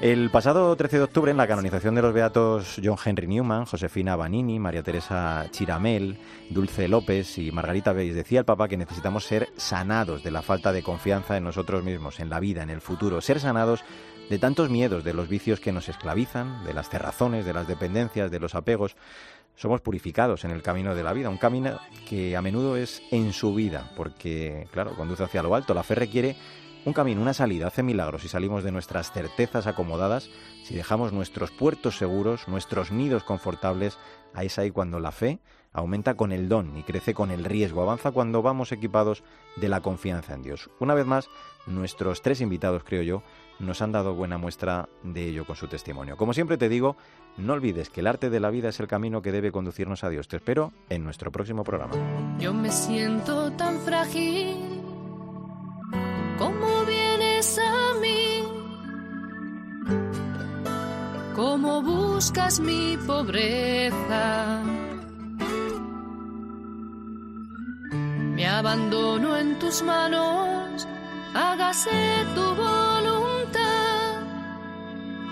El 0.00 0.30
pasado 0.30 0.76
13 0.76 0.98
de 0.98 1.02
octubre, 1.02 1.32
en 1.32 1.36
la 1.36 1.48
canonización 1.48 1.96
de 1.96 2.02
los 2.02 2.14
beatos 2.14 2.80
John 2.82 2.98
Henry 3.04 3.26
Newman, 3.26 3.64
Josefina 3.64 4.14
Banini, 4.14 4.60
María 4.60 4.84
Teresa 4.84 5.46
Chiramel, 5.50 6.16
Dulce 6.50 6.86
López 6.86 7.36
y 7.36 7.50
Margarita 7.50 7.92
Beis, 7.92 8.14
decía 8.14 8.38
el 8.38 8.44
Papa 8.44 8.68
que 8.68 8.76
necesitamos 8.76 9.24
ser 9.24 9.48
sanados 9.56 10.22
de 10.22 10.30
la 10.30 10.42
falta 10.42 10.72
de 10.72 10.84
confianza 10.84 11.36
en 11.36 11.42
nosotros 11.42 11.82
mismos, 11.82 12.20
en 12.20 12.30
la 12.30 12.38
vida, 12.38 12.62
en 12.62 12.70
el 12.70 12.80
futuro, 12.80 13.20
ser 13.20 13.40
sanados 13.40 13.82
de 14.30 14.38
tantos 14.38 14.70
miedos, 14.70 15.02
de 15.02 15.14
los 15.14 15.28
vicios 15.28 15.58
que 15.58 15.72
nos 15.72 15.88
esclavizan, 15.88 16.62
de 16.62 16.74
las 16.74 16.88
cerrazones, 16.88 17.44
de 17.44 17.54
las 17.54 17.66
dependencias, 17.66 18.30
de 18.30 18.38
los 18.38 18.54
apegos. 18.54 18.94
Somos 19.56 19.80
purificados 19.80 20.44
en 20.44 20.52
el 20.52 20.62
camino 20.62 20.94
de 20.94 21.02
la 21.02 21.12
vida, 21.12 21.28
un 21.28 21.38
camino 21.38 21.80
que 22.08 22.36
a 22.36 22.42
menudo 22.42 22.76
es 22.76 23.02
en 23.10 23.32
su 23.32 23.52
vida, 23.52 23.90
porque, 23.96 24.68
claro, 24.70 24.94
conduce 24.94 25.24
hacia 25.24 25.42
lo 25.42 25.56
alto. 25.56 25.74
La 25.74 25.82
fe 25.82 25.96
requiere 25.96 26.36
un 26.84 26.92
camino, 26.92 27.20
una 27.20 27.34
salida, 27.34 27.66
hace 27.66 27.82
milagros 27.82 28.22
si 28.22 28.28
salimos 28.28 28.64
de 28.64 28.72
nuestras 28.72 29.12
certezas 29.12 29.66
acomodadas, 29.66 30.30
si 30.64 30.74
dejamos 30.74 31.12
nuestros 31.12 31.50
puertos 31.50 31.98
seguros, 31.98 32.48
nuestros 32.48 32.90
nidos 32.90 33.24
confortables, 33.24 33.98
ahí 34.34 34.46
es 34.46 34.58
ahí 34.58 34.70
cuando 34.70 35.00
la 35.00 35.12
fe 35.12 35.40
aumenta 35.72 36.14
con 36.14 36.32
el 36.32 36.48
don 36.48 36.76
y 36.76 36.82
crece 36.82 37.14
con 37.14 37.30
el 37.30 37.44
riesgo, 37.44 37.82
avanza 37.82 38.10
cuando 38.10 38.42
vamos 38.42 38.72
equipados 38.72 39.22
de 39.56 39.68
la 39.68 39.80
confianza 39.80 40.34
en 40.34 40.42
Dios. 40.42 40.70
Una 40.80 40.94
vez 40.94 41.06
más, 41.06 41.28
nuestros 41.66 42.22
tres 42.22 42.40
invitados, 42.40 42.84
creo 42.84 43.02
yo, 43.02 43.22
nos 43.58 43.82
han 43.82 43.92
dado 43.92 44.14
buena 44.14 44.38
muestra 44.38 44.88
de 45.02 45.28
ello 45.28 45.44
con 45.44 45.56
su 45.56 45.68
testimonio. 45.68 46.16
Como 46.16 46.32
siempre 46.32 46.56
te 46.56 46.68
digo, 46.68 46.96
no 47.36 47.52
olvides 47.52 47.90
que 47.90 48.00
el 48.00 48.06
arte 48.06 48.30
de 48.30 48.40
la 48.40 48.50
vida 48.50 48.70
es 48.70 48.80
el 48.80 48.88
camino 48.88 49.20
que 49.20 49.32
debe 49.32 49.52
conducirnos 49.52 50.04
a 50.04 50.08
Dios. 50.08 50.28
Te 50.28 50.36
espero 50.36 50.72
en 50.88 51.04
nuestro 51.04 51.30
próximo 51.30 51.64
programa. 51.64 51.94
Yo 52.38 52.54
me 52.54 52.70
siento 52.70 53.52
tan 53.52 53.78
frágil 53.80 54.67
¿Cómo 61.34 61.82
buscas 61.82 62.60
mi 62.60 62.96
pobreza? 63.06 64.62
Me 68.34 68.46
abandono 68.46 69.36
en 69.36 69.58
tus 69.58 69.82
manos, 69.82 70.86
hágase 71.34 72.26
tu 72.34 72.42
voluntad 72.54 74.14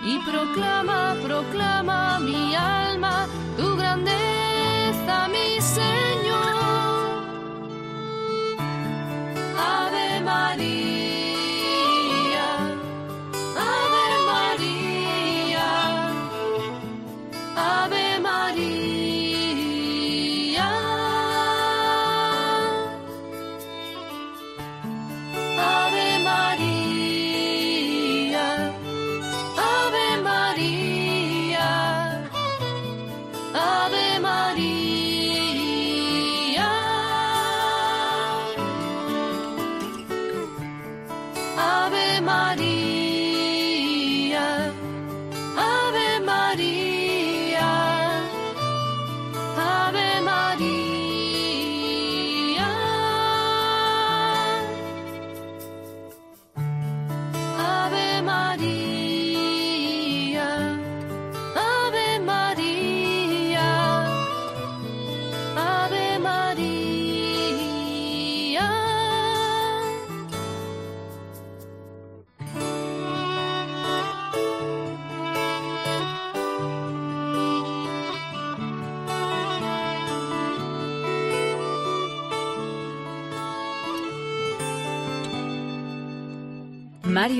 y 0.04 0.18
proclama, 0.30 1.16
proclama 1.22 2.18
mi 2.20 2.54
alma, 2.54 3.26
tu 3.56 3.76
grandeza, 3.76 5.28
mi 5.28 5.60
Señor. 5.60 6.54
Ave 9.58 10.20
María. 10.20 10.75